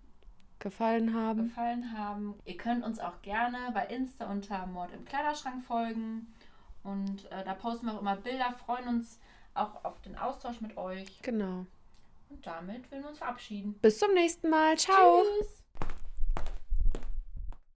gefallen 0.59 1.15
haben. 1.15 1.49
Gefallen 1.49 1.93
haben. 1.97 2.35
Ihr 2.45 2.57
könnt 2.57 2.85
uns 2.85 2.99
auch 2.99 3.21
gerne 3.23 3.59
bei 3.75 3.87
Insta 3.87 4.31
unter 4.31 4.67
Mord 4.67 4.93
im 4.93 5.05
Kleiderschrank 5.05 5.65
folgen. 5.65 6.33
Und 6.83 7.31
äh, 7.31 7.45
da 7.45 7.55
posten 7.55 7.87
wir 7.87 7.95
auch 7.95 8.01
immer 8.01 8.17
Bilder, 8.17 8.55
freuen 8.65 8.89
uns 8.89 9.19
auch 9.55 9.85
auf 9.85 10.01
den 10.01 10.17
Austausch 10.17 10.61
mit 10.61 10.77
euch. 10.77 11.21
Genau. 11.23 11.67
Und 12.31 12.47
damit 12.47 12.91
will 12.91 13.01
wir 13.01 13.09
uns 13.09 13.19
verabschieden. 13.19 13.75
Bis 13.81 13.99
zum 13.99 14.13
nächsten 14.15 14.49
Mal. 14.49 14.77
Ciao. 14.77 15.23
Tschüss. 15.23 15.58